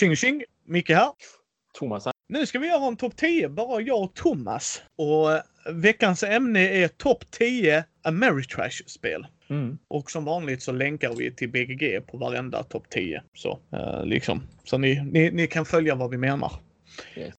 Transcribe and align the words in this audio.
Tjing 0.00 0.16
tjing! 0.16 0.42
Micke 0.64 0.90
här. 0.90 1.12
Thomas. 1.78 2.08
Nu 2.28 2.46
ska 2.46 2.58
vi 2.58 2.68
göra 2.68 2.86
en 2.86 2.96
topp 2.96 3.16
10, 3.16 3.48
bara 3.48 3.80
jag 3.80 4.02
och 4.02 4.14
Thomas. 4.14 4.82
Och 4.96 5.32
eh, 5.32 5.42
veckans 5.72 6.22
ämne 6.22 6.60
är 6.60 6.88
topp 6.88 7.24
10 7.30 7.84
Ameritrash-spel. 8.02 9.26
Mm. 9.50 9.78
Och 9.88 10.10
som 10.10 10.24
vanligt 10.24 10.62
så 10.62 10.72
länkar 10.72 11.14
vi 11.16 11.34
till 11.34 11.48
BGG 11.48 12.06
på 12.06 12.16
varenda 12.18 12.62
topp 12.62 12.90
10. 12.90 13.22
Så, 13.34 13.58
eh, 13.72 14.04
liksom. 14.04 14.42
så 14.64 14.78
ni, 14.78 15.02
ni, 15.12 15.30
ni 15.30 15.46
kan 15.46 15.64
följa 15.64 15.94
vad 15.94 16.10
vi 16.10 16.16
menar. 16.16 16.52
Yes. 17.16 17.34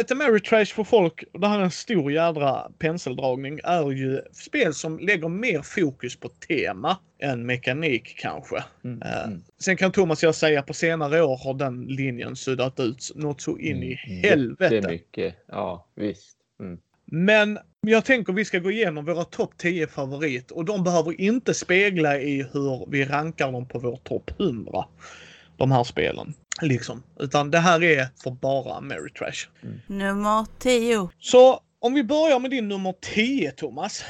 Ett 0.00 0.10
Ameritrash 0.10 0.64
för 0.74 0.84
folk, 0.84 1.24
det 1.32 1.48
här 1.48 1.58
är 1.58 1.62
en 1.62 1.70
stor 1.70 2.12
jädra 2.12 2.70
penseldragning, 2.78 3.60
är 3.64 3.90
ju 3.90 4.20
spel 4.32 4.74
som 4.74 4.98
lägger 4.98 5.28
mer 5.28 5.62
fokus 5.62 6.16
på 6.16 6.28
tema 6.28 6.96
än 7.18 7.46
mekanik 7.46 8.14
kanske. 8.18 8.64
Mm. 8.84 9.02
Eh, 9.02 9.24
Mm. 9.26 9.42
Sen 9.60 9.76
kan 9.76 9.92
Thomas 9.92 10.22
och 10.22 10.26
jag 10.26 10.34
säga 10.34 10.62
på 10.62 10.74
senare 10.74 11.22
år 11.22 11.36
har 11.44 11.54
den 11.54 11.84
linjen 11.86 12.36
suddat 12.36 12.80
ut 12.80 13.10
något 13.14 13.40
så 13.40 13.58
in 13.58 13.82
i 13.82 13.98
Mm. 14.06 14.22
helvete. 14.30 14.74
Jättemycket. 14.74 15.34
Ja, 15.48 15.86
visst. 15.94 16.36
Mm. 16.60 16.78
Men 17.04 17.58
jag 17.80 18.04
tänker 18.04 18.32
vi 18.32 18.44
ska 18.44 18.58
gå 18.58 18.70
igenom 18.70 19.04
våra 19.04 19.24
topp 19.24 19.50
10 19.56 19.86
favorit 19.86 20.50
och 20.50 20.64
de 20.64 20.84
behöver 20.84 21.20
inte 21.20 21.54
spegla 21.54 22.20
i 22.20 22.42
hur 22.52 22.90
vi 22.90 23.04
rankar 23.04 23.52
dem 23.52 23.68
på 23.68 23.78
vår 23.78 23.96
topp 23.96 24.30
100. 24.38 24.84
De 25.56 25.72
här 25.72 25.84
spelen. 25.84 26.34
Liksom. 26.62 27.02
Utan 27.20 27.50
det 27.50 27.58
här 27.58 27.82
är 27.82 28.06
för 28.22 28.30
bara 28.30 28.74
Ameritrash. 28.74 29.48
Nummer 29.86 30.46
10. 30.58 31.10
Så 31.18 31.60
om 31.80 31.94
vi 31.94 32.04
börjar 32.04 32.40
med 32.40 32.50
din 32.50 32.68
nummer 32.68 32.94
10 33.14 33.50
Thomas. 33.50 34.04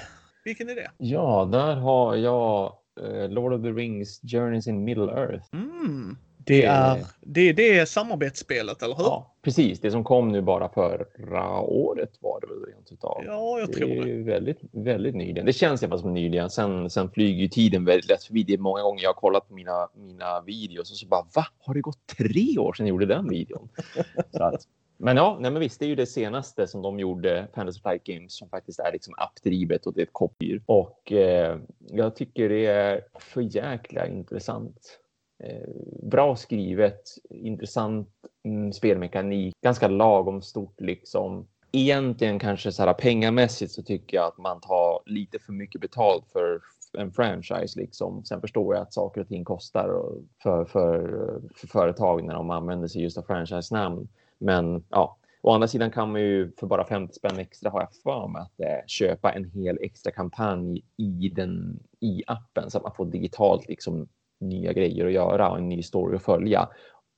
Vilken 0.44 0.68
är 0.68 0.74
det? 0.74 0.90
Ja, 0.98 1.48
där 1.52 1.74
har 1.74 2.16
jag 2.16 2.72
eh, 3.00 3.28
Lord 3.28 3.52
of 3.52 3.62
the 3.62 3.68
Rings 3.68 4.20
Journeys 4.22 4.66
in 4.66 4.84
Middle 4.84 5.12
Earth. 5.12 5.44
Mm. 5.52 6.16
Det 6.48 6.64
är 6.64 7.04
det, 7.20 7.52
det 7.52 7.78
är 7.78 7.84
samarbetsspelet, 7.84 8.82
eller 8.82 8.94
hur? 8.94 9.04
Ja, 9.04 9.34
precis. 9.42 9.80
Det 9.80 9.90
som 9.90 10.04
kom 10.04 10.28
nu 10.28 10.40
bara 10.40 10.68
förra 10.68 11.60
året 11.60 12.10
var 12.20 12.40
det 12.40 12.46
väl 12.46 12.74
rent 12.74 12.92
utav. 12.92 13.22
Ja, 13.26 13.58
jag 13.58 13.68
det 13.68 13.72
tror 13.72 13.90
är 13.90 14.02
det. 14.02 14.08
ju 14.08 14.22
väldigt, 14.22 14.58
väldigt 14.72 15.14
nyligen. 15.14 15.46
Det 15.46 15.52
känns 15.52 15.82
i 15.82 15.84
alla 15.84 15.90
fall 15.90 16.00
som 16.00 16.14
nyligen. 16.14 16.50
Sen, 16.50 16.90
sen 16.90 17.10
flyger 17.10 17.42
ju 17.42 17.48
tiden 17.48 17.84
väldigt 17.84 18.10
lätt 18.10 18.24
förbi. 18.24 18.42
Det 18.42 18.54
är 18.54 18.58
många 18.58 18.82
gånger 18.82 19.02
jag 19.02 19.08
har 19.08 19.14
kollat 19.14 19.48
på 19.48 19.54
mina, 19.54 19.88
mina 19.94 20.40
videos 20.40 20.90
och 20.90 20.96
så 20.96 21.06
bara 21.06 21.26
va? 21.34 21.46
Har 21.58 21.74
det 21.74 21.80
gått 21.80 22.06
tre 22.18 22.58
år 22.58 22.72
sedan 22.72 22.86
jag 22.86 22.92
gjorde 22.92 23.06
den 23.06 23.28
videon? 23.28 23.68
så 24.32 24.44
att, 24.44 24.62
men 24.96 25.16
ja, 25.16 25.38
nej 25.40 25.50
men 25.50 25.60
visst, 25.60 25.80
det 25.80 25.86
är 25.86 25.88
ju 25.88 25.96
det 25.96 26.06
senaste 26.06 26.66
som 26.66 26.82
de 26.82 26.98
gjorde, 26.98 27.48
Fantasy 27.54 27.80
Flight 27.80 28.04
Games, 28.04 28.36
som 28.36 28.48
faktiskt 28.48 28.78
är 28.78 28.92
liksom 28.92 29.14
appdrivet 29.16 29.86
och 29.86 29.94
det 29.94 30.00
är 30.00 30.06
ett 30.06 30.12
kopier. 30.12 30.62
Och 30.66 31.12
eh, 31.12 31.58
jag 31.90 32.16
tycker 32.16 32.48
det 32.48 32.66
är 32.66 33.00
för 33.18 33.40
jäkla 33.40 34.06
intressant. 34.06 34.98
Eh, 35.44 35.68
bra 36.02 36.36
skrivet, 36.36 37.02
intressant 37.30 38.08
mm, 38.44 38.72
spelmekanik, 38.72 39.54
ganska 39.62 39.88
lagom 39.88 40.42
stort 40.42 40.80
liksom. 40.80 41.46
Egentligen 41.72 42.38
kanske 42.38 42.72
så 42.72 42.82
här 42.82 42.94
pengamässigt 42.94 43.72
så 43.72 43.82
tycker 43.82 44.16
jag 44.16 44.26
att 44.26 44.38
man 44.38 44.60
tar 44.60 45.02
lite 45.06 45.38
för 45.38 45.52
mycket 45.52 45.80
betalt 45.80 46.24
för 46.32 46.60
en 46.98 47.12
franchise 47.12 47.80
liksom. 47.80 48.24
Sen 48.24 48.40
förstår 48.40 48.74
jag 48.74 48.82
att 48.82 48.92
saker 48.92 49.20
och 49.20 49.28
ting 49.28 49.44
kostar 49.44 50.02
för, 50.42 50.64
för, 50.64 51.40
för 51.54 51.66
företag 51.66 52.24
när 52.24 52.34
de 52.34 52.50
använder 52.50 52.88
sig 52.88 53.02
just 53.02 53.18
av 53.18 53.22
franchise-namn. 53.22 54.08
Men 54.38 54.84
ja, 54.88 55.18
å 55.42 55.52
andra 55.52 55.68
sidan 55.68 55.90
kan 55.90 56.12
man 56.12 56.20
ju 56.20 56.52
för 56.58 56.66
bara 56.66 56.84
50 56.84 57.14
spänn 57.14 57.38
extra 57.38 57.70
har 57.70 57.80
jag 57.80 57.94
för 58.02 58.28
mig 58.28 58.42
att 58.42 58.60
eh, 58.60 58.86
köpa 58.86 59.32
en 59.32 59.44
hel 59.44 59.78
extra 59.80 60.12
kampanj 60.12 60.84
i 60.96 61.32
den 61.34 61.80
i 62.00 62.22
appen 62.26 62.70
så 62.70 62.78
att 62.78 62.84
man 62.84 62.94
får 62.94 63.06
digitalt 63.06 63.68
liksom 63.68 64.08
nya 64.40 64.72
grejer 64.72 65.06
att 65.06 65.12
göra 65.12 65.50
och 65.50 65.58
en 65.58 65.68
ny 65.68 65.82
story 65.82 66.16
att 66.16 66.22
följa. 66.22 66.68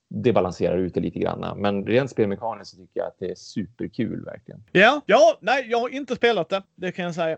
Det 0.08 0.32
balanserar 0.32 0.78
ut 0.78 0.94
det 0.94 1.00
lite 1.00 1.18
grann. 1.18 1.60
Men 1.60 1.86
rent 1.86 2.10
spelmekaniskt 2.10 2.76
tycker 2.76 3.00
jag 3.00 3.06
att 3.06 3.16
det 3.18 3.30
är 3.30 3.34
superkul 3.34 4.24
verkligen. 4.24 4.64
Ja, 4.72 5.00
ja, 5.06 5.38
nej, 5.40 5.66
jag 5.70 5.78
har 5.80 5.88
inte 5.88 6.16
spelat 6.16 6.48
det. 6.48 6.62
Det 6.74 6.92
kan 6.92 7.04
jag 7.04 7.14
säga. 7.14 7.36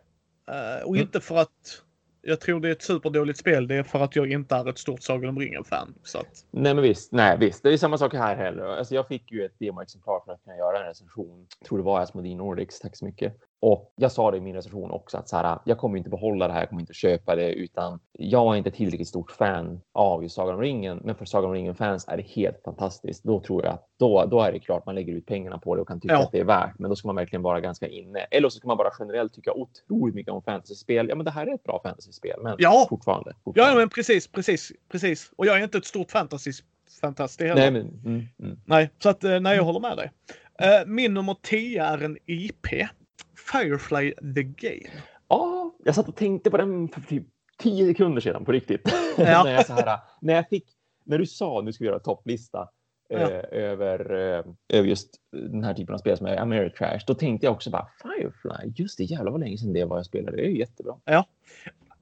Eh, 0.48 0.82
och 0.86 0.96
Mm. 0.96 1.02
inte 1.02 1.20
för 1.20 1.36
att 1.36 1.82
jag 2.22 2.40
tror 2.40 2.60
det 2.60 2.68
är 2.68 2.72
ett 2.72 2.82
superdåligt 2.82 3.38
spel. 3.38 3.68
Det 3.68 3.74
är 3.74 3.82
för 3.82 4.00
att 4.00 4.16
jag 4.16 4.32
inte 4.32 4.54
är 4.54 4.68
ett 4.68 4.78
stort 4.78 5.02
Sagan 5.02 5.28
om 5.28 5.38
ringen-fan. 5.38 5.94
Att, 6.14 6.44
Nej, 6.50 6.74
men 6.74 6.82
visst. 6.82 7.12
Nej, 7.12 7.38
visst. 7.38 7.62
Det 7.62 7.72
är 7.72 7.76
samma 7.76 7.98
sak 7.98 8.14
här 8.14 8.36
heller. 8.36 8.64
Alltså, 8.64 8.94
jag 8.94 9.08
fick 9.08 9.32
ju 9.32 9.44
ett 9.44 9.58
demoexemplar 9.58 10.20
för 10.24 10.32
att 10.32 10.42
kunna 10.44 10.56
göra 10.56 10.80
en 10.80 10.86
recension. 10.86 11.46
Jag 11.60 11.68
tror 11.68 11.78
det 11.78 11.84
var 11.84 12.00
Asmodee 12.00 12.34
Nordics. 12.36 12.80
Tack 12.80 12.96
så 12.96 13.04
mycket. 13.04 13.36
Och 13.62 13.92
jag 13.96 14.12
sa 14.12 14.30
det 14.30 14.36
i 14.36 14.40
min 14.40 14.54
recension 14.54 14.90
också 14.90 15.16
att 15.16 15.28
så 15.28 15.36
här, 15.36 15.58
jag 15.64 15.78
kommer 15.78 15.98
inte 15.98 16.10
behålla 16.10 16.46
det 16.46 16.52
här. 16.52 16.60
Jag 16.60 16.68
kommer 16.68 16.80
inte 16.82 16.94
köpa 16.94 17.36
det 17.36 17.52
utan 17.52 18.00
jag 18.12 18.52
är 18.54 18.58
inte 18.58 18.70
tillräckligt 18.70 19.08
stort 19.08 19.30
fan 19.30 19.80
av 19.92 20.22
just 20.22 20.34
Sagan 20.34 20.54
om 20.54 20.60
ringen. 20.60 21.00
Men 21.04 21.14
för 21.14 21.24
Sagan 21.24 21.50
om 21.50 21.54
ringen 21.54 21.74
fans 21.74 22.08
är 22.08 22.16
det 22.16 22.22
helt 22.22 22.60
fantastiskt. 22.64 23.24
Då 23.24 23.40
tror 23.40 23.64
jag 23.64 23.72
att 23.74 23.88
då, 23.98 24.24
då 24.24 24.40
är 24.40 24.52
det 24.52 24.58
klart 24.60 24.86
man 24.86 24.94
lägger 24.94 25.12
ut 25.14 25.26
pengarna 25.26 25.58
på 25.58 25.74
det 25.74 25.80
och 25.82 25.88
kan 25.88 26.00
tycka 26.00 26.14
Ja. 26.14 26.22
att 26.22 26.32
det 26.32 26.38
är 26.40 26.44
värt. 26.44 26.78
Men 26.78 26.90
då 26.90 26.96
ska 26.96 27.08
man 27.08 27.16
verkligen 27.16 27.42
vara 27.42 27.60
ganska 27.60 27.88
inne. 27.88 28.18
Eller 28.18 28.48
så 28.48 28.58
ska 28.58 28.68
man 28.68 28.76
bara 28.76 28.90
generellt 28.98 29.34
tycka 29.34 29.52
otroligt 29.52 30.14
mycket 30.14 30.32
om 30.32 30.42
fantasyspel. 30.42 31.08
Ja, 31.08 31.14
men 31.14 31.24
det 31.24 31.30
här 31.30 31.46
är 31.46 31.54
ett 31.54 31.64
bra 31.64 31.80
fantasyspel. 31.84 32.40
Men 32.42 32.54
Ja. 32.58 32.86
fortfarande. 32.88 33.30
ja, 33.30 33.40
fortfarande. 33.44 33.78
men 33.78 33.88
precis, 33.88 34.28
precis, 34.28 34.72
precis. 34.92 35.30
Och 35.36 35.46
jag 35.46 35.58
är 35.58 35.62
inte 35.64 35.78
ett 35.78 35.84
stort 35.86 36.10
fantasy 36.10 36.52
fantast 37.00 37.40
heller. 37.40 37.54
Nej, 37.54 37.70
Nej, 37.70 37.82
men, 37.82 38.14
mm, 38.14 38.28
mm. 38.42 38.58
nej, 38.64 38.90
så 39.02 39.08
att 39.08 39.24
eh, 39.24 39.40
nej, 39.40 39.56
jag 39.56 39.64
håller 39.64 39.80
med 39.80 39.96
dig. 39.96 40.10
Eh, 40.58 40.86
min 40.86 41.14
nummer 41.14 41.36
10 41.42 41.84
är 41.84 42.02
en 42.04 42.18
IP. 42.26 42.66
Firefly 43.52 44.12
the 44.34 44.42
Game. 44.42 45.02
Ja, 45.28 45.74
jag 45.84 45.94
satt 45.94 46.08
och 46.08 46.16
tänkte 46.16 46.50
på 46.50 46.56
den 46.56 46.88
för 46.88 47.00
typ 47.00 47.26
tio 47.58 47.86
sekunder 47.86 48.20
sedan 48.20 48.44
på 48.44 48.52
riktigt. 48.52 48.80
Ja. 49.18 49.42
när, 49.44 49.52
jag 49.52 49.66
så 49.66 49.72
här, 49.72 49.98
när 50.20 50.34
jag 50.34 50.48
fick, 50.48 50.64
när 51.04 51.18
du 51.18 51.26
sa 51.26 51.60
nu 51.64 51.72
ska 51.72 51.84
vi 51.84 51.88
göra 51.88 51.98
topplista 51.98 52.68
Ja. 53.08 53.18
eh, 53.18 53.44
över, 53.62 54.12
eh, 54.14 54.44
över 54.78 54.88
just 54.88 55.08
den 55.32 55.64
här 55.64 55.74
typen 55.74 55.94
av 55.94 55.98
spel 55.98 56.16
som 56.16 56.26
är 56.26 56.36
Ameritrash, 56.36 57.00
då 57.06 57.14
tänkte 57.14 57.46
jag 57.46 57.52
också 57.52 57.70
bara 57.70 57.88
Firefly, 58.02 58.72
just 58.76 58.98
det, 58.98 59.04
jävlar 59.04 59.32
vad 59.32 59.40
länge 59.40 59.58
sedan 59.58 59.72
det 59.72 59.84
var 59.84 59.96
jag 59.96 60.06
spelade, 60.06 60.36
det 60.36 60.42
är 60.42 60.50
ju 60.50 60.58
jättebra. 60.58 60.96
Det, 61.04 61.24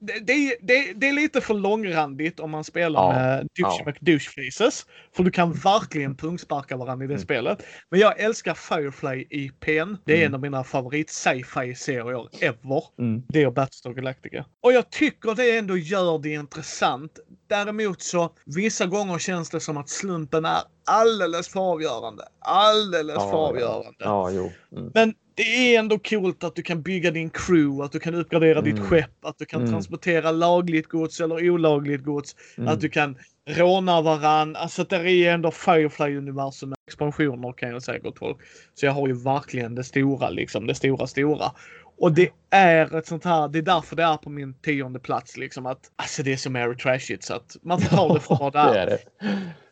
det, 0.01 0.33
är- 0.33 0.65
det, 0.67 0.93
det 0.93 1.09
är 1.09 1.13
lite 1.13 1.41
för 1.41 1.53
långrandigt 1.53 2.39
om 2.39 2.51
man 2.51 2.63
spelar 2.63 3.01
Ja, 3.01 3.13
med 3.13 3.47
douche 3.59 3.83
ja. 3.85 3.91
McDouche-faces. 3.91 4.85
För 5.15 5.23
du 5.23 5.31
kan 5.31 5.53
verkligen 5.53 6.17
pungsparka 6.17 6.77
varandra 6.77 7.05
i 7.05 7.07
det 7.07 7.13
Mm. 7.13 7.23
spelet. 7.23 7.63
Men 7.89 7.99
jag 7.99 8.19
älskar 8.19 8.53
Firefly 8.53 9.25
IPn. 9.29 9.97
Det 10.05 10.13
är 10.13 10.17
Mm. 10.17 10.27
en 10.27 10.33
av 10.33 10.41
mina 10.41 10.63
favorit 10.63 11.09
sci-fi 11.09 11.75
serier 11.75 12.27
ever. 12.43 12.83
Mm. 12.99 13.23
Det 13.29 13.47
och 13.47 13.53
Battlestar 13.53 13.93
Galactica. 13.93 14.45
Och 14.63 14.73
jag 14.73 14.89
tycker 14.89 15.35
det 15.35 15.57
ändå 15.57 15.77
gör 15.77 16.19
det 16.19 16.29
intressant. 16.29 17.19
Däremot 17.49 18.01
så 18.01 18.29
vissa 18.45 18.85
gånger 18.85 19.19
känns 19.19 19.49
det 19.49 19.59
som 19.59 19.77
att 19.77 19.89
slumpen 19.89 20.45
är 20.45 20.59
alldeles 20.85 21.47
för 21.49 21.59
avgörande. 21.59 22.23
Alldeles 22.39 23.15
Ja, 23.15 23.29
för 23.31 23.37
avgörande. 23.37 23.91
Ja, 23.99 24.29
jo. 24.31 24.51
Mm. 24.77 24.91
Men 24.93 25.13
det 25.43 25.75
är 25.75 25.79
ändå 25.79 25.99
coolt 25.99 26.43
att 26.43 26.55
du 26.55 26.61
kan 26.61 26.81
bygga 26.81 27.11
din 27.11 27.29
crew, 27.29 27.85
att 27.85 27.91
du 27.91 27.99
kan 27.99 28.15
uppgradera 28.15 28.61
ditt 28.61 28.75
Mm. 28.77 28.87
skepp, 28.87 29.25
att 29.25 29.37
du 29.37 29.45
kan 29.45 29.59
Mm. 29.61 29.71
transportera 29.71 30.31
lagligt 30.31 30.87
gods 30.87 31.21
eller 31.21 31.49
olagligt 31.49 32.03
gods, 32.03 32.35
Mm. 32.57 32.67
att 32.73 32.81
du 32.81 32.89
kan 32.89 33.17
råna 33.49 34.01
varann. 34.01 34.55
Alltså 34.55 34.83
det 34.83 34.95
är 35.11 35.33
ändå 35.33 35.51
Firefly-universum 35.51 36.69
med 36.69 36.77
expansioner 36.87 37.51
kan 37.53 37.69
jag 37.69 37.83
säga 37.83 37.99
gott 37.99 38.19
folk. 38.19 38.37
Så 38.73 38.85
jag 38.85 38.93
har 38.93 39.07
ju 39.07 39.13
verkligen 39.23 39.75
det 39.75 39.83
stora 39.83 40.29
liksom, 40.29 40.67
det 40.67 40.75
stora 40.75 41.07
stora. 41.07 41.51
Och 41.97 42.11
det 42.11 42.29
är 42.49 42.95
ett 42.95 43.07
sånt 43.07 43.25
här, 43.25 43.47
det 43.47 43.59
är 43.59 43.63
därför 43.63 43.95
det 43.95 44.03
är 44.03 44.17
på 44.17 44.29
min 44.29 44.53
tionde 44.53 44.99
plats 44.99 45.37
liksom 45.37 45.65
att 45.65 45.79
alltså 45.95 46.23
det 46.23 46.33
är 46.33 46.37
så 46.37 46.49
Mary 46.49 46.75
Trashigt 46.77 47.23
så 47.23 47.33
att 47.33 47.57
man 47.61 47.81
får 47.81 47.97
ta 47.97 48.13
det 48.13 48.19
för 48.27 48.35
vad 48.39 48.53
det 48.53 48.59
det 48.73 48.79
är. 48.79 48.85
det. 48.85 48.97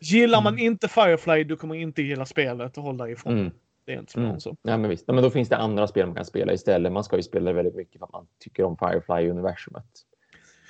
Gillar 0.00 0.42
man 0.42 0.58
inte 0.58 0.88
Firefly 0.88 1.44
du 1.44 1.56
kommer 1.56 1.74
inte 1.74 2.02
gilla 2.02 2.26
spelet 2.26 2.76
och 2.78 2.82
håll 2.84 2.96
dig 2.96 3.12
ifrån. 3.12 3.38
Mm. 3.38 3.50
Det 3.84 3.92
är 3.94 3.98
inte 3.98 4.12
svårare 4.12 4.28
Mm. 4.28 4.40
så. 4.40 4.56
Ja, 4.62 4.76
men 4.76 4.90
visst. 4.90 5.04
Ja, 5.06 5.12
men 5.14 5.22
då 5.24 5.30
finns 5.30 5.48
det 5.48 5.56
andra 5.56 5.86
spel 5.86 6.06
man 6.06 6.16
kan 6.16 6.24
spela 6.24 6.52
istället. 6.52 6.92
Man 6.92 7.04
ska 7.04 7.16
ju 7.16 7.22
spela 7.22 7.52
väldigt 7.52 7.74
mycket 7.74 7.98
för 7.98 8.06
att 8.06 8.12
man 8.12 8.26
tycker 8.38 8.62
om 8.64 8.76
Firefly-universumet. 8.76 9.84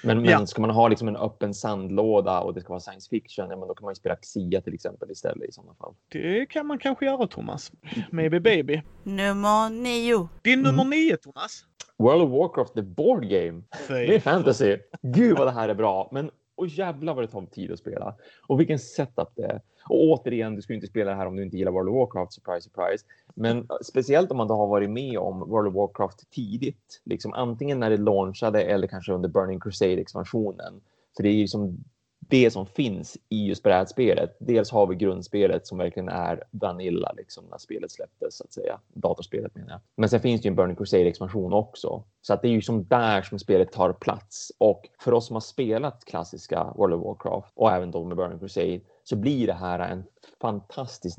Men, 0.05 0.17
men 0.23 0.31
Ja. 0.31 0.47
ska 0.47 0.61
man 0.61 0.71
ha 0.71 0.89
liksom 0.89 1.09
en 1.09 1.17
öppen 1.17 1.55
sandlåda 1.55 2.41
och 2.41 2.55
det 2.55 2.61
ska 2.61 2.69
vara 2.69 2.81
science 2.81 3.09
fiction, 3.11 3.51
ja, 3.51 3.57
men 3.57 3.69
då 3.69 3.75
kan 3.75 3.85
man 3.85 3.91
ju 3.91 3.95
spela 3.95 4.17
Xia 4.17 4.61
till 4.61 4.75
exempel 4.75 5.11
istället 5.11 5.49
i 5.49 5.53
sådana 5.53 5.75
fall. 5.75 5.95
Det 6.09 6.47
kan 6.47 6.67
man 6.67 6.79
kanske 6.79 7.07
göra 7.07 7.27
Thomas. 7.27 7.73
Maybe 8.11 8.41
baby. 8.41 8.83
Nummer 9.03 9.71
9. 9.71 10.29
Din 10.43 10.59
Mm. 10.59 10.71
nummer 10.71 10.85
nio 10.85 11.17
Thomas. 11.17 11.65
World 11.97 12.23
of 12.23 12.31
Warcraft, 12.31 12.75
the 12.75 12.83
board 12.83 13.29
game. 13.29 13.63
Det 13.89 14.15
är 14.15 14.21
fantasy. 14.21 14.77
Gud 15.03 15.39
vad 15.39 15.47
det 15.47 15.51
här 15.53 15.69
är 15.69 15.75
bra. 15.75 16.09
Men 16.13 16.31
och 16.61 16.67
jävlar 16.67 17.15
vad 17.15 17.25
det 17.25 17.29
tar 17.29 17.47
tid 17.47 17.73
att 17.73 17.79
spela. 17.79 18.15
Och 18.47 18.61
vilken 18.61 18.79
setup 18.79 19.29
det 19.37 19.45
är. 19.45 19.61
Och 19.85 20.03
återigen, 20.03 20.57
du 20.57 20.63
ska 20.63 20.73
ju 20.73 20.77
inte 20.77 20.87
spela 20.87 21.11
det 21.11 21.17
här 21.17 21.27
om 21.27 21.37
du 21.37 21.43
inte 21.43 21.57
gillar 21.57 21.73
World 21.73 21.89
of 21.89 21.95
Warcraft, 21.95 22.33
surprise, 22.33 22.61
surprise. 22.61 23.05
Men 23.35 23.59
eh, 23.59 23.65
speciellt 23.83 24.31
om 24.31 24.37
man 24.37 24.49
då 24.49 24.55
har 24.55 24.67
varit 24.67 24.91
med 24.91 25.19
om 25.19 25.39
World 25.39 25.69
of 25.69 25.75
Warcraft 25.75 26.31
tidigt, 26.31 27.01
liksom 27.05 27.33
antingen 27.33 27.81
när 27.81 27.91
det 27.91 27.97
launchade 27.97 28.63
eller 28.63 28.87
kanske 28.87 29.13
under 29.13 29.29
Burning 29.29 29.61
Crusade-expansionen. 29.61 30.81
För 31.17 31.23
det 31.23 31.29
är 31.29 31.35
ju 31.35 31.49
som 31.49 31.85
det 32.31 32.51
som 32.51 32.67
finns 32.67 33.19
i 33.29 33.47
just 33.47 33.63
brädspelet. 33.63 34.37
Dels 34.39 34.71
har 34.71 34.87
vi 34.87 34.95
grundspelet 34.95 35.67
som 35.67 35.79
verkligen 35.79 36.09
är 36.09 36.45
Vanilla 36.51 37.13
liksom 37.17 37.45
när 37.51 37.59
spelet 37.59 37.91
släpptes 37.91 38.37
så 38.37 38.45
att 38.45 38.53
säga. 38.53 38.81
Datorspelet 38.89 39.55
menar 39.55 39.71
jag. 39.71 39.81
Men 39.97 40.09
sen 40.09 40.21
finns 40.21 40.43
det 40.43 40.47
ju 40.47 40.51
en 40.51 40.57
Burning 40.57 40.77
Crusade 40.77 41.09
expansion 41.09 41.53
också. 41.53 42.05
Så 42.23 42.35
att 42.35 42.43
det 42.43 42.49
är 42.49 42.53
ju 42.53 42.63
som 42.63 42.85
där 42.85 43.23
som 43.23 43.39
spelet 43.39 43.73
tar 43.73 43.93
plats. 43.93 44.53
Och 44.59 44.89
för 44.99 45.13
oss 45.13 45.27
som 45.27 45.37
har 45.37 45.41
spelat 45.41 46.05
klassiska 46.05 46.73
World 46.77 46.95
of 46.95 47.05
Warcraft 47.05 47.53
och 47.55 47.73
även 47.73 47.91
då 47.91 48.05
med 48.05 48.17
Burning 48.17 48.39
Crusade 48.39 48.81
så 49.05 49.17
blir 49.17 49.47
det 49.47 49.53
här 49.53 49.79
en 49.79 50.05
fantastisk 50.41 51.19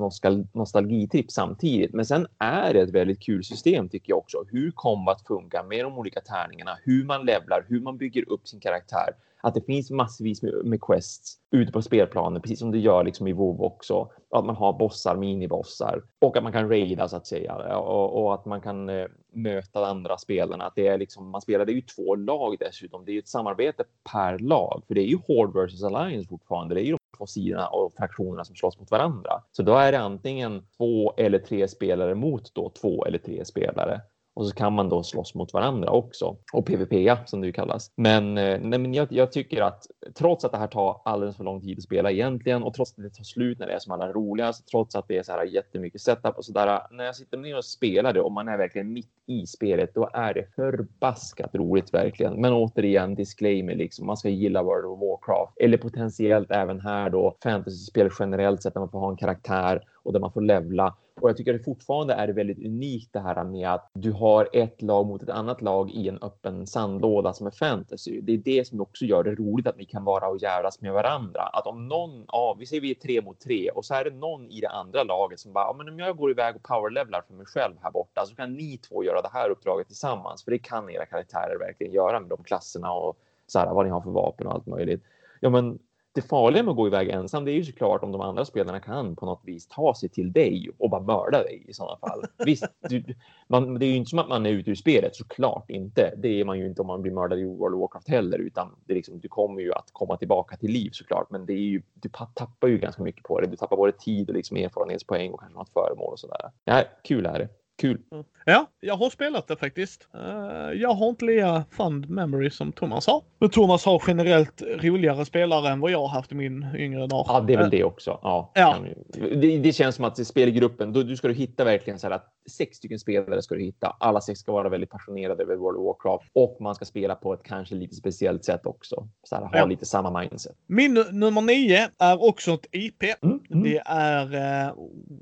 nostalgitripp 0.54 1.32
samtidigt. 1.32 1.94
Men 1.94 2.06
sen 2.06 2.28
är 2.38 2.74
det 2.74 2.82
ett 2.82 2.90
väldigt 2.90 3.20
kul 3.20 3.44
system 3.44 3.90
tycker 3.90 4.12
jag 4.12 4.18
också. 4.18 4.44
Hur 4.52 4.72
kombat 4.72 5.22
funkar 5.28 5.64
med 5.64 5.86
de 5.86 5.98
olika 5.98 6.22
tärningarna, 6.22 6.78
hur 6.84 7.06
man 7.06 7.26
levlar, 7.26 7.66
hur 7.68 7.82
man 7.82 7.98
bygger 7.98 8.30
upp 8.30 8.48
sin 8.48 8.60
karaktär. 8.60 9.10
Att 9.44 9.54
det 9.54 9.62
finns 9.62 9.92
massvis 9.92 10.42
med, 10.42 10.54
med 10.66 10.82
quests 10.82 11.38
ute 11.52 11.72
på 11.72 11.82
spelplanen, 11.82 12.42
precis 12.42 12.60
som 12.60 12.72
det 12.72 12.80
gör 12.80 13.04
liksom 13.04 13.28
i 13.28 13.34
WoW 13.34 13.62
också. 13.62 14.12
Att 14.32 14.46
man 14.46 14.56
har 14.56 14.74
bossar, 14.74 15.16
minibossar 15.16 16.04
och 16.20 16.38
att 16.38 16.44
man 16.44 16.52
kan 16.52 16.70
raida 16.70 17.08
så 17.08 17.18
att 17.18 17.28
säga 17.28 17.78
och, 17.78 18.24
och 18.24 18.34
att 18.34 18.46
man 18.46 18.62
kan 18.62 18.90
eh, 18.90 19.06
möta 19.34 19.86
andra 19.86 20.18
spelarna. 20.18 20.66
Att 20.66 20.76
det 20.76 20.88
är 20.88 20.98
liksom, 20.98 21.30
man 21.30 21.42
spelar, 21.42 21.66
det 21.66 21.72
är 21.72 21.76
ju 21.76 21.82
två 21.82 22.16
lag 22.16 22.56
dessutom. 22.60 23.06
Det 23.06 23.12
är 23.12 23.14
ju 23.14 23.20
ett 23.20 23.28
samarbete 23.28 23.84
per 24.12 24.40
lag, 24.40 24.84
för 24.88 24.96
det 24.96 25.02
är 25.02 25.08
ju 25.08 25.18
Horde 25.28 25.62
versus 25.62 25.84
Alliance 25.84 26.30
fortfarande. 26.30 26.76
Det 26.76 26.82
är 26.82 26.86
ju 26.86 26.92
de 26.92 27.18
två 27.18 27.26
sidorna 27.26 27.68
och 27.68 27.94
fraktionerna 27.98 28.46
som 28.46 28.56
slåss 28.56 28.80
mot 28.80 28.92
varandra. 28.92 29.32
Så 29.52 29.64
då 29.64 29.76
är 29.76 29.92
det 29.92 30.00
antingen 30.00 30.66
två 30.78 31.14
eller 31.18 31.40
tre 31.40 31.68
spelare 31.68 32.16
mot 32.16 32.56
då 32.56 32.70
två 32.70 33.06
eller 33.06 33.18
tre 33.18 33.46
spelare. 33.46 34.02
Och 34.34 34.48
så 34.48 34.56
kan 34.56 34.74
man 34.74 34.90
då 34.90 35.04
slåss 35.04 35.36
mot 35.36 35.54
varandra 35.54 35.90
också. 35.90 36.38
Och 36.54 36.66
PVP 36.66 37.18
som 37.26 37.42
det 37.42 37.48
ju 37.48 37.54
kallas. 37.54 37.92
Men, 37.96 38.38
eh, 38.38 38.60
nej, 38.62 38.80
men 38.80 38.94
jag, 38.94 39.08
jag, 39.12 39.32
tycker 39.32 39.62
att 39.62 39.88
trots 40.16 40.46
att 40.46 40.52
det 40.52 40.58
här 40.58 40.68
tar 40.68 41.02
alldeles 41.06 41.38
för 41.38 41.44
lång 41.44 41.62
tid 41.62 41.78
att 41.78 41.84
spela 41.84 42.12
egentligen 42.12 42.64
och 42.64 42.74
trots 42.74 42.92
att 42.92 43.04
det 43.04 43.10
tar 43.10 43.24
slut 43.24 43.60
när 43.60 43.68
det 43.68 43.74
är 43.74 43.80
som 43.80 43.92
allra 43.92 44.12
roligast, 44.12 44.48
alltså 44.48 44.72
trots 44.72 44.96
att 44.96 45.08
det 45.08 45.18
är 45.18 45.24
så 45.24 45.32
här 45.32 45.44
jättemycket 45.44 46.02
setup 46.02 46.38
och 46.38 46.46
så 46.46 46.52
där. 46.52 46.82
När 46.92 47.04
jag 47.04 47.16
sitter 47.16 47.38
ner 47.38 47.58
och 47.58 47.66
spelar 47.66 48.14
det 48.14 48.22
och 48.22 48.32
man 48.32 48.48
är 48.48 48.58
verkligen 48.58 48.94
mitt 48.94 49.10
i 49.26 49.48
spelet, 49.48 49.94
då 49.94 50.10
är 50.14 50.34
det 50.34 50.56
förbaskat 50.56 51.56
roligt 51.56 51.94
verkligen. 51.94 52.42
Men 52.42 52.54
återigen, 52.54 53.16
disclaimer 53.16 53.76
liksom. 53.76 54.08
Man 54.08 54.18
ska 54.18 54.30
gilla 54.30 54.64
World 54.64 54.86
of 54.86 55.00
Warcraft 55.00 55.58
eller 55.60 55.78
potentiellt 55.78 56.52
även 56.52 56.80
här 56.80 57.10
då 57.10 57.38
fantasyspel 57.44 58.10
generellt 58.20 58.64
sett 58.64 58.76
när 58.76 58.80
man 58.80 58.90
får 58.90 59.00
ha 59.00 59.10
en 59.10 59.18
karaktär 59.18 59.82
och 60.04 60.14
där 60.14 60.20
man 60.20 60.32
får 60.32 60.42
levla 60.42 60.96
och 61.22 61.30
jag 61.30 61.38
tycker 61.38 61.54
att 61.54 61.60
det 61.60 61.64
fortfarande 61.64 62.14
är 62.14 62.28
väldigt 62.28 62.66
unikt 62.66 63.14
det 63.14 63.20
här 63.20 63.44
med 63.44 63.70
att 63.70 63.90
du 63.94 64.12
har 64.12 64.50
ett 64.54 64.82
lag 64.82 65.06
mot 65.06 65.24
ett 65.24 65.30
annat 65.30 65.62
lag 65.62 65.92
i 65.92 66.08
en 66.08 66.18
öppen 66.22 66.68
sandlåda 66.68 67.34
som 67.34 67.48
är 67.48 67.52
fantasy. 67.52 68.22
Det 68.22 68.34
är 68.34 68.38
det 68.38 68.68
som 68.68 68.82
också 68.82 69.06
gör 69.06 69.24
det 69.24 69.36
roligt 69.36 69.68
att 69.68 69.78
vi 69.78 69.86
kan 69.86 70.04
vara 70.04 70.28
och 70.28 70.38
jävlas 70.38 70.82
med 70.82 70.94
varandra. 70.94 71.42
Att 71.42 71.68
om 71.68 71.88
någon 71.88 72.26
av, 72.28 72.58
vi 72.58 72.66
säger 72.66 72.82
vi 72.82 72.92
är 72.92 72.96
tre 72.96 73.22
mot 73.22 73.40
tre 73.40 73.70
och 73.70 73.86
så 73.86 73.94
är 73.94 74.04
det 74.04 74.12
någon 74.12 74.50
i 74.50 74.62
det 74.62 74.70
andra 74.70 75.04
laget 75.04 75.40
som 75.40 75.54
bara, 75.54 75.74
men 75.74 75.90
om 75.90 76.00
jag 76.00 76.18
går 76.18 76.32
iväg 76.32 76.56
och 76.56 76.64
powerlevlar 76.64 77.22
för 77.28 77.34
mig 77.34 77.46
själv 77.46 77.74
här 77.82 77.92
borta 77.92 78.26
så 78.26 78.36
kan 78.36 78.54
ni 78.54 78.78
två 78.78 79.04
göra 79.04 79.22
det 79.22 79.30
här 79.34 79.50
uppdraget 79.50 79.88
tillsammans. 79.88 80.44
För 80.44 80.52
det 80.52 80.60
kan 80.60 80.90
era 80.90 81.06
karaktärer 81.06 81.60
verkligen 81.60 81.94
göra 81.94 82.20
med 82.20 82.30
de 82.30 82.44
klasserna 82.44 82.92
och 82.94 83.18
så 83.48 83.60
här, 83.60 83.74
vad 83.74 83.86
ni 83.86 83.92
har 83.92 84.02
för 84.02 84.12
vapen 84.12 84.48
och 84.48 84.54
allt 84.54 84.66
möjligt. 84.66 85.04
Ja, 85.40 85.50
men 85.50 85.80
det 86.14 86.22
farliga 86.22 86.64
med 86.64 86.72
att 86.72 86.78
gå 86.78 86.88
iväg 86.88 87.10
ensam, 87.10 87.46
det 87.46 87.52
är 87.52 87.56
ju 87.56 87.64
såklart 87.64 88.04
om 88.04 88.12
de 88.12 88.22
andra 88.22 88.46
spelarna 88.46 88.80
kan 88.80 89.16
på 89.16 89.26
något 89.26 89.42
vis 89.46 89.68
ta 89.68 89.94
sig 89.94 90.10
till 90.10 90.32
dig 90.32 90.70
och 90.78 90.90
bara 90.90 91.02
mörda 91.02 91.44
dig 91.44 91.66
i 91.68 91.74
sådana 91.74 91.98
fall. 91.98 92.24
Visst, 92.46 92.66
du, 92.90 93.04
man, 93.48 93.80
det 93.80 93.86
är 93.86 93.88
ju 93.88 93.96
inte 93.96 94.10
som 94.10 94.20
att 94.20 94.30
man 94.30 94.46
är 94.46 94.50
ute 94.50 94.72
ur 94.72 94.76
spelet, 94.76 95.16
såklart 95.16 95.70
inte. 95.70 96.14
Det 96.18 96.40
är 96.40 96.46
man 96.46 96.60
ju 96.60 96.66
inte 96.66 96.82
om 96.82 96.88
man 96.88 97.02
blir 97.02 97.12
mördad 97.12 97.40
i 97.40 97.44
World 97.44 97.76
of 97.76 97.82
Warcraft 97.82 98.10
heller, 98.10 98.38
utan 98.38 98.76
det 98.86 98.94
är 98.94 98.96
liksom, 98.96 99.20
du 99.20 99.28
kommer 99.28 99.62
ju 99.62 99.74
att 99.74 99.90
komma 99.94 100.18
tillbaka 100.18 100.58
till 100.58 100.72
liv 100.72 100.90
såklart. 100.94 101.32
Men 101.32 101.46
det 101.46 101.54
är 101.54 101.58
ju, 101.58 101.82
du 101.94 102.10
tappar 102.36 102.68
ju 102.68 102.78
ganska 102.78 103.04
mycket 103.04 103.24
på 103.24 103.40
det. 103.40 103.48
Du 103.48 103.58
tappar 103.58 103.78
både 103.78 103.92
tid 103.92 104.30
och 104.30 104.36
liksom 104.36 104.58
erfarenhetspoäng 104.58 105.32
och 105.32 105.40
kanske 105.40 105.58
något 105.58 105.74
föremål 105.74 106.12
och 106.12 106.20
sådär. 106.20 106.52
Ja, 106.66 106.84
kul 107.04 107.26
är 107.26 107.40
det. 107.40 107.61
Kul. 107.82 108.02
Mm. 108.12 108.26
Ja, 108.46 108.68
jag 108.80 108.96
har 108.96 109.10
spelat 109.10 109.48
det 109.48 109.56
faktiskt. 109.56 110.08
Uh, 110.16 110.82
jag 110.82 110.94
har 110.94 111.10
inte 111.10 111.26
lika 111.26 111.66
fund 111.72 112.10
memory 112.10 112.50
som 112.50 112.72
Thomas 112.72 113.08
har. 113.08 113.24
Men 113.40 113.50
Thomas 113.50 113.86
har 113.86 114.04
generellt 114.08 114.62
roligare 114.62 115.26
spelare 115.26 115.70
än 115.70 115.80
vad 115.80 115.92
jag 115.92 116.00
har 116.00 116.08
haft 116.08 116.32
i 116.32 116.36
min 116.36 116.68
yngre 116.76 117.08
dag. 117.08 117.26
Ja, 117.28 117.40
det 117.48 117.54
är 117.54 117.58
väl 117.58 117.66
uh, 117.66 117.72
det 117.72 117.84
också. 117.84 118.20
Ja, 118.22 118.52
ja. 118.56 118.78
Det, 119.14 119.58
det, 119.58 119.74
känns 119.74 119.96
som 119.96 120.06
att 120.06 120.20
i 120.20 120.26
spelgruppen, 120.26 120.94
då, 120.94 121.04
du 121.04 121.18
ska 121.18 121.28
du 121.28 121.34
hitta 121.34 121.64
verkligen 121.64 122.00
så 122.00 122.08
här 122.08 122.16
att 122.16 122.28
sex 122.50 122.78
stycken 122.78 123.00
spelare 123.00 123.42
ska 123.42 123.56
du 123.56 123.62
hitta. 123.62 123.96
Alla 124.00 124.22
sex 124.22 124.40
ska 124.40 124.52
vara 124.52 124.70
väldigt 124.70 124.90
passionerade 124.90 125.44
över 125.44 125.56
World 125.56 125.78
of 125.78 125.86
Warcraft 125.86 126.32
och 126.34 126.58
man 126.62 126.76
ska 126.76 126.86
spela 126.86 127.16
på 127.16 127.34
ett 127.34 127.44
kanske 127.44 127.76
lite 127.76 127.96
speciellt 127.96 128.46
sätt 128.46 128.66
också. 128.66 129.08
Så 129.24 129.36
här, 129.36 129.44
ha 129.44 129.58
ja. 129.58 129.66
lite 129.66 129.86
samma 129.86 130.20
mindset. 130.20 130.56
Min 130.68 130.94
nummer 131.12 131.42
nio 131.42 131.90
är 132.00 132.24
också 132.24 132.54
ett 132.54 132.66
IP. 132.72 133.04
Mm, 133.04 133.40
mm. 133.52 133.64
Det 133.64 133.82
är 133.86 134.26
uh, 134.26 134.74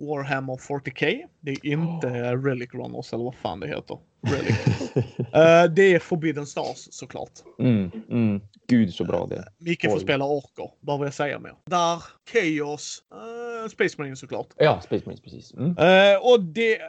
Warhammer 0.07 0.55
40K. 0.55 1.25
Det 1.39 1.51
är 1.51 1.65
inte 1.65 2.07
oh. 2.07 2.33
Relic 2.49 2.73
Runners 2.73 3.13
eller 3.13 3.23
vad 3.23 3.35
fan 3.35 3.59
det 3.59 3.67
heter. 3.67 3.97
Relic. 4.21 4.57
uh, 4.95 5.73
det 5.75 5.93
är 5.93 5.99
Forbidden 5.99 6.45
Stars 6.45 6.87
såklart. 6.91 7.31
Mm, 7.59 7.91
mm. 8.09 8.41
Gud 8.67 8.93
så 8.93 9.03
bra 9.03 9.27
det 9.29 9.35
är. 9.35 9.45
Micke 9.57 9.85
får 9.89 9.99
spela 9.99 10.25
orker. 10.25 10.71
Vad 10.79 10.99
vill 10.99 11.07
jag 11.07 11.13
säga 11.13 11.39
mer? 11.39 11.53
Där, 11.65 12.03
Chaos, 12.31 13.03
uh, 13.13 13.69
Space 13.69 13.95
Marines 13.97 14.19
såklart. 14.19 14.47
Ja, 14.57 14.81
Space 14.81 15.05
Marines 15.05 15.21
precis. 15.21 15.53
Mm. 15.53 15.69
Uh, 15.69 16.25
och 16.31 16.43
det 16.43 16.79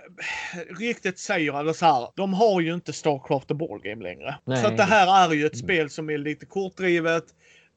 riktigt 0.78 1.18
säger, 1.18 1.60
eller 1.60 1.72
så 1.72 1.86
här, 1.86 2.08
de 2.16 2.34
har 2.34 2.60
ju 2.60 2.74
inte 2.74 2.92
Starcraft 2.92 3.48
the 3.48 3.54
Ball 3.54 3.80
Game 3.82 4.02
längre. 4.02 4.34
Nej. 4.44 4.62
Så 4.62 4.66
att 4.66 4.76
det 4.76 4.82
här 4.82 5.30
är 5.30 5.34
ju 5.34 5.46
ett 5.46 5.58
spel 5.58 5.90
som 5.90 6.10
är 6.10 6.18
lite 6.18 6.46
kortdrivet. 6.46 7.24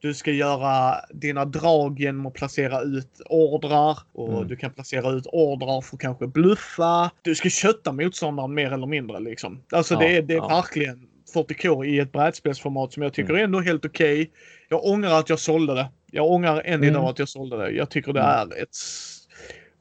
Du 0.04 0.14
ska 0.14 0.30
göra 0.30 1.00
dina 1.10 1.44
drag 1.44 2.00
genom 2.00 2.26
att 2.26 2.34
placera 2.34 2.80
ut 2.80 3.20
ordrar 3.26 3.98
och 4.12 4.36
mm. 4.36 4.48
du 4.48 4.56
kan 4.56 4.70
placera 4.70 5.10
ut 5.10 5.26
ordrar 5.26 5.80
för 5.80 5.96
att 5.96 6.00
kanske 6.00 6.26
bluffa. 6.26 7.10
Du 7.22 7.34
ska 7.34 7.48
kötta 7.48 7.92
motståndaren 7.92 8.54
mer 8.54 8.72
eller 8.72 8.86
mindre 8.86 9.20
liksom. 9.20 9.62
Alltså 9.72 9.94
ja, 9.94 10.00
det 10.00 10.16
är, 10.16 10.22
det 10.22 10.34
är 10.34 10.38
ja. 10.38 10.48
verkligen 10.48 11.06
40K 11.34 11.84
i 11.84 11.98
ett 11.98 12.12
brädspelsformat 12.12 12.92
som 12.92 13.02
jag 13.02 13.12
tycker 13.12 13.30
mm. 13.30 13.40
är 13.40 13.44
ändå 13.44 13.60
helt 13.60 13.84
okej. 13.84 14.22
Okay. 14.22 14.30
Jag 14.68 14.84
ångrar 14.84 15.18
att 15.18 15.28
jag 15.28 15.38
sålde 15.38 15.74
det. 15.74 15.88
Jag 16.10 16.30
ångrar 16.30 16.60
än 16.64 16.74
mm. 16.74 16.88
idag 16.88 17.04
att 17.04 17.18
jag 17.18 17.28
sålde 17.28 17.56
det. 17.56 17.70
Jag 17.70 17.90
tycker 17.90 18.12
det 18.12 18.20
mm. 18.20 18.50
är 18.50 18.62
ett 18.62 18.76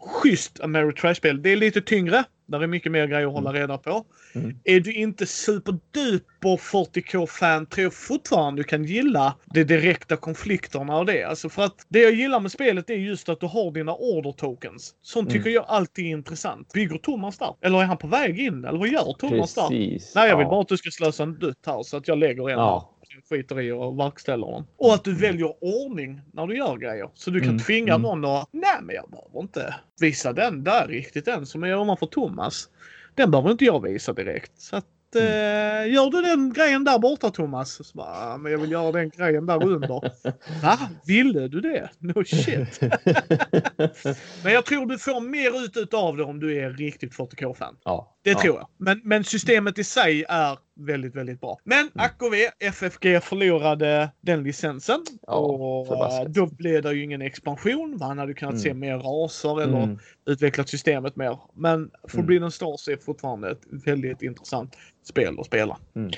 schysst 0.06 0.60
Ameritrash-spel. 0.60 1.42
Det 1.42 1.50
är 1.50 1.56
lite 1.56 1.82
tyngre. 1.82 2.24
Där 2.46 2.64
är 2.64 2.68
mycket 2.68 2.92
mer 2.92 3.08
grejer 3.08 3.28
att 3.28 3.34
hålla 3.34 3.50
mm. 3.50 3.62
reda 3.62 3.78
på. 3.78 4.06
Mm. 4.36 4.58
Är 4.64 4.80
du 4.80 4.94
inte 4.94 5.26
superduper 5.26 6.58
40k-fan 6.58 7.66
tror 7.66 7.84
jag 7.84 7.94
fortfarande 7.94 8.60
du 8.60 8.64
kan 8.64 8.84
gilla 8.84 9.36
de 9.46 9.64
direkta 9.64 10.16
konflikterna 10.18 10.98
och 10.98 11.06
det. 11.06 11.24
Alltså 11.24 11.50
för 11.50 11.64
att 11.64 11.86
det 11.90 12.00
jag 12.00 12.14
gillar 12.14 12.40
med 12.40 12.52
spelet 12.52 12.90
är 12.90 12.94
just 12.94 13.30
att 13.30 13.40
du 13.40 13.46
har 13.46 13.72
dina 13.72 13.94
order 13.94 14.32
tokens. 14.32 14.96
Sånt 15.02 15.30
tycker 15.30 15.50
mm. 15.50 15.54
jag 15.54 15.66
alltid 15.68 16.06
är 16.06 16.10
intressant. 16.10 16.74
Bygger 16.74 16.98
Thomas 16.98 17.38
där? 17.38 17.56
Eller 17.62 17.82
är 17.82 17.86
han 17.86 17.98
på 17.98 18.08
väg 18.08 18.40
in? 18.40 18.66
Eller 18.66 18.80
vad 18.80 18.88
gör 18.88 19.14
Thomas 19.20 19.56
Precis. 19.56 20.14
där? 20.14 20.22
Nej, 20.22 20.30
jag 20.30 20.38
vill 20.38 20.46
ja. 20.46 20.50
bara 20.50 20.62
att 20.62 20.68
du 20.68 20.78
ska 20.78 20.92
slösa 20.92 21.24
en 21.24 21.40
dutt 21.40 21.66
här 21.66 21.84
så 21.84 21.98
att 21.98 22.08
jag 22.08 22.18
lägger 22.18 22.50
en 22.50 22.58
ja 22.60 22.93
skiter 23.30 23.62
i 23.62 23.72
och 23.72 24.00
verkställer 24.00 24.48
dem. 24.48 24.68
Och 24.78 24.94
att 24.94 25.04
du 25.04 25.16
väljer 25.16 25.54
ordning 25.64 26.22
när 26.34 26.48
du 26.48 26.58
gör 26.58 26.78
grejer. 26.78 27.10
Så 27.14 27.30
du 27.30 27.40
kan 27.40 27.50
mm. 27.50 27.60
tvinga 27.60 27.94
mm. 27.94 28.02
någon 28.02 28.26
att, 28.26 28.50
nej 28.52 28.80
men 28.82 28.96
jag 28.96 29.10
behöver 29.10 29.40
inte 29.40 29.76
visa 30.02 30.34
den 30.34 30.64
där 30.64 30.88
riktigt 30.88 31.28
än 31.28 31.46
som 31.46 31.64
jag 31.64 31.70
gör 31.70 31.96
för 31.96 32.06
Thomas. 32.06 32.70
Den 33.16 33.32
behöver 33.32 33.52
inte 33.52 33.66
jag 33.66 33.84
visa 33.84 34.14
direkt. 34.14 34.62
Så 34.62 34.76
att 34.76 34.86
Mm. 35.16 35.28
Eh, 35.28 35.94
gör 35.94 36.12
du 36.12 36.22
den 36.22 36.54
grejen 36.54 36.84
där 36.84 37.00
borta 37.00 37.30
Thomas? 37.30 37.88
Så 37.88 37.98
bara, 37.98 38.38
men 38.38 38.52
jag 38.52 38.60
vill 38.60 38.72
göra 38.72 38.92
den 38.92 39.10
grejen 39.10 39.46
där 39.46 39.66
under. 39.66 39.88
Va? 40.64 40.80
Ville 41.06 41.48
du 41.48 41.62
det? 41.62 41.90
No 42.00 42.24
shit. 42.26 42.82
men 44.44 44.54
jag 44.54 44.66
tror 44.66 44.86
du 44.86 44.98
får 44.98 45.22
mer 45.22 45.66
ut 45.66 45.94
av 45.94 46.18
det 46.18 46.24
om 46.24 46.40
du 46.40 46.58
är 46.58 46.70
riktigt 46.70 47.14
40k-fan. 47.14 47.78
Ja, 47.84 48.13
det 48.24 48.32
ja. 48.32 48.40
tror 48.40 48.56
jag. 48.56 48.68
Men, 48.78 49.02
men 49.04 49.24
systemet 49.24 49.80
i 49.80 49.84
sig 49.84 50.26
är 50.30 50.58
väldigt, 50.76 51.16
väldigt 51.16 51.42
bra. 51.42 51.58
Men 51.64 51.80
mm. 51.80 51.92
ack 51.96 52.22
och 52.22 52.34
ve, 52.34 52.50
FFG 52.60 53.24
förlorade 53.24 54.12
den 54.22 54.44
licensen. 54.44 55.04
Ja, 55.28 55.34
och 55.34 56.14
eh, 56.14 56.24
då 56.28 56.46
blev 56.46 56.82
det 56.82 56.94
ju 56.94 57.04
ingen 57.04 57.22
expansion. 57.22 57.98
Man 58.00 58.18
hade 58.18 58.34
kunnat 58.34 58.54
mm. 58.54 58.64
se 58.64 58.74
mer 58.74 58.98
raser 58.98 59.62
eller 59.62 59.84
mm. 59.84 60.00
utvecklat 60.26 60.70
systemet 60.70 61.16
mer. 61.16 61.40
Men 61.54 61.92
Forbidden 62.08 62.44
mm. 62.44 62.52
Stars 62.52 62.88
är 62.88 62.98
fortfarande 62.98 63.52
ett 63.52 63.62
väldigt 63.86 64.22
intressant 64.22 64.78
spel 65.04 65.40
att 65.40 65.46
spela. 65.46 65.78
Mm. 65.96 66.12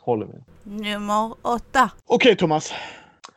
Håller 0.00 0.26
med. 0.26 0.44
Nummer 0.62 1.34
åtta. 1.42 1.90
Okej 2.04 2.16
okay, 2.16 2.36
Thomas. 2.36 2.72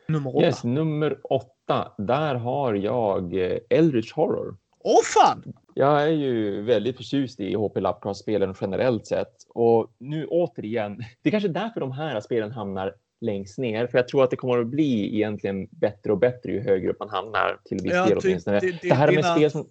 Nummer 0.08 0.36
åtta. 0.36 0.46
Yes, 0.46 0.64
nummer 0.64 1.18
åtta. 1.24 1.92
Där 1.98 2.36
har 2.36 2.74
jag 2.74 3.34
eh, 3.34 3.58
Eldritch 3.70 4.14
Horror. 4.14 4.58
Åh 4.84 5.04
fan! 5.04 5.54
Jag 5.78 6.04
är 6.04 6.08
ju 6.08 6.62
väldigt 6.62 6.98
förtjust 6.98 7.40
i 7.40 7.56
HP 7.56 7.78
Lovecraft-spelen 7.78 8.56
generellt 8.62 9.08
sett. 9.08 9.34
Och 9.50 9.92
nu 9.98 10.26
återigen, 10.26 10.98
det 11.22 11.30
är 11.30 11.32
kanske 11.32 11.50
därför 11.50 11.80
de 11.80 11.92
här 11.92 12.22
spelen 12.22 12.52
hamnar 12.52 12.96
längst 13.22 13.58
ner. 13.58 13.88
För 13.88 13.98
jag 13.98 14.08
tror 14.08 14.24
att 14.24 14.30
det 14.30 14.36
kommer 14.36 14.60
att 14.60 14.68
bli 14.68 15.16
egentligen 15.16 15.68
bättre 15.72 16.12
och 16.12 16.18
bättre 16.18 16.52
ju 16.52 16.60
högre 16.60 16.90
upp 16.90 17.00
man 17.00 17.10
hamnar 17.10 17.60
till 17.66 17.78
viss 17.84 17.94
ja, 17.94 18.06
del 18.06 18.18
åtminstone. 18.24 18.60
Det, 18.60 18.72
det, 18.72 18.80
det 18.82 18.94
här 18.94 19.08
är 19.08 19.12
med 19.12 19.24
dina... 19.24 19.36
spel 19.36 19.52
som, 19.52 19.68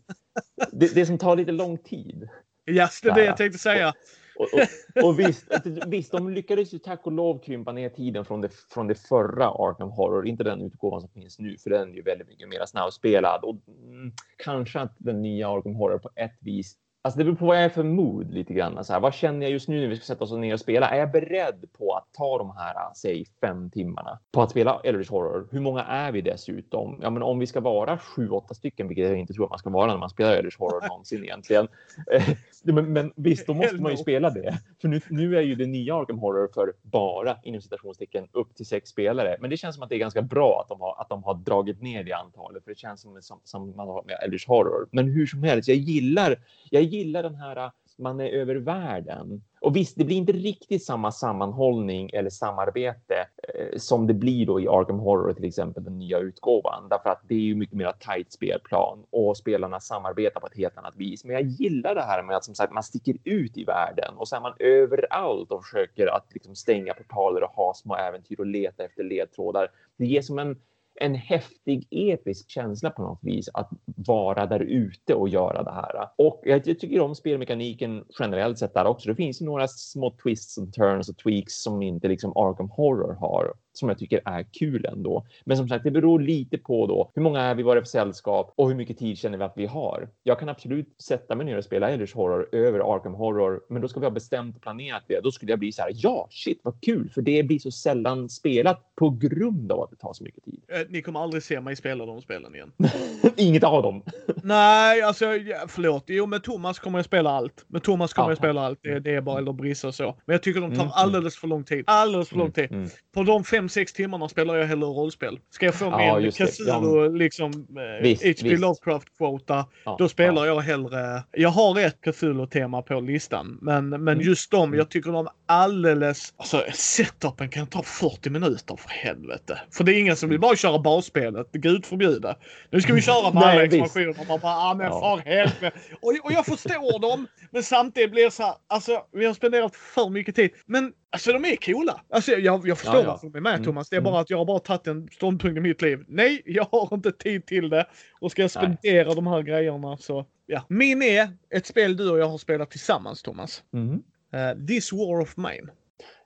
det, 0.72 0.94
det 0.94 1.06
som 1.06 1.18
tar 1.18 1.36
lite 1.36 1.52
lång 1.52 1.78
tid. 1.78 2.28
Yes, 2.70 3.00
det 3.00 3.08
är 3.08 3.14
det 3.14 3.24
jag 3.24 3.36
tänkte 3.36 3.58
säga. 3.58 3.94
Och, 4.38 4.46
och, 4.54 5.04
och 5.04 5.18
visst, 5.18 5.46
visst, 5.86 6.12
de 6.12 6.30
lyckades 6.30 6.74
ju 6.74 6.78
tack 6.78 7.06
och 7.06 7.12
lov 7.12 7.38
krympa 7.38 7.72
ner 7.72 7.88
tiden 7.88 8.24
från 8.24 8.40
det, 8.40 8.48
från 8.70 8.86
det 8.86 8.94
förra 8.94 9.46
Arkham 9.46 9.90
Horror, 9.90 10.26
inte 10.26 10.44
den 10.44 10.62
utgåvan 10.62 11.00
som 11.00 11.10
finns 11.10 11.38
nu, 11.38 11.58
för 11.58 11.70
den 11.70 11.90
är 11.90 11.94
ju 11.94 12.02
väldigt 12.02 12.28
mycket 12.28 12.48
mer 12.48 12.66
snabbspelad. 12.66 13.40
Och 13.44 13.56
mm, 13.86 14.12
kanske 14.36 14.80
att 14.80 14.94
den 14.98 15.22
nya 15.22 15.48
Arkham 15.48 15.74
Horror 15.74 15.98
på 15.98 16.10
ett 16.14 16.38
vis 16.40 16.76
Alltså 17.06 17.18
det 17.18 17.24
beror 17.24 17.36
på 17.36 17.46
vad 17.46 17.56
jag 17.56 17.64
är 17.64 17.68
för 17.68 17.82
mood 17.82 18.34
lite 18.34 18.54
grann. 18.54 18.84
Så 18.84 18.92
här, 18.92 19.00
vad 19.00 19.14
känner 19.14 19.46
jag 19.46 19.52
just 19.52 19.68
nu 19.68 19.80
när 19.80 19.88
vi 19.88 19.96
ska 19.96 20.04
sätta 20.04 20.24
oss 20.24 20.32
ner 20.32 20.54
och 20.54 20.60
spela? 20.60 20.90
Är 20.90 20.98
jag 20.98 21.10
beredd 21.10 21.64
på 21.78 21.92
att 21.92 22.08
ta 22.12 22.38
de 22.38 22.56
här, 22.56 22.94
säg 22.94 23.24
fem 23.40 23.70
timmarna 23.70 24.18
på 24.32 24.42
att 24.42 24.50
spela 24.50 24.80
Eldritch 24.84 25.10
Horror? 25.10 25.48
Hur 25.50 25.60
många 25.60 25.82
är 25.82 26.12
vi 26.12 26.20
dessutom? 26.20 26.98
Ja, 27.02 27.10
men 27.10 27.22
om 27.22 27.38
vi 27.38 27.46
ska 27.46 27.60
vara 27.60 27.98
sju, 27.98 28.28
åtta 28.28 28.54
stycken, 28.54 28.88
vilket 28.88 29.08
jag 29.08 29.18
inte 29.18 29.32
tror 29.32 29.44
att 29.44 29.50
man 29.50 29.58
ska 29.58 29.70
vara 29.70 29.86
när 29.86 29.98
man 29.98 30.10
spelar 30.10 30.32
Eldritch 30.32 30.58
Horror 30.58 30.88
någonsin 30.88 31.24
egentligen. 31.24 31.68
Eh, 32.12 32.28
men, 32.62 32.92
men 32.92 33.12
visst, 33.16 33.46
då 33.46 33.54
måste 33.54 33.76
man 33.76 33.92
ju 33.92 33.96
spela 33.96 34.30
det. 34.30 34.58
För 34.80 34.88
nu, 34.88 35.00
nu 35.08 35.36
är 35.36 35.42
ju 35.42 35.54
det 35.54 35.66
nya 35.66 35.96
Arkham 35.96 36.18
Horror 36.18 36.48
för 36.54 36.72
bara 36.82 37.36
inom 37.42 37.60
citationstecken 37.60 38.28
upp 38.32 38.54
till 38.54 38.66
sex 38.66 38.90
spelare. 38.90 39.36
Men 39.40 39.50
det 39.50 39.56
känns 39.56 39.74
som 39.74 39.82
att 39.82 39.88
det 39.88 39.94
är 39.94 39.98
ganska 39.98 40.22
bra 40.22 40.60
att 40.60 40.68
de 40.68 40.80
har, 40.80 41.00
att 41.00 41.08
de 41.08 41.24
har 41.24 41.34
dragit 41.34 41.82
ner 41.82 42.04
det 42.04 42.12
antalet, 42.12 42.64
för 42.64 42.70
det 42.70 42.78
känns 42.78 43.00
som, 43.00 43.22
som, 43.22 43.40
som 43.44 43.76
man 43.76 43.88
har 43.88 44.02
med 44.02 44.18
Eldritch 44.24 44.46
Horror. 44.46 44.88
Men 44.92 45.08
hur 45.08 45.26
som 45.26 45.42
helst, 45.42 45.68
jag 45.68 45.76
gillar, 45.76 46.36
jag 46.70 46.82
gillar 46.82 46.95
gillar 46.96 47.22
den 47.22 47.34
här 47.34 47.56
äh, 47.56 47.70
man 47.98 48.20
är 48.20 48.28
över 48.28 48.54
världen. 48.54 49.42
Och 49.60 49.76
visst, 49.76 49.96
det 49.98 50.04
blir 50.04 50.16
inte 50.16 50.32
riktigt 50.32 50.84
samma 50.84 51.12
sammanhållning 51.12 52.10
eller 52.12 52.30
samarbete 52.30 53.14
eh, 53.54 53.78
som 53.78 54.06
det 54.06 54.14
blir 54.14 54.46
då 54.46 54.60
i 54.60 54.68
Arkham 54.68 54.98
Horror, 54.98 55.32
till 55.32 55.44
exempel 55.44 55.84
den 55.84 55.98
nya 55.98 56.18
utgåvan, 56.18 56.88
därför 56.90 57.10
att 57.10 57.20
det 57.28 57.34
är 57.34 57.40
ju 57.40 57.54
mycket 57.54 57.76
mer 57.76 57.92
tajt 58.00 58.32
spelplan 58.32 59.04
och 59.10 59.36
spelarna 59.36 59.80
samarbetar 59.80 60.40
på 60.40 60.46
ett 60.46 60.56
helt 60.56 60.78
annat 60.78 60.96
vis. 60.96 61.24
Men 61.24 61.34
jag 61.34 61.42
gillar 61.42 61.94
det 61.94 62.02
här 62.02 62.22
med 62.22 62.36
att 62.36 62.44
som 62.44 62.54
sagt 62.54 62.72
man 62.72 62.82
sticker 62.82 63.16
ut 63.24 63.56
i 63.56 63.64
världen 63.64 64.14
och 64.16 64.28
så 64.28 64.36
är 64.36 64.40
man 64.40 64.54
överallt 64.58 65.52
och 65.52 65.64
försöker 65.64 66.06
att 66.06 66.26
liksom 66.30 66.54
stänga 66.54 66.94
portaler 66.94 67.42
och 67.42 67.50
ha 67.50 67.74
små 67.74 67.96
äventyr 67.96 68.40
och 68.40 68.46
leta 68.46 68.84
efter 68.84 69.04
ledtrådar. 69.04 69.68
Det 69.96 70.06
ger 70.06 70.22
som 70.22 70.38
en 70.38 70.56
en 71.00 71.14
häftig 71.14 71.88
episk 71.90 72.50
känsla 72.50 72.90
på 72.90 73.02
något 73.02 73.18
vis 73.22 73.48
att 73.54 73.70
vara 73.84 74.46
där 74.46 74.60
ute 74.60 75.14
och 75.14 75.28
göra 75.28 75.62
det 75.62 75.72
här. 75.72 76.08
Och 76.16 76.42
jag, 76.44 76.66
jag 76.66 76.78
tycker 76.78 77.00
om 77.00 77.14
spelmekaniken 77.14 78.04
generellt 78.18 78.58
sett 78.58 78.74
där 78.74 78.84
också. 78.84 79.08
Det 79.08 79.14
finns 79.14 79.42
ju 79.42 79.46
några 79.46 79.68
små 79.68 80.16
twists 80.22 80.58
and 80.58 80.74
turns 80.74 81.08
och 81.08 81.16
tweaks 81.16 81.62
som 81.62 81.82
inte 81.82 82.08
liksom 82.08 82.32
Arkham 82.36 82.70
Horror 82.70 83.14
har 83.14 83.54
som 83.78 83.88
jag 83.88 83.98
tycker 83.98 84.20
är 84.24 84.42
kul 84.52 84.84
ändå. 84.86 85.26
Men 85.44 85.56
som 85.56 85.68
sagt, 85.68 85.84
det 85.84 85.90
beror 85.90 86.20
lite 86.20 86.58
på 86.58 86.86
då 86.86 87.10
hur 87.14 87.22
många 87.22 87.40
är 87.42 87.54
vi, 87.54 87.62
vad 87.62 87.76
det 87.76 87.80
för 87.80 87.88
sällskap 87.88 88.52
och 88.56 88.68
hur 88.68 88.74
mycket 88.76 88.98
tid 88.98 89.18
känner 89.18 89.38
vi 89.38 89.44
att 89.44 89.52
vi 89.56 89.66
har. 89.66 90.08
Jag 90.22 90.38
kan 90.38 90.48
absolut 90.48 90.94
sätta 91.02 91.34
mig 91.34 91.46
ner 91.46 91.58
och 91.58 91.64
spela 91.64 91.90
Eldritch 91.90 92.14
Horror 92.14 92.48
över 92.52 92.94
Arkham 92.94 93.14
Horror, 93.14 93.60
men 93.68 93.82
då 93.82 93.88
ska 93.88 94.00
vi 94.00 94.06
ha 94.06 94.10
bestämt 94.10 94.56
och 94.56 94.62
planerat 94.62 95.02
det. 95.08 95.20
Då 95.20 95.30
skulle 95.32 95.52
jag 95.52 95.58
bli 95.58 95.72
så 95.72 95.82
här. 95.82 95.90
Ja, 95.94 96.28
shit 96.30 96.60
vad 96.62 96.80
kul, 96.82 97.10
för 97.14 97.22
det 97.22 97.42
blir 97.42 97.58
så 97.58 97.70
sällan 97.70 98.28
spelat 98.28 98.94
på 98.94 99.10
grund 99.10 99.72
av 99.72 99.80
att 99.82 99.90
det 99.90 99.96
tar 99.96 100.12
så 100.12 100.24
mycket 100.24 100.44
tid. 100.44 100.60
Eh, 100.68 100.80
Ni 100.88 101.02
kommer 101.02 101.20
aldrig 101.20 101.42
se 101.42 101.60
mig 101.60 101.76
spela 101.76 102.06
de 102.06 102.22
spelen 102.22 102.54
igen. 102.54 102.72
Inget 103.36 103.64
av 103.64 103.82
dem. 103.82 104.02
Nej, 104.42 105.02
alltså 105.02 105.24
förlåt. 105.68 106.04
Jo, 106.06 106.26
med 106.26 106.42
Thomas 106.42 106.78
kommer 106.78 106.98
jag 106.98 107.04
spela 107.06 107.30
allt. 107.30 107.64
Med 107.68 107.82
Thomas 107.82 108.12
kommer 108.14 108.26
Ja. 108.28 108.30
jag 108.30 108.38
spela 108.38 108.60
allt. 108.60 108.78
Det, 108.82 109.00
det 109.00 109.14
är 109.14 109.20
bara 109.20 109.38
eller 109.38 109.52
brissa 109.52 109.88
och 109.88 109.94
så. 109.94 110.16
Men 110.24 110.34
jag 110.34 110.42
tycker 110.42 110.60
de 110.60 110.70
tar 110.70 110.86
Mm, 110.86 110.92
alldeles 110.94 111.36
för 111.36 111.48
lång 111.48 111.64
tid. 111.64 111.84
Alldeles 111.86 112.28
för 112.28 112.36
lång 112.36 112.52
tid. 112.52 112.72
Mm. 112.72 112.88
På 113.14 113.22
de 113.22 113.44
5-6 113.68 113.94
timmarna 113.96 114.28
spelar 114.28 114.54
jag 114.56 114.66
hellre 114.66 114.86
rollspel. 114.86 115.38
Ska 115.50 115.66
jag 115.66 115.74
få 115.74 115.84
Ja, 115.84 116.18
min 116.20 116.24
det. 116.24 116.32
Cthulhu, 116.32 117.16
liksom 117.18 117.52
eh, 117.52 118.02
Visst, 118.02 118.22
H.P. 118.24 118.48
visst. 118.48 118.62
Lovecraft-quota, 118.62 119.64
Ja, 119.84 119.96
då 119.98 120.08
spelar 120.08 120.46
ja. 120.46 120.54
jag 120.54 120.60
hellre... 120.60 121.22
Jag 121.32 121.48
har 121.48 121.80
ett 121.80 122.00
Cthulhu-tema 122.00 122.82
på 122.82 123.00
listan, 123.00 123.58
men, 123.62 123.88
men 123.88 124.08
Mm. 124.08 124.20
just 124.20 124.50
de, 124.50 124.74
jag 124.74 124.90
tycker 124.90 125.12
de 125.12 125.28
alldeles... 125.46 126.34
Alltså 126.36 126.64
setupen 126.74 127.48
kan 127.48 127.66
ta 127.66 127.82
40 127.82 128.30
minuter 128.30 128.76
för 128.76 128.88
helvete. 128.88 129.60
För 129.70 129.84
det 129.84 129.92
är 129.94 130.00
ingen 130.00 130.16
som 130.16 130.28
vill 130.28 130.40
bara 130.40 130.56
köra 130.56 130.78
basspelet, 130.78 131.52
gud 131.52 131.86
förbjude. 131.86 132.36
Nu 132.70 132.80
ska 132.80 132.92
vi 132.94 133.02
köra 133.02 133.32
med 133.32 133.42
alla 133.42 133.64
expansioner. 133.64 134.14
Man 134.28 134.40
bara, 134.40 134.52
ah, 134.56 134.74
men 134.74 134.86
Ja. 134.86 135.20
för 135.24 135.30
helvete. 135.30 135.70
Och, 136.02 136.12
och 136.22 136.32
jag 136.32 136.46
förstår 136.46 136.98
dem, 137.00 137.26
men 137.50 137.62
samtidigt 137.62 138.10
blir 138.10 138.24
det 138.24 138.30
så 138.30 138.42
här, 138.42 138.54
alltså 138.68 139.02
vi 139.12 139.26
har 139.26 139.34
spenderat 139.34 139.76
för 139.76 140.08
mycket 140.10 140.34
tid. 140.36 140.50
Men 140.66 140.92
alltså 141.16 141.32
de 141.32 141.44
är 141.44 141.56
coola. 141.56 142.00
Alltså 142.10 142.32
jag, 142.32 142.68
jag 142.68 142.78
förstår 142.78 142.94
Ja, 142.96 143.02
ja. 143.02 143.10
varför 143.10 143.26
de 143.26 143.36
är 143.36 143.40
med 143.40 143.52
Mm, 143.54 143.64
Thomas. 143.64 143.88
Det 143.88 143.96
är 143.96 144.00
mm. 144.00 144.12
bara 144.12 144.20
att 144.20 144.30
jag 144.30 144.38
har 144.38 144.44
bara 144.44 144.58
tagit 144.58 144.86
en 144.86 145.08
ståndpunkt 145.12 145.56
i 145.58 145.60
mitt 145.60 145.82
liv. 145.82 146.04
Nej, 146.08 146.42
jag 146.46 146.66
har 146.72 146.88
inte 146.94 147.12
tid 147.12 147.46
till 147.46 147.68
det. 147.68 147.86
Och 148.20 148.30
ska 148.30 148.42
jag 148.42 148.50
spendera 148.50 149.14
de 149.14 149.26
här 149.26 149.42
grejerna 149.42 149.96
så, 149.96 150.26
ja. 150.46 150.62
Min 150.68 151.02
är 151.02 151.28
ett 151.50 151.66
spel 151.66 151.96
du 151.96 152.10
och 152.10 152.18
jag 152.18 152.28
har 152.28 152.38
spelat 152.38 152.70
tillsammans 152.70 153.22
Thomas. 153.22 153.62
Mm. 153.74 153.94
Uh, 153.94 154.66
This 154.66 154.92
War 154.92 155.20
of 155.20 155.36
Mine. 155.36 155.70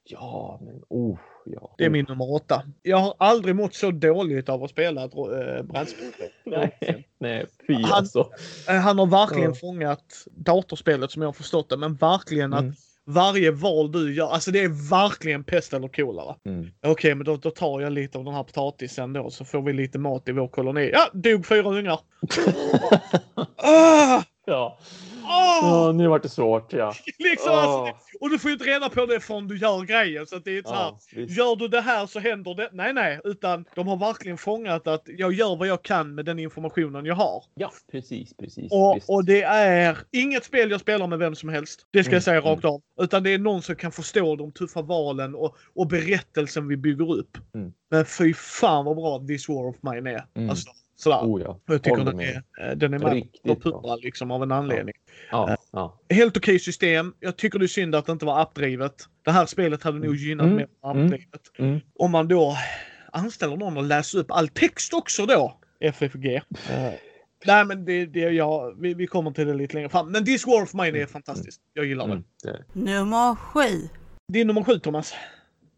Ja, 0.05 0.61
men 0.63 0.83
oh, 0.89 1.19
ja. 1.47 1.75
Det 1.79 1.85
är 1.85 1.91
min 1.91 2.05
nummer 2.09 2.33
åtta. 2.33 2.63
Jag 2.83 2.97
har 2.99 3.15
aldrig 3.19 3.57
mått 3.57 3.75
så 3.75 3.91
dåligt 3.91 4.49
av 4.49 4.63
att 4.65 4.71
spela 4.71 5.05
ett 5.05 5.15
äh, 5.15 5.63
brädspel. 5.63 6.07
Nej, 6.45 7.09
nej, 7.19 7.47
fy 7.67 7.75
Han- 7.75 7.85
alltså. 7.93 8.31
Eh, 8.69 8.75
Han 8.75 8.99
har 8.99 9.07
verkligen 9.07 9.51
Ja. 9.51 9.55
fångat 9.61 10.05
datorspelet 10.31 11.11
som 11.11 11.23
jag 11.23 11.29
har 11.29 11.33
förstått 11.33 11.69
det, 11.69 11.77
men 11.77 11.95
verkligen 11.95 12.53
att 12.53 12.61
Mm. 12.61 12.75
Varje 13.07 13.51
val 13.51 13.93
du 13.93 14.15
gör, 14.15 14.31
alltså 14.31 14.51
det 14.51 14.61
är 14.61 14.91
verkligen 14.91 15.45
pest 15.45 15.73
eller 15.73 15.89
kolera. 15.89 16.37
Mm. 16.47 16.71
Okej, 16.87 17.15
men 17.15 17.25
då, 17.25 17.37
då 17.37 17.51
tar 17.51 17.81
jag 17.81 17.93
lite 17.93 18.19
av 18.19 18.25
den 18.25 18.35
här 18.35 18.43
potatisen 18.43 19.13
då 19.13 19.31
så 19.31 19.45
får 19.45 19.63
vi 19.63 19.73
lite 19.73 19.99
mat 19.99 20.29
i 20.29 20.33
vår 20.33 20.49
koloni. 20.49 20.91
Ja, 20.93 21.11
dog 21.13 21.47
fyra 21.47 21.71
ungar. 21.71 22.01
ah, 23.57 24.23
Ja. 24.53 24.79
ah, 25.25 25.87
ja, 25.87 25.93
nu 25.93 26.09
vart 26.09 26.23
det 26.23 26.29
svårt. 26.29 26.73
Ja. 26.73 26.95
liksom, 27.19 27.53
Åh. 27.53 27.59
alltså, 27.59 27.97
och 28.21 28.31
du 28.31 28.39
får 28.39 28.49
ju 28.51 28.53
inte 28.53 28.65
reda 28.65 28.89
på 28.89 29.07
det 29.07 29.21
förrän 29.21 29.49
du 29.49 29.59
gör 29.59 29.83
grejen. 29.83 30.27
Så 30.27 30.39
det 30.39 30.59
är 30.59 30.63
så 30.63 30.75
här, 30.75 30.95
visst. 31.15 31.39
Gör 31.39 31.57
du 31.57 31.69
det 31.69 31.81
här 31.81 32.07
så 32.07 32.21
händer 32.21 32.55
det. 32.55 32.69
Nej, 32.73 32.93
nej, 32.93 33.21
utan 33.25 33.65
de 33.75 33.89
har 33.89 33.97
verkligen 33.97 34.39
fångat 34.39 34.87
att 34.87 35.03
jag 35.19 35.33
gör 35.33 35.57
vad 35.57 35.69
jag 35.69 35.83
kan 35.83 36.15
med 36.15 36.25
den 36.25 36.39
informationen 36.39 37.05
jag 37.07 37.15
har. 37.15 37.45
ja, 37.55 37.73
precis, 37.93 38.35
precis. 38.37 38.73
Och, 38.73 38.97
visst. 38.97 39.09
och 39.09 39.25
det 39.25 39.43
är 39.43 39.99
inget 40.13 40.45
spel 40.45 40.71
jag 40.71 40.81
spelar 40.81 41.07
med 41.07 41.19
vem 41.19 41.35
som 41.35 41.49
helst. 41.49 41.87
Det 41.91 42.05
ska 42.05 42.11
Mm, 42.11 42.17
jag 42.17 42.23
säga 42.23 42.39
mm. 42.39 42.51
rakt 42.51 42.65
av. 42.65 42.83
Utan 43.01 43.23
det 43.23 43.31
är 43.35 43.39
någon 43.39 43.63
som 43.63 43.77
kan 43.77 43.93
förstå 43.93 44.37
de 44.37 44.53
tuffa 44.53 44.83
valen 44.83 45.35
och, 45.35 45.57
och 45.75 45.87
berättelsen 45.87 46.69
vi 46.69 46.77
bygger 46.77 47.13
upp. 47.13 47.39
Mm. 47.55 47.73
Men 47.91 48.05
fy 48.05 48.35
fan 48.35 48.85
vad 48.85 48.97
bra 48.97 49.19
This 49.29 49.49
War 49.49 49.67
of 49.69 49.77
Mine 49.81 50.11
är. 50.11 50.25
Mm. 50.35 50.51
Alltså, 50.51 50.71
sådär. 51.03 51.19
Oh, 51.23 51.43
ja. 51.43 51.59
jag 51.67 51.83
tycker 51.83 52.05
den 52.05 52.21
är, 52.21 52.43
eh, 52.61 52.77
den 52.77 52.95
är 52.95 52.99
med 52.99 53.13
Riktigt 53.13 53.43
på 53.43 53.57
pura 53.57 53.97
liksom 53.97 54.31
av 54.31 54.43
en 54.43 54.53
anledning. 54.53 54.95
Ja, 55.31 55.57
ja. 55.71 55.99
Helt 56.11 56.37
okej 56.37 56.59
system. 56.59 57.15
Jag 57.21 57.37
tycker 57.37 57.59
det 57.59 57.65
är 57.65 57.67
synd 57.67 57.95
att 57.95 58.07
det 58.07 58.13
inte 58.13 58.25
var 58.27 58.41
appdrivet. 58.41 58.95
Det 59.25 59.31
här 59.31 59.47
spelet 59.47 59.83
hade 59.83 59.99
nog 59.99 60.15
gynnat 60.17 60.45
Mm, 60.45 60.57
mer 60.57 60.67
med 60.83 60.91
mm. 60.97 61.05
appdrivet. 61.07 61.41
Mm. 61.59 61.81
Om 61.99 62.11
man 62.11 62.29
då 62.29 62.57
anställer 63.13 63.57
någon 63.57 63.79
att 63.79 63.85
läsa 63.85 64.19
upp 64.19 64.31
all 64.31 64.49
text 64.49 64.95
också 64.95 65.27
då. 65.27 65.57
FFG. 65.81 66.27
Eh, 66.35 66.43
Nej 67.47 67.65
men 67.65 67.85
det, 67.85 68.07
det 68.07 68.21
ja, 68.21 68.73
vi, 68.79 68.95
vi 68.95 69.07
kommer 69.07 69.31
till 69.31 69.47
det 69.47 69.55
lite 69.55 69.75
längre 69.75 69.89
fram. 69.89 70.13
Men 70.13 70.25
This 70.25 70.47
War 70.47 70.63
of 70.63 70.75
Mine 70.75 70.99
är 70.99 71.07
fantastiskt. 71.07 71.61
Jag 71.75 71.85
gillar 71.87 72.05
Mm. 72.05 72.25
det. 72.43 72.53
det. 72.53 72.81
Nummer 72.81 73.35
sju. 73.35 73.89
Din 74.33 74.47
nummer 74.47 74.63
sju 74.63 74.79
Thomas. 74.79 75.15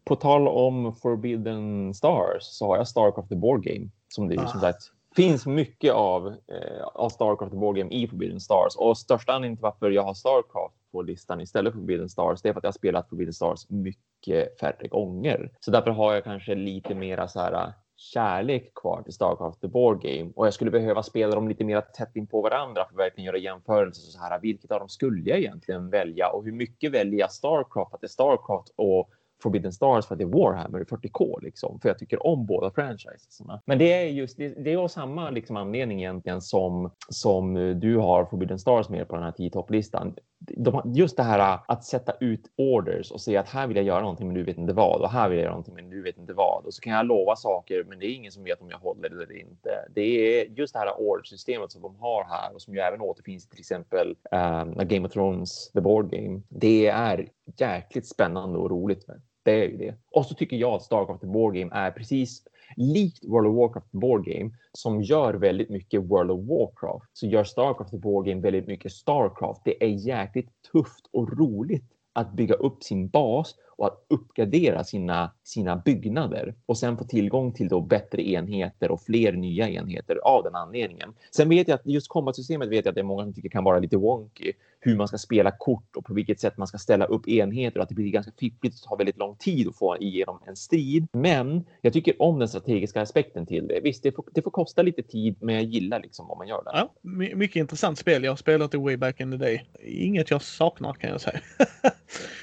På 0.05 0.15
tal 0.15 0.47
om 0.47 0.95
Forbidden 0.95 1.93
Stars 1.93 2.41
så 2.43 2.67
har 2.67 2.77
jag 2.77 2.87
Starcraft 2.87 3.29
the 3.29 3.35
Board 3.35 3.63
Game 3.63 3.89
som 4.07 4.27
det 4.27 4.33
ju 4.35 4.41
Ah. 4.41 4.47
som 4.47 4.59
sagt 4.59 4.91
finns 5.15 5.45
mycket 5.45 5.93
av, 5.93 6.27
eh, 6.27 6.83
av 6.93 7.09
Starcraft 7.09 7.53
och 7.53 7.59
Board 7.59 7.77
i 7.77 8.07
Forbidden 8.07 8.39
Stars 8.39 8.75
och 8.75 8.97
största 8.97 9.33
anledningen 9.33 9.57
till 9.57 9.63
varför 9.63 9.91
jag 9.91 10.03
har 10.03 10.13
Starcraft 10.13 10.75
på 10.91 11.01
listan 11.01 11.41
istället 11.41 11.73
för 11.73 11.79
Forbidden 11.79 12.09
Stars 12.09 12.41
det 12.41 12.49
är 12.49 12.53
för 12.53 12.59
att 12.59 12.63
jag 12.63 12.67
har 12.67 12.73
spelat 12.73 13.09
Forbidden 13.09 13.33
Stars 13.33 13.69
mycket 13.69 14.59
färre 14.59 14.87
gånger. 14.87 15.51
Så 15.59 15.71
därför 15.71 15.91
har 15.91 16.13
jag 16.13 16.23
kanske 16.23 16.55
lite 16.55 16.95
mera 16.95 17.27
så 17.27 17.39
här 17.39 17.53
eh, 17.53 17.69
kärlek 17.95 18.71
kvar 18.75 19.01
till 19.01 19.13
Starcraft 19.13 19.61
the 19.61 19.67
Board 19.67 20.01
Game 20.01 20.31
och 20.35 20.45
jag 20.45 20.53
skulle 20.53 20.71
behöva 20.71 21.03
spela 21.03 21.35
dem 21.35 21.47
lite 21.47 21.63
mer 21.63 21.81
tätt 21.81 22.15
in 22.15 22.27
på 22.27 22.41
varandra 22.41 22.85
för 22.85 22.93
att 22.93 22.99
verkligen 22.99 23.25
göra 23.25 23.37
jämförelser 23.37 24.11
så 24.11 24.19
här. 24.19 24.39
Vilket 24.39 24.71
av 24.71 24.79
dem 24.79 24.89
skulle 24.89 25.29
jag 25.29 25.39
egentligen 25.39 25.89
välja 25.89 26.27
och 26.27 26.45
hur 26.45 26.51
mycket 26.51 26.91
väljer 26.91 27.19
jag 27.19 27.31
Starcraft 27.31 27.93
att 27.93 28.01
det 28.01 28.07
är 28.07 28.09
Starcraft 28.09 28.73
och 28.75 29.09
Forbidden 29.43 29.73
Stars 29.73 30.05
för 30.05 30.15
att 30.15 30.19
det 30.19 30.23
är 30.23 30.43
Warhammer 30.43 30.81
i 30.81 30.83
40K 30.83 31.41
liksom. 31.41 31.79
För 31.79 31.89
jag 31.89 31.99
tycker 31.99 32.27
om 32.27 32.45
båda 32.45 32.71
franchisesarna. 32.71 33.61
Men 33.65 33.77
det 33.77 33.93
är 33.93 34.05
just 34.05 34.37
det, 34.37 34.49
det 34.63 34.73
är 34.73 34.77
av 34.77 34.87
samma 34.87 35.29
liksom 35.29 35.57
anledning 35.57 35.99
egentligen 35.99 36.41
som 36.41 36.91
som 37.09 37.79
du 37.79 37.97
har 37.97 38.25
Forbidden 38.25 38.59
Stars 38.59 38.89
med 38.89 39.07
på 39.07 39.15
den 39.15 39.23
här 39.23 39.31
10 39.31 39.49
topplistan. 39.49 40.15
De, 40.39 40.81
just 40.95 41.17
det 41.17 41.23
här 41.23 41.39
äh, 41.39 41.59
att 41.67 41.83
sätta 41.83 42.13
ut 42.19 42.51
orders 42.57 43.11
och 43.11 43.21
säga 43.21 43.39
att 43.39 43.49
här 43.49 43.67
vill 43.67 43.77
jag 43.77 43.85
göra 43.85 44.01
någonting 44.01 44.27
men 44.27 44.35
du 44.35 44.43
vet 44.43 44.57
inte 44.57 44.73
vad 44.73 45.01
och 45.01 45.09
här 45.09 45.29
vill 45.29 45.37
jag 45.37 45.43
göra 45.43 45.53
någonting 45.53 45.75
men 45.75 45.89
du 45.89 46.01
vet 46.01 46.17
inte 46.17 46.33
vad 46.33 46.65
och 46.65 46.73
så 46.73 46.81
kan 46.81 46.93
jag 46.93 47.05
lova 47.05 47.35
saker 47.35 47.83
men 47.83 47.99
det 47.99 48.05
är 48.05 48.15
ingen 48.15 48.31
som 48.31 48.43
vet 48.43 48.61
om 48.61 48.69
jag 48.69 48.77
håller 48.77 49.09
det 49.09 49.23
eller 49.23 49.39
inte. 49.39 49.69
Det 49.95 50.01
är 50.01 50.45
just 50.45 50.73
det 50.73 50.79
här 50.79 51.01
ordersystemet 51.01 51.71
som 51.71 51.81
de 51.81 51.95
har 51.99 52.23
här 52.23 52.53
och 52.53 52.61
som 52.61 52.75
ju 52.75 52.79
även 52.79 53.01
återfinns 53.01 53.45
i 53.45 53.49
till 53.49 53.59
exempel 53.59 54.15
um, 54.31 54.87
Game 54.87 55.07
of 55.07 55.13
Thrones, 55.13 55.71
The 55.71 55.81
Board 55.81 56.11
Game. 56.11 56.41
Det 56.49 56.87
är 56.87 57.27
jäkligt 57.57 58.07
spännande 58.07 58.59
och 58.59 58.69
roligt. 58.69 59.05
Det 59.43 59.51
är 59.51 59.69
ju 59.69 59.77
det. 59.77 59.95
Och 60.11 60.25
så 60.25 60.35
tycker 60.35 60.57
jag 60.57 60.73
att 60.73 60.83
Starcraft 60.83 61.21
The 61.21 61.27
Board 61.27 61.55
Game 61.55 61.75
är 61.75 61.91
precis 61.91 62.43
likt 62.75 63.25
World 63.25 63.47
of 63.47 63.55
Warcraft 63.55 63.91
The 63.91 63.97
Board 63.97 64.25
Game 64.25 64.51
som 64.73 65.01
gör 65.01 65.33
väldigt 65.33 65.69
mycket 65.69 66.01
World 66.03 66.31
of 66.31 66.39
Warcraft 66.39 67.09
så 67.13 67.27
gör 67.27 67.43
Starcraft 67.43 67.91
The 67.91 67.97
Board 67.97 68.25
Game 68.25 68.41
väldigt 68.41 68.67
mycket 68.67 68.91
Starcraft. 68.91 69.61
Det 69.65 69.83
är 69.83 70.07
jäkligt 70.07 70.49
tufft 70.71 71.09
och 71.11 71.37
roligt 71.37 71.83
att 72.13 72.33
bygga 72.33 72.55
upp 72.55 72.83
sin 72.83 73.07
bas 73.07 73.55
och 73.77 73.83
och 73.83 73.87
att 73.87 74.05
uppgradera 74.07 74.83
sina, 74.83 75.31
sina 75.43 75.75
byggnader 75.75 76.55
och 76.65 76.77
sen 76.77 76.97
få 76.97 77.03
tillgång 77.03 77.53
till 77.53 77.67
då 77.67 77.81
bättre 77.81 78.29
enheter 78.29 78.91
och 78.91 79.01
fler 79.01 79.33
nya 79.33 79.69
enheter 79.69 80.17
av 80.23 80.43
den 80.43 80.55
anledningen. 80.55 81.13
Sen 81.35 81.49
vet 81.49 81.67
jag 81.67 81.75
att 81.75 81.85
just 81.85 82.07
kombatsystemet 82.07 82.69
vet 82.69 82.85
jag 82.85 82.91
att 82.91 82.95
det 82.95 83.01
är 83.01 83.05
många 83.05 83.23
som 83.23 83.33
tycker 83.33 83.49
kan 83.49 83.63
vara 83.63 83.79
lite 83.79 83.97
wonky 83.97 84.53
hur 84.85 84.95
man 84.95 85.07
ska 85.07 85.17
spela 85.17 85.51
kort 85.51 85.95
och 85.95 86.05
på 86.05 86.13
vilket 86.13 86.39
sätt 86.39 86.57
man 86.57 86.67
ska 86.67 86.77
ställa 86.77 87.05
upp 87.05 87.27
enheter 87.27 87.79
och 87.79 87.83
att 87.83 87.89
det 87.89 87.95
blir 87.95 88.09
ganska 88.09 88.31
fiffligt 88.39 88.75
och 88.75 88.89
tar 88.89 88.97
väldigt 88.97 89.17
lång 89.17 89.35
tid 89.35 89.67
att 89.67 89.77
få 89.77 89.97
igenom 89.97 90.39
en 90.47 90.55
strid. 90.55 91.07
Men 91.13 91.65
jag 91.81 91.93
tycker 91.93 92.21
om 92.21 92.39
den 92.39 92.47
strategiska 92.47 93.01
aspekten 93.01 93.45
till 93.45 93.67
det. 93.67 93.79
Visst, 93.83 94.03
det 94.03 94.11
får, 94.11 94.25
det 94.31 94.41
får 94.41 94.51
kosta 94.51 94.81
lite 94.81 95.03
tid, 95.03 95.35
men 95.39 95.55
jag 95.55 95.63
gillar 95.63 95.99
liksom 95.99 96.31
om 96.31 96.37
man 96.37 96.47
gör 96.47 96.63
det. 96.63 96.71
Ja, 96.73 96.93
my- 97.01 97.35
mycket 97.35 97.55
intressant 97.55 97.99
spel. 97.99 98.23
Jag 98.23 98.31
har 98.31 98.37
spelat 98.37 98.71
det 98.71 98.77
way 98.77 98.97
back 98.97 99.19
in 99.19 99.31
the 99.31 99.37
day. 99.37 99.65
Inget 99.83 100.31
jag 100.31 100.41
saknar 100.41 100.93
kan 100.93 101.09
jag 101.09 101.21
säga. 101.21 101.39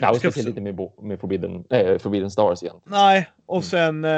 Ja, 0.01 0.11
och 0.11 0.17
speciellt 0.17 0.49
lite 0.49 0.61
med, 0.61 0.91
med 1.03 1.21
Forbidden, 1.21 1.65
äh, 1.71 1.99
Forbidden 1.99 2.31
Stars 2.31 2.63
igen. 2.63 2.77
Nej, 2.85 3.31
och 3.47 3.65
sen... 3.65 4.05
Eh, 4.05 4.11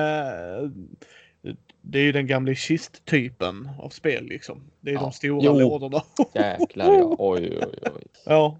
det 1.83 1.99
är 1.99 2.03
ju 2.03 2.12
den 2.12 2.27
gamla 2.27 2.55
kist-typen 2.55 3.69
av 3.79 3.89
spel 3.89 4.25
liksom. 4.25 4.62
Det 4.81 4.91
är 4.91 4.95
Ja. 4.95 5.01
de 5.01 5.12
stora 5.12 5.45
Jo. 5.45 5.59
lådorna. 5.61 6.03
Jäklar 6.35 6.93
ja. 6.93 7.17
Oj, 7.19 7.59
oj, 7.62 7.75
oj. 7.95 8.03
ja. 8.27 8.59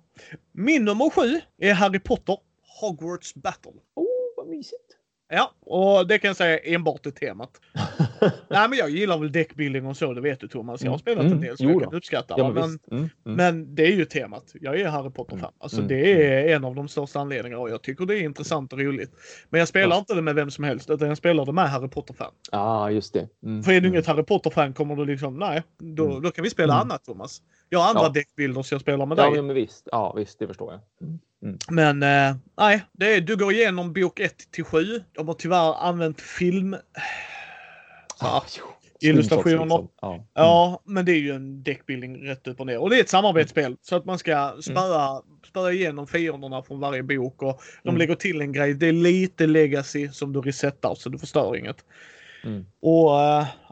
Min 0.52 0.85
nummer 0.85 1.11
sju 1.11 1.41
är 1.59 1.75
Harry 1.75 1.99
Potter 1.99 2.37
Hogwarts 2.81 3.35
Battle. 3.35 3.73
Oh, 3.95 4.07
vad 4.37 4.47
mysigt. 4.49 4.99
Ja, 5.29 5.52
och 5.61 6.07
det 6.09 6.19
kan 6.19 6.29
jag 6.29 6.37
säga 6.37 6.59
enbart 6.59 7.07
är 7.07 7.11
temat. 7.11 7.61
Nej, 8.50 8.69
men 8.69 8.79
jag 8.79 8.91
gillar 8.91 9.19
väl 9.19 9.33
deckbuilding 9.33 9.87
och 9.87 9.97
så, 9.97 10.12
det 10.12 10.21
vet 10.21 10.41
du 10.41 10.49
Thomas. 10.49 10.83
Jag 10.83 10.91
har 10.91 10.95
Mm. 10.95 10.99
spelat 11.00 11.21
Mm. 11.25 11.33
en 11.33 11.41
del 11.41 11.57
så 11.57 11.64
Jo 11.64 11.71
jag 11.71 11.83
kan 11.83 11.95
uppskatta 11.95 12.35
Ja, 12.38 12.50
men. 12.52 12.62
Mm, 12.64 12.79
mm. 12.91 13.09
men 13.25 13.75
det 13.75 13.83
är 13.87 13.93
ju 13.97 14.05
temat. 14.05 14.52
Jag 14.61 14.81
är 14.81 14.88
Harry 14.88 15.11
Potter-fan. 15.11 15.52
Alltså 15.59 15.76
Mm. 15.76 15.88
det 15.88 16.23
är 16.23 16.57
en 16.57 16.64
av 16.64 16.75
de 16.75 16.88
största 16.88 17.21
anledningarna 17.21 17.62
och 17.62 17.71
jag 17.71 17.83
tycker 17.83 18.07
det 18.07 18.14
är 18.19 18.23
intressant 18.23 18.73
och 18.73 18.79
roligt. 18.79 19.11
Men 19.50 19.59
jag 19.59 19.69
spelar 19.69 19.97
Ja. 19.97 19.99
inte 19.99 20.14
det 20.14 20.23
med 20.23 20.35
vem 20.35 20.50
som 20.50 20.64
helst 20.64 20.91
utan 20.91 21.09
jag 21.09 21.17
spelar 21.17 21.47
det 21.47 21.52
med 21.52 21.71
Harry 21.71 21.88
Potter-fan. 21.88 22.33
Ja, 22.52 22.91
just 22.91 23.12
det. 23.14 23.29
Mm, 23.45 23.62
För 23.62 23.71
är 23.73 23.81
du 23.81 23.87
mm. 23.87 23.95
inget 23.95 24.07
Harry 24.07 24.23
Potter-fan 24.23 24.73
kommer 24.73 24.97
du 24.97 25.05
liksom, 25.05 25.38
nej, 25.38 25.62
då, 25.79 26.07
Mm. 26.11 26.23
då 26.23 26.31
kan 26.31 26.45
vi 26.45 26.50
spela 26.50 26.75
Mm. 26.75 26.83
annat 26.91 27.05
Thomas. 27.05 27.43
Jag 27.69 27.79
har 27.79 27.88
andra 27.88 28.02
Ja. 28.02 28.09
deckbilder 28.09 28.62
så 28.62 28.75
jag 28.75 28.81
spelar 28.81 29.07
med 29.07 29.19
Ja, 29.19 29.31
dig. 29.31 29.43
men 29.43 29.55
visst. 29.55 29.88
Ja, 29.93 30.12
visst, 30.17 30.38
det 30.38 30.47
förstår 30.47 30.73
jag. 30.73 30.81
Mm. 31.09 31.59
Men 31.71 32.02
eh, 32.02 32.37
nej, 32.59 32.83
det 32.93 33.14
är, 33.17 33.21
du 33.21 33.37
går 33.37 33.52
igenom 33.52 33.93
bok 33.93 34.21
1 34.21 34.50
till 34.50 34.64
7. 34.64 34.85
De 35.12 35.26
har 35.29 35.35
tyvärr 35.35 35.75
använt 35.75 36.21
film. 36.21 36.76
Ja. 38.23 38.43
Illustrationer. 39.00 39.57
Screenshots, 39.57 39.83
liksom. 39.83 39.88
Ja. 40.00 40.26
Ja, 40.35 40.83
men 40.85 41.05
det 41.05 41.12
är 41.12 41.19
ju 41.19 41.31
en 41.35 41.62
deckbuilding 41.62 42.26
rätt 42.26 42.47
upp 42.47 42.61
och 42.61 42.67
ner. 42.67 42.79
Och 42.79 42.91
det 42.91 42.97
är 42.97 43.00
ett 43.00 43.09
samarbetsspel 43.09 43.76
så 43.83 43.97
att 43.97 44.05
man 44.05 44.19
ska 44.19 44.57
spöa, 44.62 45.23
spöa 45.49 45.73
igenom 45.73 46.07
fienderna 46.07 46.62
från 46.62 46.81
varje 46.81 47.02
bok 47.02 47.43
och 47.43 47.61
de 47.83 47.88
Mm. 47.88 47.99
lägger 47.99 48.14
till 48.14 48.41
en 48.41 48.52
grej. 48.52 48.75
Det 48.75 48.87
är 48.87 48.93
lite 48.93 49.47
legacy 49.47 50.09
som 50.09 50.33
du 50.33 50.41
resetar 50.41 50.95
så 50.95 51.09
du 51.09 51.19
förstör 51.19 51.57
inget. 51.57 51.85
Mm. 52.45 52.67
Och 52.81 53.11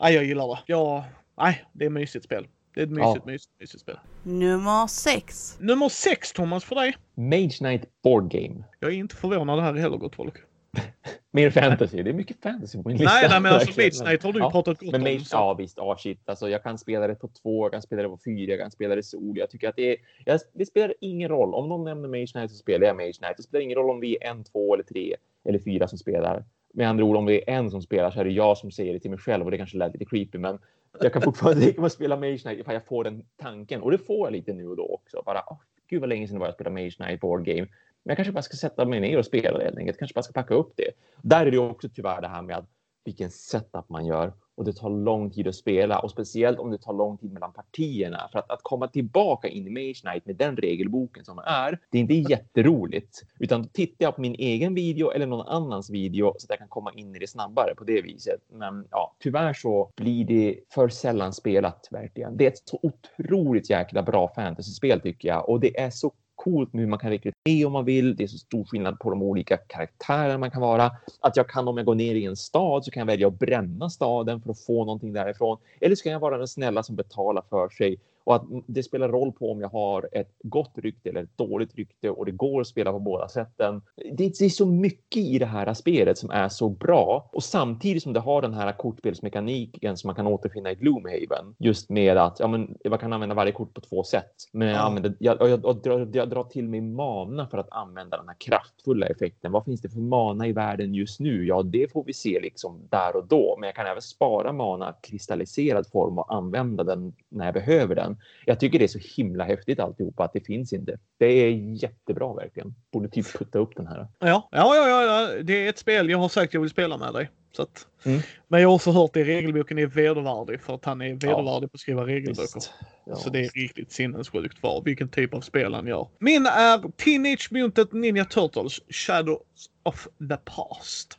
nej, 0.00 0.14
jag 0.14 0.24
gillar 0.24 0.48
det. 0.48 0.58
Ja, 0.66 1.04
nej, 1.38 1.64
det 1.72 1.84
är 1.84 1.88
ett 1.88 1.92
mysigt 1.92 2.24
spel. 2.24 2.46
Det 2.74 2.80
är 2.80 2.84
ett 2.84 2.90
mysigt, 2.90 3.22
Ja. 3.26 3.32
mysigt, 3.32 3.52
mysigt 3.60 3.80
spel. 3.82 3.98
Nummer 4.22 4.86
6. 4.86 5.56
Nummer 5.60 5.88
6 5.88 6.32
Thomas 6.32 6.64
för 6.64 6.74
dig. 6.74 6.96
Mage 7.14 7.50
Knight 7.58 7.82
Board 8.04 8.30
Game. 8.30 8.64
Jag 8.80 8.90
är 8.90 8.94
inte 8.94 9.16
förvånad 9.16 9.60
här 9.60 9.74
heller 9.74 9.96
gott 9.96 10.14
folk. 10.14 10.34
Mer 11.32 11.50
fantasy. 11.50 12.02
Det 12.02 12.10
är 12.10 12.14
mycket 12.14 12.42
fantasy 12.42 12.82
på 12.82 12.88
min 12.88 12.96
lista. 12.98 13.14
Nej, 13.14 13.26
nej 13.30 13.40
men 13.40 13.52
alltså 13.52 13.72
Knight 13.72 14.22
har 14.22 14.32
du 14.32 14.38
Ja. 14.38 14.50
pratat 14.50 14.78
gott 14.80 14.92
Men 14.92 15.06
om. 15.06 15.20
Så- 15.20 15.36
ja 15.36 15.54
visst, 15.54 15.76
ja 15.76 15.96
shit. 15.98 16.20
Alltså, 16.28 16.48
jag 16.48 16.62
kan 16.62 16.78
spela 16.78 17.06
det 17.06 17.14
på 17.14 17.28
två, 17.28 17.64
jag 17.64 17.72
kan 17.72 17.82
spela 17.82 18.02
det 18.02 18.08
på 18.08 18.18
fyra, 18.24 18.50
jag 18.50 18.60
kan 18.60 18.70
spela 18.70 18.94
det 18.94 19.02
sol. 19.02 19.38
Jag 19.38 19.50
tycker 19.50 19.68
att 19.68 19.76
det 19.76 19.90
är, 19.92 19.96
jag, 20.24 20.40
det 20.52 20.66
spelar 20.66 20.94
ingen 21.00 21.28
roll. 21.28 21.54
Om 21.54 21.68
någon 21.68 21.84
nämner 21.84 22.08
Mage 22.08 22.26
Knight 22.26 22.50
så 22.50 22.56
spelar 22.56 22.86
jag 22.86 22.96
Mage 22.96 23.12
Knight. 23.12 23.36
Det 23.36 23.42
spelar 23.42 23.62
ingen 23.62 23.78
roll 23.78 23.90
om 23.90 24.00
vi 24.00 24.16
är 24.20 24.30
en, 24.30 24.44
två 24.44 24.74
eller 24.74 24.84
tre 24.84 25.16
eller 25.44 25.58
fyra 25.58 25.88
som 25.88 25.98
spelar. 25.98 26.44
Med 26.74 26.88
andra 26.88 27.04
ord, 27.04 27.16
om 27.16 27.26
det 27.26 27.50
är 27.50 27.54
en 27.58 27.70
som 27.70 27.82
spelar 27.82 28.10
så 28.10 28.20
är 28.20 28.24
det 28.24 28.30
jag 28.30 28.58
som 28.58 28.70
säger 28.70 28.92
det 28.92 29.00
till 29.00 29.10
mig 29.10 29.18
själv 29.20 29.44
och 29.44 29.50
det 29.50 29.56
kanske 29.56 29.76
lät 29.78 29.92
lite 29.92 30.04
creepy, 30.04 30.38
men 30.38 30.58
jag 31.00 31.12
kan 31.12 31.22
fortfarande 31.22 31.60
tänka 31.64 31.80
mig 31.80 31.86
att 31.86 31.92
spela 31.92 32.16
Mage 32.16 32.38
Knight 32.38 32.58
ifall 32.60 32.74
jag 32.74 32.84
får 32.86 33.04
den 33.04 33.24
tanken. 33.36 33.80
Och 33.82 33.90
det 33.90 33.98
får 33.98 34.26
jag 34.26 34.32
lite 34.32 34.52
nu 34.52 34.66
och 34.68 34.76
då 34.76 34.84
också. 34.86 35.22
Bara, 35.26 35.42
åh, 35.46 35.58
gud 35.88 36.00
vad 36.00 36.08
länge 36.08 36.26
sedan 36.26 36.34
det 36.34 36.40
var 36.40 36.46
jag 36.46 36.54
spelade 36.54 36.74
Mage 36.74 36.90
Knight 36.90 37.20
Board 37.20 37.44
Game. 37.44 37.66
Men 38.04 38.10
jag 38.10 38.16
kanske 38.16 38.32
bara 38.32 38.42
ska 38.42 38.56
sätta 38.56 38.84
mig 38.84 39.00
ner 39.00 39.18
och 39.18 39.26
spela 39.26 39.58
det 39.58 39.64
helt 39.64 39.78
enkelt. 39.78 39.98
Kanske 39.98 40.14
bara 40.14 40.22
ska 40.22 40.32
packa 40.32 40.54
upp 40.54 40.72
det. 40.76 40.90
Där 41.22 41.46
är 41.46 41.50
det 41.50 41.58
också 41.58 41.88
tyvärr 41.94 42.20
det 42.20 42.28
här 42.28 42.42
med 42.42 42.56
att 42.56 42.68
vilken 43.04 43.30
setup 43.30 43.88
man 43.88 44.06
gör 44.06 44.32
och 44.60 44.64
det 44.64 44.72
tar 44.72 44.90
lång 44.90 45.30
tid 45.30 45.48
att 45.48 45.54
spela 45.54 45.98
och 45.98 46.10
speciellt 46.10 46.58
om 46.58 46.70
det 46.70 46.78
tar 46.78 46.92
lång 46.92 47.18
tid 47.18 47.32
mellan 47.32 47.52
partierna 47.52 48.28
för 48.32 48.38
att, 48.38 48.50
att 48.50 48.60
komma 48.62 48.88
tillbaka 48.88 49.48
in 49.48 49.66
i 49.66 49.70
Mage 49.70 49.94
Knight 49.94 50.26
med 50.26 50.36
den 50.36 50.56
regelboken 50.56 51.24
som 51.24 51.38
är. 51.38 51.78
Det 51.90 51.98
är 51.98 52.02
inte 52.02 52.14
jätteroligt 52.14 53.22
utan 53.38 53.62
då 53.62 53.68
tittar 53.68 54.04
jag 54.04 54.14
på 54.14 54.20
min 54.20 54.34
egen 54.34 54.74
video 54.74 55.10
eller 55.10 55.26
någon 55.26 55.46
annans 55.46 55.90
video 55.90 56.34
så 56.38 56.46
att 56.46 56.50
jag 56.50 56.58
kan 56.58 56.68
komma 56.68 56.92
in 56.92 57.16
i 57.16 57.18
det 57.18 57.26
snabbare 57.26 57.74
på 57.74 57.84
det 57.84 58.02
viset. 58.02 58.40
Men 58.52 58.86
ja, 58.90 59.16
tyvärr 59.18 59.52
så 59.52 59.92
blir 59.96 60.24
det 60.24 60.58
för 60.74 60.88
sällan 60.88 61.32
spelat 61.32 61.88
verkligen. 61.90 62.36
Det 62.36 62.44
är 62.44 62.50
ett 62.50 62.68
så 62.68 62.80
otroligt 62.82 63.70
jäkla 63.70 64.02
bra 64.02 64.32
fantasyspel 64.34 65.00
tycker 65.00 65.28
jag 65.28 65.48
och 65.48 65.60
det 65.60 65.80
är 65.80 65.90
så 65.90 66.12
coolt 66.44 66.72
med 66.72 66.80
hur 66.80 66.88
man 66.88 66.98
kan 66.98 67.10
rekrytera 67.10 67.66
om 67.66 67.72
man 67.72 67.84
vill. 67.84 68.16
Det 68.16 68.22
är 68.22 68.28
så 68.28 68.38
stor 68.38 68.64
skillnad 68.64 68.98
på 68.98 69.10
de 69.10 69.22
olika 69.22 69.56
karaktärer 69.56 70.38
man 70.38 70.50
kan 70.50 70.60
vara. 70.60 70.90
Att 71.20 71.36
jag 71.36 71.48
kan 71.48 71.68
om 71.68 71.76
jag 71.76 71.86
går 71.86 71.94
ner 71.94 72.14
i 72.14 72.24
en 72.24 72.36
stad 72.36 72.84
så 72.84 72.90
kan 72.90 73.00
jag 73.00 73.06
välja 73.06 73.28
att 73.28 73.38
bränna 73.38 73.90
staden 73.90 74.40
för 74.40 74.50
att 74.50 74.60
få 74.60 74.84
någonting 74.84 75.12
därifrån. 75.12 75.58
Eller 75.80 75.96
så 75.96 76.02
kan 76.02 76.12
jag 76.12 76.20
vara 76.20 76.38
den 76.38 76.48
snälla 76.48 76.82
som 76.82 76.96
betalar 76.96 77.42
för 77.50 77.68
sig 77.68 77.96
och 78.24 78.34
att 78.36 78.42
det 78.66 78.82
spelar 78.82 79.08
roll 79.08 79.32
på 79.32 79.52
om 79.52 79.60
jag 79.60 79.68
har 79.68 80.08
ett 80.12 80.34
gott 80.42 80.72
rykte 80.74 81.08
eller 81.08 81.22
ett 81.22 81.38
dåligt 81.38 81.74
rykte 81.74 82.10
och 82.10 82.26
det 82.26 82.32
går 82.32 82.60
att 82.60 82.66
spela 82.66 82.92
på 82.92 82.98
båda 82.98 83.28
sätten. 83.28 83.82
Det, 84.16 84.40
är 84.40 84.48
så 84.48 84.66
mycket 84.66 85.22
i 85.22 85.38
det 85.38 85.46
här 85.46 85.74
spelet 85.74 86.18
som 86.18 86.30
är 86.30 86.48
så 86.48 86.68
bra 86.68 87.30
och 87.32 87.42
samtidigt 87.42 88.02
som 88.02 88.12
det 88.12 88.20
har 88.20 88.42
den 88.42 88.54
här 88.54 88.72
kortspelsmekaniken 88.72 89.96
som 89.96 90.08
man 90.08 90.14
kan 90.14 90.26
återfinna 90.26 90.70
i 90.70 90.74
Gloomhaven. 90.74 91.54
Just 91.58 91.90
med 91.90 92.16
att 92.16 92.40
ja, 92.40 92.46
men, 92.46 92.76
man 92.88 92.98
kan 92.98 93.12
använda 93.12 93.34
varje 93.34 93.52
kort 93.52 93.74
på 93.74 93.80
två 93.80 94.04
sätt. 94.04 94.32
Men 94.52 94.68
jag, 94.68 94.76
Ja. 94.76 94.80
använder, 94.80 95.14
jag, 95.18 95.36
jag, 95.40 95.48
jag, 95.64 95.82
drar, 95.82 96.08
jag 96.12 96.28
drar 96.30 96.44
till 96.44 96.68
mig 96.68 96.80
mana 96.80 97.46
för 97.46 97.58
att 97.58 97.68
använda 97.70 98.16
den 98.16 98.28
här 98.28 98.36
kraftfulla 98.38 99.06
effekten. 99.06 99.52
Vad 99.52 99.64
finns 99.64 99.80
det 99.80 99.88
för 99.88 100.00
mana 100.00 100.46
i 100.46 100.52
världen 100.52 100.94
just 100.94 101.20
nu? 101.20 101.44
Ja, 101.46 101.62
det 101.62 101.92
får 101.92 102.04
vi 102.04 102.12
se 102.12 102.40
liksom 102.42 102.88
där 102.90 103.16
och 103.16 103.26
då. 103.26 103.56
Men 103.60 103.66
jag 103.66 103.76
kan 103.76 103.86
även 103.86 104.02
spara 104.02 104.52
mana 104.52 104.94
kristalliserad 105.02 105.86
form 105.86 106.18
och 106.18 106.34
använda 106.34 106.84
den 106.84 107.12
när 107.28 107.44
jag 107.44 107.54
behöver 107.54 107.94
den. 107.94 108.09
Jag 108.46 108.60
tycker 108.60 108.78
det 108.78 108.84
är 108.84 108.88
så 108.88 109.16
himla 109.16 109.44
häftigt 109.44 109.80
alltihopa 109.80 110.24
att 110.24 110.32
det 110.32 110.40
finns 110.40 110.72
inte. 110.72 110.98
Det 111.18 111.26
är 111.26 111.50
jättebra 111.82 112.34
verkligen. 112.34 112.74
Borde 112.92 113.08
typ 113.08 113.38
putta 113.38 113.58
upp 113.58 113.76
den 113.76 113.86
här. 113.86 114.08
Ja, 114.18 114.48
ja, 114.50 114.76
ja, 114.76 114.88
ja, 114.88 115.04
ja, 115.04 115.42
det 115.42 115.66
är 115.66 115.68
ett 115.68 115.78
spel 115.78 116.10
jag 116.10 116.18
har 116.18 116.28
sagt 116.28 116.54
jag 116.54 116.60
vill 116.60 116.70
spela 116.70 116.96
med 116.96 117.12
dig. 117.12 117.30
Så 117.52 117.62
att, 117.62 117.86
Mm. 118.04 118.20
Men 118.48 118.60
jag 118.60 118.68
har 118.68 118.74
också 118.74 118.90
hört 118.90 119.16
att 119.16 119.26
regelboken 119.26 119.78
är 119.78 119.86
vedervärdig 119.86 120.60
för 120.60 120.74
att 120.74 120.84
han 120.84 121.00
är 121.00 121.14
vedervärdig 121.14 121.70
på 121.70 121.74
att 121.74 121.80
skriva 121.80 122.06
regelböcker. 122.06 122.62
Ja. 123.06 123.16
Så 123.16 123.30
det 123.30 123.38
är 123.40 123.48
riktigt 123.48 123.92
sinnessjukt 123.92 124.58
för 124.58 124.82
vilken 124.84 125.08
typ 125.08 125.34
av 125.34 125.40
spel 125.40 125.74
han 125.74 125.86
gör. 125.86 126.08
Min 126.18 126.46
är 126.46 126.90
Teenage 126.96 127.48
Mutant 127.52 127.92
Ninja 127.92 128.24
Turtles 128.24 128.80
Shadows 128.88 129.70
of 129.82 130.08
the 130.28 130.36
Past. 130.36 131.18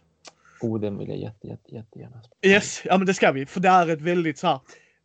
Oh, 0.62 0.80
den 0.80 0.98
vill 0.98 1.10
jag 1.10 1.18
jätte, 1.18 1.48
jätte, 1.48 1.76
jättegärna 1.76 2.22
spela. 2.24 2.54
Yes, 2.54 2.82
ja 2.86 2.98
men 2.98 3.08
det 3.08 3.14
ska 3.14 3.32
vi. 3.32 3.46
För 3.46 3.60
det 3.60 3.70
är 3.70 3.88
ett 3.88 4.02
väldigt 4.02 4.38
så 4.38 4.48
här. 4.48 4.60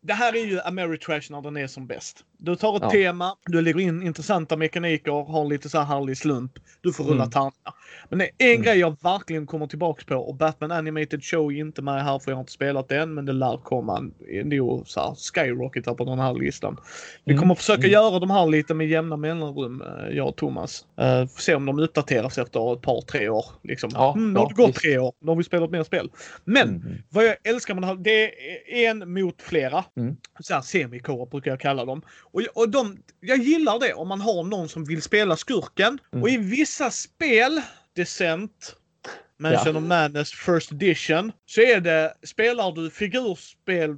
Det 0.07 0.14
här 0.14 0.37
är 0.37 0.45
ju 0.47 0.61
Ameritrash 0.61 1.31
när 1.31 1.42
den 1.42 1.57
är 1.57 1.66
som 1.66 1.87
bäst. 1.87 2.25
Du 2.38 2.57
tar 2.57 2.77
ett 2.77 2.83
Ja. 2.83 2.90
tema, 2.90 3.37
du 3.46 3.62
lägger 3.62 3.81
in 3.81 4.03
intressanta 4.03 4.57
mekaniker, 4.57 5.33
har 5.33 5.44
lite 5.44 5.68
så 5.68 5.79
här 5.79 5.85
härlig 5.85 6.16
slump. 6.18 6.53
Du 6.81 6.92
får 6.92 7.05
rulla 7.05 7.14
Mm. 7.22 7.31
tärningar. 7.31 7.75
Men 8.09 8.18
det 8.18 8.25
är 8.25 8.46
en 8.46 8.51
Mm. 8.51 8.62
grej 8.62 8.79
jag 8.79 8.96
verkligen 9.03 9.46
kommer 9.46 9.66
tillbaks 9.66 10.05
på 10.05 10.14
och 10.16 10.35
Batman 10.35 10.72
Animated 10.72 11.25
Show 11.25 11.53
är 11.53 11.57
inte 11.59 11.83
med 11.83 12.05
här 12.05 12.18
för 12.18 12.31
jag 12.31 12.37
har 12.37 12.40
inte 12.40 12.53
spelat 12.53 12.88
det 12.88 12.96
än 12.99 13.14
men 13.14 13.25
det 13.27 13.33
lär 13.33 13.57
komma 13.57 14.11
nog 14.44 14.88
så 14.88 15.01
här 15.01 15.14
skyrocketar 15.35 15.94
på 15.94 16.05
den 16.05 16.18
här 16.18 16.35
listan. 16.35 16.77
Vi 17.25 17.33
Mm. 17.33 17.40
kommer 17.42 17.55
försöka 17.55 17.79
Mm. 17.81 17.90
göra 17.92 18.18
de 18.18 18.31
här 18.31 18.46
lite 18.46 18.75
med 18.75 18.87
jämna 18.88 19.16
mellanrum, 19.16 19.83
eh, 19.83 20.16
jag 20.16 20.29
och 20.29 20.37
Thomas. 20.37 20.87
Uh, 21.01 21.27
se 21.27 21.55
om 21.55 21.66
de 21.66 21.79
uppdateras 21.79 22.38
efter 22.38 22.72
ett 22.72 22.83
par, 22.83 23.01
tre 23.01 23.29
år. 23.29 23.44
Liksom. 23.62 23.90
Ja, 23.94 24.12
mm, 24.16 24.33
nu 24.33 24.38
har 24.38 24.44
ja, 24.44 24.49
det 24.49 24.55
gått 24.62 24.68
visst. 24.68 24.81
tre 24.81 24.99
år, 24.99 25.12
nu 25.20 25.29
har 25.29 25.37
vi 25.37 25.44
spelat 25.44 25.70
mer 25.70 25.83
spel. 25.83 26.11
Men 26.44 26.68
Mm. 26.68 26.83
vad 27.11 27.25
jag 27.27 27.37
älskar 27.44 27.75
med 27.75 27.83
det 27.83 27.87
här, 27.87 27.94
det 27.94 28.33
är 28.85 28.90
en 28.90 29.12
mot 29.12 29.42
flera. 29.42 29.85
Mm. 29.96 30.16
Så 30.40 30.55
här 30.55 30.61
semikårer 30.61 31.27
brukar 31.27 31.51
jag 31.51 31.61
kalla 31.61 31.85
dem. 31.85 32.03
Och, 32.37 32.62
och 32.62 32.68
de, 32.68 32.96
jag 33.20 33.38
gillar 33.38 33.79
det 33.79 33.94
om 33.94 34.09
man 34.09 34.20
har 34.20 34.44
någon 34.44 34.68
som 34.68 34.85
vill 34.85 35.03
spela 35.03 35.37
skurken. 35.37 35.99
Mm. 36.12 36.22
Och 36.22 36.29
i 36.29 36.37
vissa 36.37 36.90
spel, 36.90 37.61
Descent, 37.96 38.77
Mansion 39.38 39.75
Ja. 39.75 39.81
of 39.81 39.87
Madness 39.87 40.33
First 40.33 40.72
Edition, 40.72 41.33
så 41.46 41.61
är 41.61 41.81
det, 41.81 42.14
spelar 42.22 42.72
du 42.72 42.90
figurspel 42.90 43.90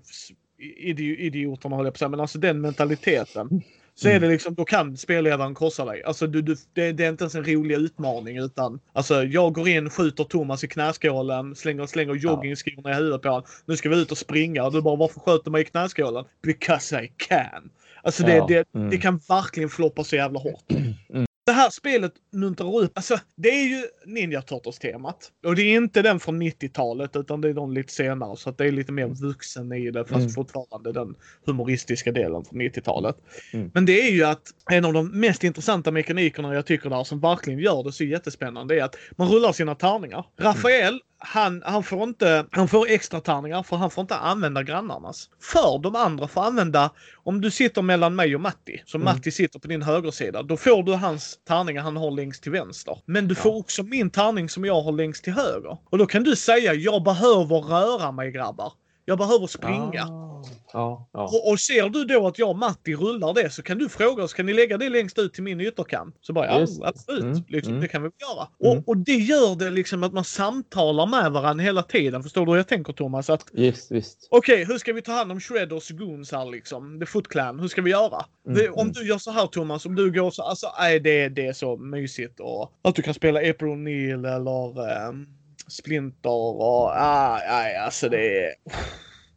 idi- 0.78 1.16
idioterna 1.16 1.76
höll 1.76 1.84
jag 1.84 1.94
på 1.94 1.96
att 1.96 1.98
säga, 1.98 2.08
men 2.08 2.20
alltså 2.20 2.38
den 2.38 2.60
mentaliteten. 2.60 3.48
Så 3.94 4.08
är 4.08 4.12
Mm. 4.12 4.22
det 4.22 4.28
liksom, 4.28 4.54
då 4.54 4.64
kan 4.64 4.96
spelledaren 4.96 5.54
krossa 5.54 5.84
dig. 5.84 6.02
Alltså 6.04 6.26
du, 6.26 6.42
du, 6.42 6.56
det, 6.72 6.92
det 6.92 7.04
är 7.04 7.08
inte 7.08 7.24
ens 7.24 7.34
en 7.34 7.44
rolig 7.44 7.74
utmaning 7.74 8.38
utan 8.38 8.80
alltså 8.92 9.24
jag 9.24 9.52
går 9.54 9.68
in, 9.68 9.90
skjuter 9.90 10.24
Thomas 10.24 10.64
i 10.64 10.68
knäskålen, 10.68 11.54
slänger, 11.56 11.86
slänger 11.86 12.14
joggingskorna 12.14 12.90
i 12.90 12.94
huvudet 12.94 13.22
på 13.22 13.28
honom. 13.28 13.44
Nu 13.66 13.76
ska 13.76 13.88
vi 13.88 13.96
ut 14.00 14.10
och 14.12 14.18
springa 14.18 14.64
och 14.64 14.72
du 14.72 14.82
bara 14.82 14.96
varför 14.96 15.20
sköt 15.20 15.44
du 15.44 15.50
mig 15.50 15.62
i 15.62 15.64
knäskålen? 15.64 16.24
Because 16.42 17.02
I 17.04 17.12
can. 17.16 17.70
Alltså 18.02 18.22
det, 18.22 18.36
Ja, 18.36 18.46
det, 18.46 18.74
mm. 18.74 18.90
det 18.90 18.98
kan 18.98 19.20
verkligen 19.28 19.68
floppa 19.68 20.04
så 20.04 20.16
jävla 20.16 20.38
hårt. 20.40 20.64
Det 21.46 21.52
här 21.52 21.70
spelet 21.70 22.12
muntrar 22.32 22.76
upp, 22.78 22.92
alltså 22.94 23.18
det 23.36 23.48
är 23.48 23.64
ju 23.64 23.82
Ninja 24.06 24.42
Turtles-temat. 24.42 25.16
Och 25.46 25.56
det 25.56 25.62
är 25.62 25.76
inte 25.76 26.02
den 26.02 26.20
från 26.20 26.42
90-talet 26.42 27.16
utan 27.16 27.40
det 27.40 27.48
är 27.48 27.52
de 27.54 27.72
lite 27.72 27.92
senare 27.92 28.36
så 28.36 28.50
att 28.50 28.58
det 28.58 28.66
är 28.66 28.72
lite 28.72 28.92
mer 28.92 29.06
vuxen 29.06 29.72
i 29.72 29.90
det 29.90 30.04
fast 30.04 30.20
Mm. 30.20 30.30
fortfarande 30.30 30.92
den 30.92 31.14
humoristiska 31.46 32.12
delen 32.12 32.44
från 32.44 32.60
90-talet. 32.62 33.16
Mm. 33.52 33.70
Men 33.74 33.86
det 33.86 34.00
är 34.08 34.10
ju 34.10 34.24
att 34.24 34.42
en 34.70 34.84
av 34.84 34.92
de 34.92 35.20
mest 35.20 35.44
intressanta 35.44 35.90
mekanikerna 35.90 36.54
jag 36.54 36.66
tycker 36.66 36.90
där 36.90 37.04
som 37.04 37.20
verkligen 37.20 37.58
gör 37.58 37.84
det 37.84 37.92
så 37.92 38.04
jättespännande 38.04 38.80
är 38.80 38.84
att 38.84 38.96
man 39.16 39.28
rullar 39.28 39.52
sina 39.52 39.74
tärningar. 39.74 40.24
Rafael, 40.40 41.00
han, 41.18 41.62
han 41.66 41.82
får 41.82 42.02
inte, 42.02 42.46
han 42.50 42.68
får 42.68 42.86
extra 42.88 43.20
tärningar 43.20 43.62
för 43.62 43.76
han 43.76 43.90
får 43.90 44.02
inte 44.02 44.16
använda 44.16 44.62
grannarnas. 44.62 45.30
För 45.40 45.78
de 45.78 45.96
andra 45.96 46.28
får 46.28 46.42
använda, 46.42 46.90
om 47.16 47.40
du 47.40 47.50
sitter 47.50 47.82
mellan 47.82 48.16
mig 48.16 48.34
och 48.34 48.40
Matti, 48.40 48.82
så 48.86 48.98
Mm. 48.98 49.04
Matti 49.04 49.30
sitter 49.30 49.58
på 49.58 49.68
din 49.68 49.82
högersida, 49.82 50.42
då 50.42 50.56
får 50.56 50.82
du 50.82 50.92
hans 50.92 51.38
tärningar 51.48 51.82
han 51.82 51.96
har 51.96 52.10
längst 52.10 52.42
till 52.42 52.52
vänster. 52.52 52.98
Men 53.04 53.28
du 53.28 53.34
får 53.34 53.56
också 53.56 53.82
min 53.82 54.10
tärning 54.10 54.48
som 54.48 54.64
jag 54.64 54.82
har 54.82 54.92
längst 54.92 55.24
till 55.24 55.32
höger. 55.32 55.78
Och 55.90 55.98
då 55.98 56.06
kan 56.06 56.22
du 56.22 56.36
säga, 56.36 56.74
jag 56.74 57.02
behöver 57.02 57.60
röra 57.60 58.12
mig 58.12 58.32
grabbar. 58.32 58.72
Jag 59.08 59.18
behöver 59.18 59.46
springa. 59.46 60.02
Ah. 60.02 60.42
Ja, 60.72 61.08
ja. 61.12 61.22
Och, 61.22 61.50
och 61.50 61.60
ser 61.60 61.88
du 61.88 62.04
då 62.04 62.26
att 62.26 62.38
jag 62.38 62.50
och 62.50 62.58
Matti 62.58 62.94
rullar 62.94 63.34
det 63.34 63.50
så 63.50 63.62
kan 63.62 63.78
du 63.78 63.88
fråga 63.88 64.24
oss, 64.24 64.34
kan 64.34 64.46
ni 64.46 64.52
lägga 64.52 64.78
det 64.78 64.88
längst 64.88 65.18
ut 65.18 65.34
till 65.34 65.42
min 65.42 65.60
ytterkant? 65.60 66.16
Så 66.20 66.32
bara, 66.32 66.46
ja 66.46 66.66
absolut, 66.82 67.24
Mm, 67.24 67.44
liksom, 67.48 67.72
mm. 67.72 67.82
det 67.82 67.88
kan 67.88 68.02
vi 68.02 68.08
göra. 68.08 68.48
Mm. 68.64 68.78
Och, 68.78 68.88
och 68.88 68.96
det 68.96 69.14
gör 69.16 69.56
det 69.56 69.70
liksom 69.70 70.02
att 70.02 70.12
man 70.12 70.24
samtalar 70.24 71.06
med 71.06 71.32
varandra 71.32 71.64
hela 71.64 71.82
tiden. 71.82 72.22
Förstår 72.22 72.46
du 72.46 72.52
hur 72.52 72.56
jag 72.56 72.68
tänker 72.68 72.92
Thomas? 72.92 73.30
Att 73.30 73.44
Visst, 73.52 73.92
visst. 73.92 74.28
okej, 74.30 74.64
hur 74.64 74.78
ska 74.78 74.92
vi 74.92 75.02
ta 75.02 75.12
hand 75.12 75.32
om 75.32 75.40
Shredders 75.40 75.90
goons 75.90 76.32
här 76.32 76.46
liksom? 76.46 77.00
The 77.00 77.06
Foot 77.06 77.28
Clan, 77.28 77.60
hur 77.60 77.68
ska 77.68 77.82
vi 77.82 77.90
göra? 77.90 78.24
Mm, 78.46 78.58
Det, 78.58 78.68
om 78.70 78.80
mm. 78.80 78.92
du 78.92 79.08
gör 79.08 79.18
så 79.18 79.30
här 79.30 79.46
Thomas, 79.46 79.86
om 79.86 79.94
du 79.94 80.12
går 80.12 80.30
så, 80.30 80.42
alltså 80.42 80.66
nej 80.78 81.00
det, 81.00 81.28
det 81.28 81.46
är 81.46 81.52
så 81.52 81.76
mysigt 81.76 82.40
och 82.40 82.72
att 82.82 82.94
du 82.94 83.02
kan 83.02 83.14
spela 83.14 83.40
April 83.40 83.68
O'Neil 83.68 84.36
eller 84.36 85.08
ehm, 85.08 85.26
Splinter 85.68 86.30
och 86.30 86.90
ah, 86.94 87.40
nej 87.48 87.76
alltså 87.76 88.08
det 88.08 88.44
är... 88.44 88.54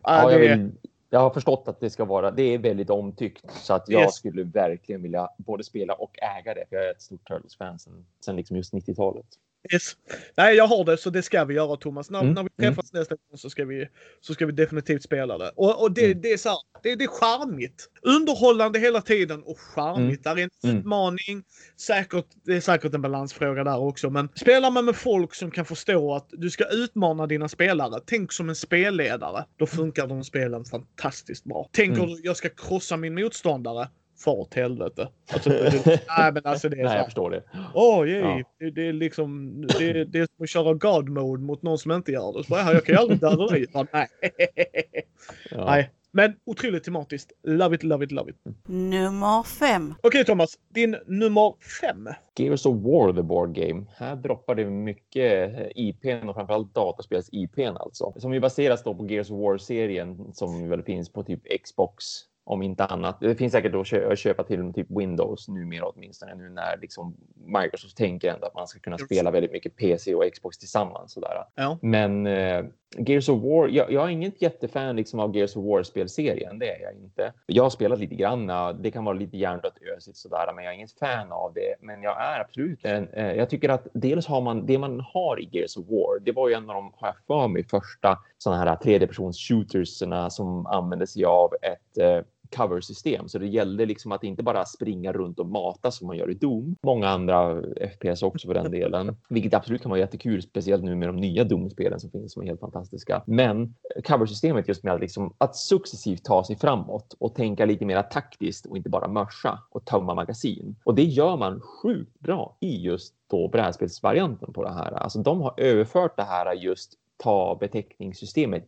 Ah, 0.01 0.21
Ja, 0.23 0.31
jag, 0.31 0.39
vill, 0.39 0.71
jag 1.09 1.19
har 1.19 1.29
förstått 1.29 1.67
att 1.67 1.79
det 1.79 1.89
ska 1.89 2.05
vara, 2.05 2.31
det 2.31 2.43
är 2.43 2.57
väldigt 2.57 2.89
omtyckt 2.89 3.51
så 3.51 3.73
att 3.73 3.89
jag 3.89 4.01
Yes. 4.01 4.15
skulle 4.15 4.43
verkligen 4.43 5.01
vilja 5.01 5.29
både 5.37 5.63
spela 5.63 5.93
och 5.93 6.19
äga 6.21 6.53
det. 6.53 6.65
För 6.69 6.75
jag 6.75 6.85
är 6.85 6.91
ett 6.91 7.01
stort 7.01 7.27
Turtles-fan 7.27 7.79
sen, 7.79 8.05
sen 8.25 8.35
liksom 8.35 8.57
just 8.57 8.73
90-talet. 8.73 9.25
Yes. 9.73 9.91
Nej, 10.37 10.55
jag 10.55 10.67
har 10.67 10.85
det 10.85 10.97
så 10.97 11.09
det 11.09 11.21
ska 11.23 11.45
vi 11.45 11.53
göra 11.53 11.75
Thomas. 11.77 12.09
När, 12.09 12.21
Mm, 12.21 12.33
när 12.33 12.43
vi 12.43 12.49
träffas 12.49 12.93
nästa 12.93 13.15
gång 13.15 13.37
så 13.37 13.49
ska 13.49 13.65
vi, 13.65 13.87
så 14.21 14.33
ska 14.33 14.45
vi 14.45 14.51
definitivt 14.51 15.03
spela 15.03 15.37
det. 15.37 15.51
Och, 15.55 15.81
och 15.81 15.91
det, 15.91 16.05
Mm. 16.05 16.21
det 16.21 16.33
är 16.33 16.37
så 16.37 16.49
här, 16.49 16.57
det, 16.83 16.95
det 16.95 17.03
är 17.03 17.07
charmigt. 17.07 17.87
Underhållande 18.01 18.79
hela 18.79 19.01
tiden 19.01 19.43
och 19.43 19.59
charmigt. 19.59 20.23
Där 20.23 20.37
är 20.39 20.43
en 20.43 20.49
Mm. 20.63 20.77
utmaning. 20.77 21.43
Säkert, 21.81 22.25
det 22.45 22.53
är 22.55 22.61
säkert 22.61 22.93
en 22.93 23.01
balansfråga 23.01 23.63
där 23.63 23.77
också. 23.79 24.09
Men 24.09 24.29
spelar 24.35 24.71
man 24.71 24.85
med 24.85 24.95
folk 24.95 25.35
som 25.35 25.51
kan 25.51 25.65
förstå 25.65 26.13
att 26.15 26.27
du 26.31 26.49
ska 26.49 26.65
utmana 26.71 27.27
dina 27.27 27.49
spelare. 27.49 28.01
Tänk 28.05 28.31
som 28.31 28.49
en 28.49 28.55
spelledare. 28.55 29.45
Då 29.57 29.65
funkar 29.65 30.07
de 30.07 30.23
spelen 30.23 30.65
fantastiskt 30.65 31.43
bra. 31.43 31.69
Tänker 31.71 32.03
Mm. 32.03 32.15
du 32.15 32.21
jag 32.23 32.37
ska 32.37 32.49
krossa 32.49 32.97
min 32.97 33.15
motståndare. 33.15 33.89
Far 34.23 34.33
åt 34.33 34.53
helvete. 34.53 35.09
Alltså, 35.33 35.49
nej 36.17 36.31
men 36.33 36.41
alltså 36.43 36.69
det 36.69 36.75
är 36.75 36.77
så 36.77 36.83
Nej, 36.83 36.87
här. 36.87 36.97
jag 36.97 37.05
förstår 37.05 37.31
det. 37.31 37.43
Åh, 37.73 38.09
yay. 38.09 38.19
Ja. 38.19 38.43
Det, 38.59 38.71
det 38.71 38.87
är 38.87 38.93
liksom, 38.93 39.61
det, 39.79 40.03
det 40.05 40.19
är 40.19 40.27
som 40.35 40.43
att 40.43 40.49
köra 40.49 40.73
God 40.73 41.09
mode 41.09 41.43
mot 41.43 41.61
någon 41.61 41.77
som 41.77 41.91
inte 41.91 42.11
gör 42.11 42.37
det. 42.37 42.43
Så 42.43 42.53
jag 42.73 42.85
kan 42.85 42.95
ju 42.95 43.01
aldrig 43.01 43.19
döda 43.19 43.47
dig. 43.47 43.65
Ja, 43.73 43.85
Nej. 43.93 44.07
Ja. 45.51 45.65
Nej. 45.65 45.89
Men 46.13 46.33
otroligt 46.45 46.83
tematiskt. 46.83 47.31
Love 47.43 47.75
it, 47.75 47.83
love 47.83 48.05
it, 48.05 48.11
love 48.11 48.31
it. 48.31 48.35
Nummer 48.67 49.43
5. 49.43 49.93
Okej 50.03 50.25
Thomas, 50.25 50.59
din 50.69 50.97
nummer 51.05 51.53
fem. 51.81 52.09
Gears 52.35 52.65
of 52.65 52.75
War, 52.75 53.13
the 53.13 53.21
board 53.21 53.55
game. 53.55 53.85
Här 53.95 54.15
droppar 54.15 54.55
det 54.55 54.65
mycket 54.65 55.57
IPn 55.75 56.29
och 56.29 56.35
framförallt 56.35 56.75
dataspels 56.75 57.29
IPn 57.31 57.77
alltså. 57.77 58.13
Som 58.17 58.33
ju 58.33 58.39
baseras 58.39 58.83
då 58.83 58.95
på 58.95 59.07
Gears 59.07 59.31
of 59.31 59.39
War-serien 59.39 60.33
som 60.33 60.69
väl 60.69 60.83
finns 60.83 61.09
på 61.09 61.23
typ 61.23 61.63
Xbox 61.63 62.05
om 62.51 62.61
inte 62.61 62.85
annat. 62.85 63.19
Det 63.19 63.35
finns 63.35 63.51
säkert 63.53 63.75
att 63.75 63.87
kö- 63.87 64.11
att 64.11 64.19
köpa 64.19 64.43
till 64.43 64.73
typ 64.73 64.87
Windows 64.89 65.47
numera 65.47 65.85
åtminstone 65.85 66.35
nu 66.35 66.49
när 66.49 66.77
liksom 66.81 67.15
Microsoft 67.45 67.97
tänker 67.97 68.33
ändå 68.33 68.47
att 68.47 68.55
man 68.55 68.67
ska 68.67 68.79
kunna 68.79 68.97
spela 68.97 69.31
väldigt 69.31 69.51
mycket 69.51 69.75
PC 69.75 70.15
och 70.15 70.23
Xbox 70.33 70.57
tillsammans 70.57 71.13
sådär. 71.13 71.43
Ja. 71.55 71.77
Men 71.81 72.27
eh, 72.27 72.65
Gears 72.97 73.29
of 73.29 73.43
War, 73.43 73.67
jag, 73.67 73.91
jag 73.91 74.03
är 74.05 74.09
inget 74.09 74.41
jättefan 74.41 74.95
liksom, 74.95 75.19
av 75.19 75.35
Gears 75.35 75.55
of 75.55 75.65
War-spelserien. 75.65 76.59
Det 76.59 76.69
är 76.75 76.81
jag 76.81 76.93
inte. 76.93 77.33
Jag 77.45 77.63
har 77.63 77.69
spelat 77.69 77.99
lite 77.99 78.15
grann. 78.15 78.49
ja, 78.49 78.73
Det 78.73 78.91
kan 78.91 79.05
vara 79.05 79.15
lite 79.15 79.37
hjärndött 79.37 79.77
ösigt 79.97 80.17
sådär, 80.17 80.53
men 80.55 80.63
jag 80.63 80.73
är 80.73 80.77
inget 80.77 80.99
fan 80.99 81.31
av 81.31 81.53
det. 81.53 81.75
Men 81.79 82.03
jag 82.03 82.21
är 82.21 82.39
absolut 82.39 82.85
en, 82.85 83.07
eh, 83.07 83.33
Jag 83.33 83.49
tycker 83.49 83.69
att 83.69 83.87
dels 83.93 84.27
har 84.27 84.41
man 84.41 84.65
det 84.65 84.77
man 84.77 84.99
har 84.99 85.41
i 85.41 85.49
Gears 85.51 85.77
of 85.77 85.85
War. 85.89 86.19
Det 86.19 86.31
var 86.31 86.49
ju 86.49 86.55
en 86.55 86.69
av 86.69 86.75
de, 86.75 86.91
har 86.95 87.07
jag 87.07 87.15
för 87.27 87.47
mig, 87.47 87.63
första 87.63 88.17
sådana 88.37 88.63
här 88.63 88.75
tredjepersons 88.75 89.37
shootersna 89.39 90.29
som 90.29 90.65
använde 90.65 91.07
sig 91.07 91.25
av 91.25 91.53
ett 91.61 91.97
eh, 91.97 92.25
cover-system. 92.55 93.29
Så 93.29 93.37
det 93.37 93.47
gällde 93.47 93.85
liksom 93.85 94.11
att 94.11 94.23
inte 94.23 94.43
bara 94.43 94.65
springa 94.65 95.11
runt 95.11 95.39
och 95.39 95.45
mata 95.45 95.91
som 95.91 96.07
man 96.07 96.17
gör 96.17 96.31
i 96.31 96.33
Doom. 96.33 96.75
Många 96.83 97.09
andra 97.09 97.61
FPS 97.95 98.23
också 98.23 98.47
för 98.47 98.53
den 98.53 98.71
delen. 98.71 99.15
Vilket 99.29 99.53
absolut 99.53 99.81
kan 99.81 99.89
vara 99.89 99.99
jättekul, 99.99 100.41
speciellt 100.41 100.83
nu 100.83 100.95
med 100.95 101.09
de 101.09 101.15
nya 101.15 101.43
Doom-spelen 101.43 101.99
som 101.99 102.11
finns 102.11 102.33
som 102.33 102.41
är 102.41 102.47
helt 102.47 102.59
fantastiska. 102.59 103.23
Men 103.25 103.75
cover-systemet 104.03 104.67
just 104.67 104.83
med 104.83 104.93
att, 104.93 105.01
liksom, 105.01 105.33
att 105.37 105.55
successivt 105.55 106.23
ta 106.23 106.43
sig 106.43 106.55
framåt 106.55 107.15
och 107.19 107.35
tänka 107.35 107.65
lite 107.65 107.85
mer 107.85 108.01
taktiskt 108.01 108.65
och 108.65 108.77
inte 108.77 108.89
bara 108.89 109.07
mörsa 109.07 109.59
och 109.69 109.85
tömma 109.85 110.15
magasin. 110.15 110.75
Och 110.83 110.95
det 110.95 111.03
gör 111.03 111.37
man 111.37 111.61
sjukt 111.61 112.19
bra 112.19 112.57
i 112.59 112.81
just 112.81 113.13
då 113.29 113.47
brädspelsvarianten 113.47 114.53
på 114.53 114.63
det 114.63 114.73
här. 114.73 114.91
Alltså 114.91 115.19
de 115.19 115.41
har 115.41 115.53
överfört 115.57 116.17
det 116.17 116.23
här 116.23 116.53
just 116.53 116.93
ta 117.17 117.57
beteckningssystemet 117.59 118.67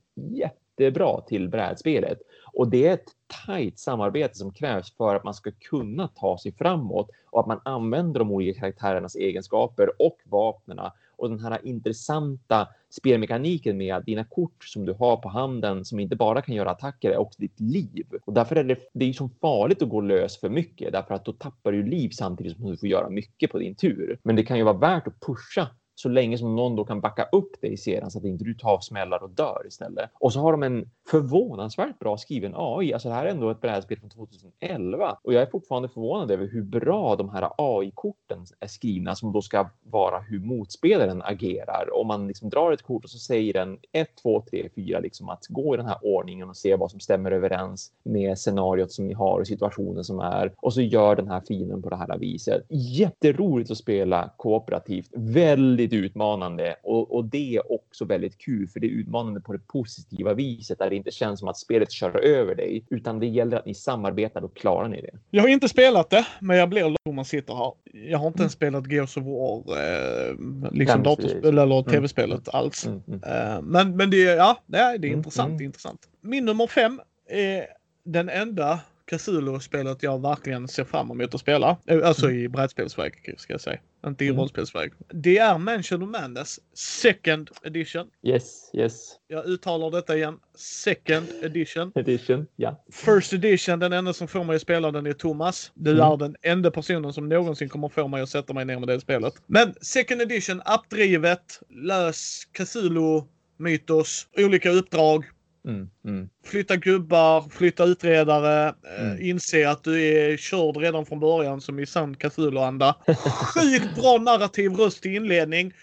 jättebra 0.78 1.22
till 1.22 1.50
brädspelet. 1.50 2.20
Och 2.54 2.68
det 2.68 2.88
är 2.88 2.94
ett 2.94 3.12
tajt 3.46 3.80
samarbete 3.80 4.38
som 4.38 4.54
krävs 4.54 4.96
för 4.98 5.16
att 5.16 5.24
man 5.24 5.34
ska 5.34 5.52
kunna 5.52 6.08
ta 6.08 6.38
sig 6.38 6.52
framåt 6.52 7.10
och 7.32 7.40
att 7.40 7.48
man 7.48 7.60
använder 7.66 8.20
de 8.20 8.32
olika 8.32 8.60
karaktärernas 8.60 9.16
egenskaper 9.16 9.90
och 10.00 10.18
vapnena 10.24 10.94
och 11.16 11.30
den 11.30 11.40
här 11.40 11.60
intressanta 11.64 12.68
spelmekaniken 12.90 13.78
med 13.78 14.04
dina 14.06 14.24
kort 14.24 14.64
som 14.64 14.86
du 14.86 14.94
har 14.94 15.18
på 15.18 15.30
handen 15.30 15.86
som 15.86 16.00
inte 16.00 16.16
bara 16.16 16.42
kan 16.42 16.56
göra 16.56 16.72
attacker 16.72 17.12
är 17.12 17.18
också 17.18 17.42
ditt 17.42 17.60
liv. 17.60 18.06
Och 18.26 18.34
därför 18.34 18.56
är 18.56 18.64
det, 18.64 18.78
det 18.94 19.06
är 19.06 19.14
så 19.14 19.18
som 19.18 19.30
farligt 19.42 19.82
att 19.82 19.90
gå 19.90 20.02
lös 20.02 20.40
för 20.40 20.50
mycket 20.50 20.92
därför 20.92 21.14
att 21.14 21.26
då 21.26 21.34
tappar 21.34 21.72
du 21.72 21.84
liv 21.84 22.10
samtidigt 22.10 22.58
som 22.58 22.72
du 22.72 22.78
får 22.78 22.90
göra 22.90 23.10
mycket 23.10 23.52
på 23.52 23.60
din 23.60 23.76
tur. 23.76 24.20
Men 24.24 24.36
det 24.36 24.44
kan 24.44 24.58
ju 24.58 24.64
vara 24.64 24.78
värt 24.78 25.08
att 25.08 25.20
pusha 25.20 25.68
så 25.96 26.10
länge 26.10 26.38
som 26.38 26.56
någon 26.56 26.76
då 26.76 26.86
kan 26.86 27.02
backa 27.02 27.24
upp 27.32 27.62
dig 27.62 27.74
i 27.74 27.78
serien 27.78 28.12
så 28.12 28.20
att 28.20 28.26
inte 28.26 28.44
du 28.44 28.54
tar 28.54 28.80
smällar 28.80 29.24
och 29.24 29.30
dör 29.30 29.64
istället. 29.68 30.10
Och 30.14 30.34
så 30.34 30.40
har 30.40 30.52
de 30.52 30.64
en 30.64 30.90
förvånansvärt 31.10 32.00
bra 32.00 32.18
skriven 32.18 32.54
AI. 32.56 32.94
Alltså 32.94 33.10
det 33.10 33.16
här 33.16 33.26
är 33.26 33.30
ändå 33.30 33.50
ett 33.50 33.62
brädspel 33.62 34.00
från 34.00 34.10
2011 34.10 35.18
och 35.24 35.34
jag 35.34 35.42
är 35.42 35.46
fortfarande 35.46 35.90
förvånad 35.90 36.32
över 36.32 36.48
hur 36.48 36.64
bra 36.64 37.16
de 37.16 37.30
här 37.30 37.50
AI-korten 37.58 38.46
är 38.60 38.68
skrivna 38.68 39.16
som 39.16 39.32
då 39.32 39.42
ska 39.42 39.70
vara 39.84 40.20
hur 40.20 40.40
motspelaren 40.40 41.22
agerar. 41.22 41.90
Om 41.94 42.08
man 42.08 42.28
liksom 42.28 42.50
drar 42.50 42.72
ett 42.72 42.82
kort 42.82 43.04
och 43.04 43.10
så 43.10 43.20
säger 43.20 43.54
den 43.54 43.80
1, 43.92 44.10
2, 44.22 44.44
3, 44.50 44.70
4 44.76 45.00
liksom 45.00 45.30
att 45.30 45.48
gå 45.50 45.74
i 45.74 45.78
den 45.78 45.86
här 45.86 45.98
ordningen 46.02 46.50
och 46.50 46.58
se 46.58 46.76
vad 46.76 46.92
som 46.92 47.00
stämmer 47.00 47.32
överens 47.32 47.92
med 48.04 48.38
scenariot 48.38 48.92
som 48.92 49.08
ni 49.08 49.14
har 49.14 49.40
och 49.40 49.48
situationen 49.48 50.04
som 50.04 50.20
är. 50.20 50.54
Och 50.58 50.74
så 50.74 50.82
gör 50.82 51.16
den 51.16 51.28
här 51.28 51.42
finen 51.48 51.82
på 51.82 51.90
det 51.90 51.96
här 51.96 52.18
viset. 52.18 52.66
Jätteroligt 52.70 53.72
att 53.72 53.78
spela 53.78 54.30
kooperativt. 54.38 55.10
Väldigt 55.12 55.83
utmanande 55.92 56.76
och, 56.84 57.16
och 57.16 57.26
det 57.26 57.56
är 57.56 57.72
också 57.72 58.06
väldigt 58.06 58.38
kul 58.38 58.68
för 58.68 58.80
det 58.80 58.88
är 58.88 58.92
utmanande 58.92 59.42
på 59.42 59.54
det 59.54 59.60
positiva 59.68 60.34
viset 60.34 60.80
där 60.80 60.90
det 60.90 60.96
inte 60.96 61.12
känns 61.12 61.40
som 61.40 61.50
att 61.50 61.58
spelet 61.58 61.92
kör 61.92 62.20
över 62.26 62.56
dig 62.56 62.86
utan 62.90 63.20
det 63.20 63.28
gäller 63.28 63.58
att 63.58 63.66
ni 63.66 63.74
samarbetar 63.76 64.42
och 64.44 64.56
klarar 64.56 64.88
ni 64.90 65.02
det. 65.02 65.12
Jag 65.30 65.42
har 65.42 65.48
inte 65.50 65.70
spelat 65.70 66.10
det, 66.10 66.28
men 66.40 66.58
jag 66.58 66.70
blir 66.70 66.96
om 67.10 67.16
man 67.16 67.26
sitter 67.26 67.54
här. 67.56 67.74
Jag 68.10 68.18
har 68.18 68.28
inte 68.28 68.40
ens 68.42 68.54
spelat 68.54 68.92
Gears 68.92 69.18
of 69.18 69.24
War, 69.24 69.58
eh, 69.58 70.36
liksom 70.72 71.04
datorspel 71.04 71.58
eller 71.58 71.64
Mm. 71.80 71.84
tv-spelet 71.84 72.50
alls. 72.50 72.86
Mm, 72.86 73.02
mm. 73.08 73.22
Eh, 73.24 73.62
men, 73.62 73.98
men 73.98 74.10
det, 74.10 74.26
är- 74.28 74.36
ja, 74.38 74.58
det 74.66 74.78
är, 74.78 74.98
det 74.98 75.08
Mm, 75.08 75.18
intressant. 75.20 75.48
mm. 75.48 75.58
Det 75.58 75.64
är 75.64 75.66
intressant. 75.66 76.00
Min 76.22 76.46
nummer 76.46 76.68
fem 76.68 77.02
är 77.30 77.66
den 78.06 78.30
enda 78.30 78.80
Cthulhu-spelet 79.12 80.04
jag 80.04 80.22
verkligen 80.22 80.68
ser 80.68 80.84
fram 80.84 81.12
emot 81.12 81.36
att 81.36 81.42
spela. 81.42 81.78
Eh, 81.88 82.08
Alltså 82.08 82.32
i 82.32 82.50
brädspelsväg 82.50 83.36
ska 83.38 83.54
jag 83.54 83.62
säga. 83.62 83.80
Inte 84.08 84.26
i 84.26 84.28
Mm. 84.28 84.40
rollspelsväg. 84.40 84.92
Det 85.14 85.38
är 85.38 85.58
Mansion 85.58 86.04
of 86.04 86.10
Madness 86.10 86.60
Second 87.02 87.50
Edition. 87.64 88.08
Yes, 88.24 88.72
yes. 88.74 89.12
Jag 89.28 89.46
uttalar 89.46 89.92
detta 89.92 90.18
igen. 90.18 90.40
Second 90.56 91.28
Edition. 91.44 91.92
Edition, 91.96 92.48
ja. 92.56 92.84
First 92.92 93.34
edition, 93.34 93.80
den 93.80 93.94
enda 93.94 94.14
som 94.14 94.28
får 94.28 94.44
mig 94.44 94.56
att 94.56 94.62
spela 94.62 94.92
den 94.92 95.06
är 95.06 95.14
Thomas. 95.14 95.72
Du 95.76 95.92
Mm. 95.92 96.04
är 96.12 96.18
den 96.18 96.36
enda 96.42 96.72
personen 96.72 97.14
som 97.14 97.30
någonsin 97.30 97.70
kommer 97.70 97.90
få 97.90 98.08
mig 98.08 98.22
att 98.22 98.30
sätta 98.30 98.54
mig 98.54 98.66
ner 98.66 98.80
med 98.80 98.88
det 98.88 99.00
spelet. 99.00 99.34
Men 99.48 99.74
second 99.82 100.22
edition, 100.22 100.62
appdrivet, 100.66 101.60
lös 101.70 102.48
Cthulhu, 102.52 103.22
mytos, 103.58 104.28
olika 104.38 104.70
uppdrag. 104.70 105.26
Mm, 105.68 105.90
mm. 106.06 106.30
Flytta 106.46 106.76
gubbar, 106.76 107.42
flytta 107.50 107.84
utredare, 107.84 108.68
eh, 108.98 109.06
Mm. 109.06 109.22
inse 109.22 109.70
att 109.70 109.84
du 109.84 110.02
är 110.04 110.38
körd 110.38 110.78
redan 110.78 111.06
från 111.06 111.20
början 111.20 111.62
som 111.62 111.80
i 111.80 111.86
sann 111.86 112.16
Cthulhu-anda. 112.16 112.96
Sjukt 113.54 113.96
bra 113.96 114.18
narrativ 114.18 114.72
röst 114.74 115.06
i 115.06 115.16
inledning. 115.16 115.74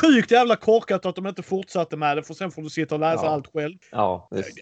Sjukt 0.00 0.30
jävla 0.30 0.56
korkat 0.56 1.06
att 1.06 1.16
de 1.16 1.26
inte 1.26 1.42
fortsatte 1.42 1.96
med 1.96 2.16
det 2.16 2.22
för 2.22 2.34
sen 2.34 2.50
får 2.50 2.62
du 2.62 2.70
sitta 2.70 2.94
och 2.94 3.00
läsa 3.00 3.24
Ja. 3.24 3.30
allt 3.30 3.52
själv. 3.52 3.74
Ja, 3.90 4.28
visst. 4.30 4.58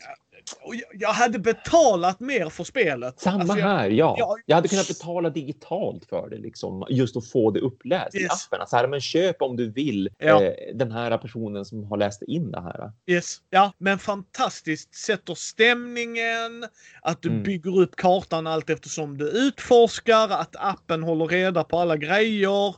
Jag, 0.64 1.00
jag 1.00 1.08
hade 1.12 1.38
betalat 1.38 2.20
mer 2.20 2.48
för 2.48 2.64
spelet. 2.64 3.20
Samma 3.20 3.40
Alltså, 3.40 3.58
jag- 3.58 3.66
här, 3.66 3.90
ja. 3.90 4.16
ja. 4.18 4.36
Jag 4.46 4.56
hade 4.56 4.68
kunnat 4.68 4.88
betala 4.88 5.30
digitalt 5.30 6.04
för 6.08 6.28
det, 6.30 6.38
liksom, 6.38 6.86
just 6.90 7.16
att 7.16 7.26
få 7.26 7.50
det 7.50 7.60
uppläst 7.60 8.14
i 8.14 8.18
Yes. 8.22 8.46
appen. 8.46 8.60
Alltså, 8.60 8.76
här, 8.76 8.88
men 8.88 9.00
köp 9.00 9.42
om 9.42 9.56
du 9.56 9.70
vill 9.70 10.08
Ja. 10.18 10.42
eh, 10.44 10.52
den 10.74 10.92
här 10.92 11.18
personen 11.18 11.64
som 11.64 11.84
har 11.84 11.96
läst 11.96 12.22
in 12.22 12.50
det 12.50 12.60
här. 12.60 12.92
Yes. 13.06 13.36
Ja, 13.50 13.72
men 13.78 13.98
fantastiskt. 13.98 14.94
Sätter 14.94 15.34
stämningen, 15.34 16.64
att 17.02 17.22
du 17.22 17.28
Mm. 17.28 17.42
bygger 17.42 17.78
upp 17.78 17.96
kartan 17.96 18.46
allt 18.46 18.70
eftersom 18.70 19.18
du 19.18 19.28
utforskar, 19.28 20.28
att 20.28 20.56
appen 20.58 21.02
håller 21.02 21.26
reda 21.26 21.64
på 21.64 21.78
alla 21.78 21.96
grejer. 21.96 22.74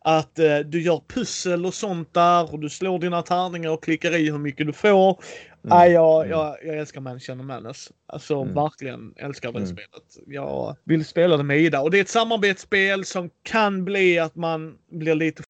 Att 0.00 0.38
eh, 0.38 0.58
du 0.58 0.82
gör 0.82 1.02
pussel 1.08 1.66
och 1.66 1.74
sånt 1.74 2.14
där 2.14 2.52
och 2.52 2.58
du 2.60 2.70
slår 2.70 2.98
dina 2.98 3.22
tärningar 3.22 3.70
och 3.70 3.82
klickar 3.84 4.14
i 4.16 4.30
hur 4.30 4.38
mycket 4.38 4.66
du 4.66 4.72
får. 4.72 5.20
Mm. 5.66 5.78
Nej, 5.78 5.92
jag, 5.92 6.26
Mm. 6.26 6.30
jag, 6.38 6.56
jag 6.64 6.76
älskar 6.78 7.00
Mansion 7.00 7.40
of 7.40 7.46
Madness. 7.46 7.92
Alltså 8.06 8.42
Mm. 8.42 8.54
verkligen 8.54 9.14
älskar 9.16 9.52
det 9.52 9.58
Mm. 9.58 9.68
spelet. 9.68 10.16
Jag 10.26 10.76
vill 10.84 11.04
spela 11.04 11.36
det 11.36 11.42
med 11.42 11.58
Ida. 11.60 11.80
Och 11.80 11.90
det 11.90 11.98
är 11.98 12.02
ett 12.02 12.08
samarbetsspel 12.08 13.04
som 13.04 13.30
kan 13.42 13.84
bli 13.84 14.18
att 14.18 14.34
man 14.36 14.78
blir 14.90 15.14
lite 15.14 15.42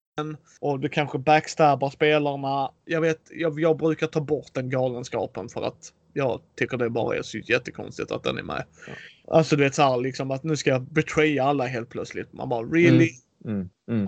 och 0.61 0.81
du 0.81 0.89
kanske 0.89 1.19
backstabbar 1.19 1.91
spelarna. 1.91 2.71
Jag 2.85 3.01
vet, 3.01 3.21
jag, 3.31 3.61
jag 3.61 3.77
brukar 3.77 4.07
ta 4.07 4.21
bort 4.21 4.55
den 4.55 4.71
galenskapen 4.71 5.49
för 5.49 5.63
att 5.63 5.93
jag 6.13 6.41
tycker 6.59 6.77
det 6.77 6.91
bara 6.91 7.17
är 7.17 7.23
så 7.23 7.39
jättekonstigt 7.39 8.11
att 8.13 8.23
den 8.23 8.39
är 8.39 8.43
med. 8.43 8.65
Ja. 8.87 8.93
Alltså 9.37 9.57
du 9.57 9.65
vet 9.65 9.75
såhär 9.75 9.97
liksom 9.97 10.31
att 10.31 10.43
nu 10.45 10.57
ska 10.57 10.71
jag 10.71 10.83
betraya 10.83 11.45
alla 11.45 11.67
helt 11.67 11.89
plötsligt. 11.89 12.33
Man 12.33 12.49
bara 12.49 12.63
really? 12.67 13.11
Mm, 13.45 13.69
mm. 13.91 14.07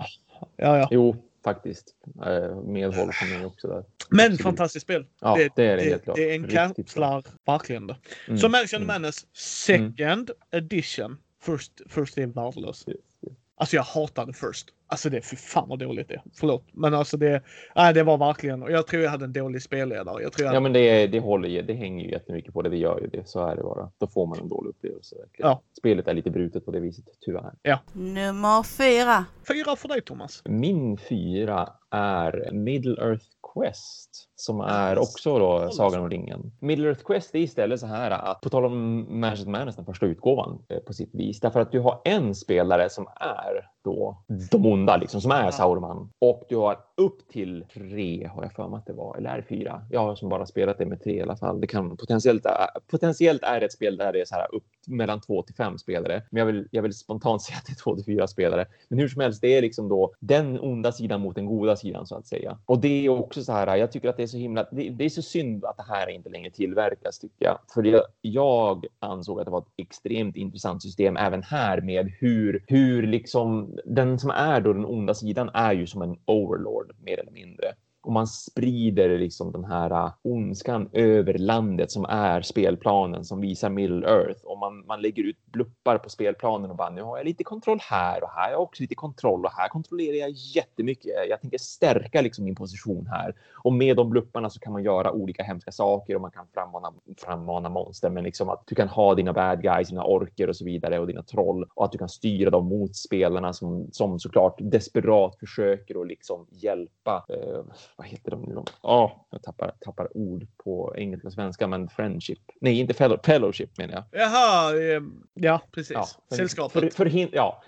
Ja, 0.57 0.77
ja. 0.77 0.87
Jo, 0.91 1.15
faktiskt. 1.43 1.95
Eh, 2.25 2.61
medhåll 2.61 3.11
från 3.13 3.29
mig 3.29 3.45
också 3.45 3.67
där. 3.67 3.83
Men 4.09 4.19
Absolut. 4.19 4.41
fantastiskt 4.41 4.83
spel. 4.83 5.05
Ja, 5.21 5.35
det, 5.35 5.49
det 5.55 5.65
är 5.65 5.77
det 5.77 5.83
det, 5.83 5.89
helt 5.89 6.03
klart. 6.03 6.15
det 6.15 6.31
är 6.31 6.35
en 6.35 6.47
kapslar 6.47 7.23
verkligen 7.45 7.87
det. 7.87 7.97
Mm, 8.27 8.39
Så 8.39 8.49
Mansion 8.49 8.77
mm. 8.81 8.87
Madness 8.87 9.27
second 9.33 10.31
edition. 10.51 11.17
First, 11.41 11.81
first 11.89 12.17
är 12.17 12.27
värdelös. 12.27 12.87
Yes, 12.87 12.97
yes. 13.21 13.33
Alltså 13.55 13.75
jag 13.75 13.83
hatade 13.83 14.33
first. 14.33 14.69
Alltså 14.91 15.09
det, 15.09 15.21
fy 15.21 15.35
fan 15.35 15.69
vad 15.69 15.79
dåligt 15.79 16.07
det 16.07 16.13
är. 16.13 16.21
Förlåt. 16.39 16.65
Men 16.71 16.93
alltså 16.93 17.17
det, 17.17 17.43
nej 17.75 17.93
det 17.93 18.03
var 18.03 18.17
verkligen, 18.17 18.63
och 18.63 18.71
jag 18.71 18.87
tror 18.87 19.03
jag 19.03 19.11
hade 19.11 19.25
en 19.25 19.33
dålig 19.33 19.61
spelledare. 19.61 20.23
Jag 20.23 20.33
tror 20.33 20.45
jag, 20.45 20.55
Ja, 20.55 20.59
men 20.59 20.73
det, 20.73 21.07
det 21.07 21.19
håller 21.19 21.49
ju. 21.49 21.61
Det 21.61 21.73
hänger 21.73 22.05
ju 22.05 22.11
jättemycket 22.11 22.53
på 22.53 22.61
det. 22.61 22.69
Det 22.69 22.77
gör 22.77 22.99
ju 23.01 23.07
det. 23.07 23.27
Så 23.27 23.45
är 23.45 23.55
det 23.55 23.63
bara. 23.63 23.91
Då 23.97 24.07
får 24.07 24.27
man 24.27 24.39
en 24.39 24.47
dålig 24.47 24.69
upplevelse. 24.69 25.15
Verkligen. 25.15 25.49
Ja. 25.49 25.61
Spelet 25.77 26.07
är 26.07 26.13
lite 26.13 26.29
brutet 26.29 26.65
på 26.65 26.71
det 26.71 26.79
viset, 26.79 27.05
tyvärr. 27.21 27.53
Nummer 27.93 28.63
fyra. 28.63 29.25
Fyra 29.47 29.75
för 29.75 29.87
dig 29.87 30.01
Thomas. 30.01 30.41
Min 30.45 30.97
fyra 30.97 31.69
är 31.91 32.49
Middle 32.51 33.01
Earth 33.01 33.25
Quest 33.53 34.29
som 34.35 34.61
är 34.61 34.97
också 34.97 35.39
då 35.39 35.69
Sagan 35.71 36.01
om 36.01 36.09
ringen. 36.09 36.51
Middle 36.59 36.87
Earth 36.87 37.03
Quest 37.03 37.35
är 37.35 37.39
istället 37.39 37.79
så 37.79 37.87
här 37.87 38.11
att 38.11 38.41
på 38.41 38.49
tal 38.49 38.65
om 38.65 39.05
Magic 39.19 39.45
Madness, 39.45 39.75
den 39.75 39.85
första 39.85 40.05
utgåvan 40.05 40.65
eh, 40.69 40.79
på 40.79 40.93
sitt 40.93 41.15
vis, 41.15 41.39
därför 41.39 41.59
att 41.59 41.71
du 41.71 41.79
har 41.79 42.01
en 42.05 42.35
spelare 42.35 42.89
som 42.89 43.07
är 43.15 43.69
då 43.83 44.17
de 44.51 44.65
onda, 44.65 44.97
liksom, 44.97 45.21
som 45.21 45.31
är 45.31 45.43
Ja. 45.43 45.51
Sauron 45.51 46.09
och 46.21 46.43
du 46.49 46.55
har 46.57 46.77
upp 46.99 47.27
till 47.27 47.65
tre 47.73 48.27
har 48.27 48.43
jag 48.43 48.53
för 48.53 48.67
mig 48.67 48.77
att 48.77 48.85
det 48.85 48.93
var, 48.93 49.17
eller 49.17 49.29
är 49.29 49.37
det 49.37 49.43
fyra? 49.43 49.81
Jag 49.89 49.99
har 49.99 50.15
som 50.15 50.29
bara 50.29 50.45
spelat 50.45 50.77
det 50.77 50.85
med 50.85 51.03
tre 51.03 51.17
i 51.17 51.21
alla 51.21 51.37
fall. 51.37 51.61
Det 51.61 51.67
kan 51.67 51.97
potentiellt, 51.97 52.45
äh, 52.45 52.51
potentiellt 52.87 53.43
är 53.43 53.59
det 53.59 53.65
ett 53.65 53.73
spel 53.73 53.97
där 53.97 54.13
det 54.13 54.21
är 54.21 54.25
så 54.25 54.35
här 54.35 54.55
upp 54.55 54.63
mellan 54.87 55.21
två 55.21 55.43
till 55.43 55.55
fem 55.55 55.77
spelare, 55.77 56.23
men 56.29 56.39
jag 56.39 56.45
vill, 56.45 56.67
jag 56.71 56.81
vill 56.81 56.93
spontant 56.93 57.41
säga 57.43 57.57
att 57.57 57.65
det 57.65 57.71
är 57.71 57.83
två 57.83 57.95
till 57.95 58.05
fyra 58.05 58.27
spelare. 58.27 58.65
Men 58.87 58.99
hur 58.99 59.07
som 59.07 59.21
helst, 59.21 59.41
det 59.41 59.57
är 59.57 59.61
liksom 59.61 59.89
då 59.89 60.13
den 60.19 60.59
onda 60.59 60.91
sidan 60.91 61.21
mot 61.21 61.35
den 61.35 61.45
goda 61.45 61.75
sidan 61.75 62.05
så 62.05 62.15
att 62.15 62.27
säga. 62.27 62.57
Och 62.65 62.79
det 62.79 63.05
är 63.05 63.09
också 63.09 63.43
så 63.43 63.51
här, 63.51 63.75
jag 63.75 63.91
tycker 63.91 64.09
att 64.09 64.17
det 64.17 64.23
är 64.23 64.27
så 64.27 64.37
himla, 64.37 64.67
det, 64.71 64.89
det 64.89 65.05
är 65.05 65.09
så 65.09 65.21
synd 65.21 65.65
att 65.65 65.77
det 65.77 65.85
här 65.87 66.09
inte 66.09 66.29
längre 66.29 66.51
tillverkas 66.51 67.19
tycker 67.19 67.45
jag. 67.45 67.59
För 67.73 67.83
jag, 67.83 68.01
jag 68.21 68.85
ansåg 68.99 69.39
att 69.39 69.45
det 69.45 69.51
var 69.51 69.59
ett 69.59 69.73
extremt 69.77 70.35
intressant 70.35 70.81
system 70.81 71.17
även 71.17 71.43
här 71.43 71.81
med 71.81 72.11
hur, 72.19 72.63
hur 72.67 73.07
liksom 73.07 73.77
den 73.85 74.19
som 74.19 74.29
är 74.29 74.61
då 74.61 74.73
den 74.73 74.85
onda 74.85 75.13
sidan 75.13 75.49
är 75.53 75.73
ju 75.73 75.87
som 75.87 76.01
en 76.01 76.17
overlord 76.25 76.88
mer 76.97 77.19
eller 77.19 77.31
mindre. 77.31 77.75
Och 78.09 78.13
man 78.13 78.27
sprider 78.27 79.17
liksom 79.17 79.51
den 79.51 79.65
här 79.65 79.91
äh, 79.91 80.11
ondskan 80.21 80.89
över 80.93 81.33
landet 81.33 81.91
som 81.91 82.05
är 82.05 82.41
spelplanen 82.41 83.25
som 83.25 83.41
visar 83.41 83.69
Middle 83.69 84.07
Earth. 84.07 84.45
Och 84.45 84.57
man, 84.57 84.85
man 84.85 85.01
lägger 85.01 85.23
ut 85.23 85.37
bluppar 85.45 85.97
på 85.97 86.09
spelplanen 86.09 86.71
och 86.71 86.77
bara 86.77 86.89
nu 86.89 87.01
har 87.01 87.17
jag 87.17 87.25
lite 87.25 87.43
kontroll 87.43 87.79
här 87.81 88.23
och 88.23 88.29
här 88.29 88.43
har 88.43 88.51
jag 88.51 88.61
också 88.61 88.83
lite 88.83 88.95
kontroll 88.95 89.45
och 89.45 89.51
här 89.51 89.67
kontrollerar 89.67 90.15
jag 90.15 90.29
jättemycket. 90.29 91.11
Jag 91.29 91.41
tänker 91.41 91.57
stärka 91.57 92.21
liksom 92.21 92.45
min 92.45 92.55
position 92.55 93.07
här. 93.07 93.35
Och 93.55 93.73
med 93.73 93.97
de 93.97 94.09
blupparna 94.09 94.49
så 94.49 94.59
kan 94.59 94.73
man 94.73 94.83
göra 94.83 95.11
olika 95.11 95.43
hemska 95.43 95.71
saker 95.71 96.15
och 96.15 96.21
man 96.21 96.31
kan 96.31 96.47
frammana, 96.53 96.93
frammana 97.17 97.69
monster. 97.69 98.09
Men 98.09 98.23
liksom 98.23 98.49
att 98.49 98.63
du 98.67 98.75
kan 98.75 98.87
ha 98.87 99.15
dina 99.15 99.33
bad 99.33 99.61
guys, 99.61 99.89
dina 99.89 100.03
orker 100.03 100.49
och 100.49 100.55
så 100.55 100.65
vidare 100.65 100.99
och 100.99 101.07
dina 101.07 101.23
troll 101.23 101.65
och 101.73 101.85
att 101.85 101.91
du 101.91 101.97
kan 101.97 102.09
styra 102.09 102.49
dem 102.49 102.65
mot 102.65 102.95
spelarna 102.95 103.53
som, 103.53 103.87
som 103.91 104.19
såklart 104.19 104.55
desperat 104.59 105.39
försöker 105.39 105.97
och 105.97 106.05
liksom 106.05 106.47
hjälpa. 106.51 107.25
Eh, 107.29 107.63
vad 107.99 108.07
heter 108.07 108.31
de 108.31 108.41
nu? 108.41 108.63
Ja, 108.83 109.27
jag 109.29 109.43
tappar, 109.43 109.71
tappar 109.79 110.17
ord 110.17 110.47
på 110.63 110.93
engelska 110.97 111.27
och 111.27 111.33
svenska, 111.33 111.67
men 111.67 111.89
friendship. 111.89 112.39
Nej, 112.61 112.79
inte 112.79 112.93
fellow, 112.93 113.17
fellowship 113.25 113.77
menar 113.77 113.93
jag. 113.93 114.03
Jaha, 114.21 114.75
eh, 114.95 115.01
ja 115.33 115.61
precis. 115.71 115.91
Ja, 115.93 116.05
för- 116.29 116.35
Sällskapet. 116.35 116.93
För, 116.93 117.03
förhin- 117.05 117.29
ja, 117.33 117.63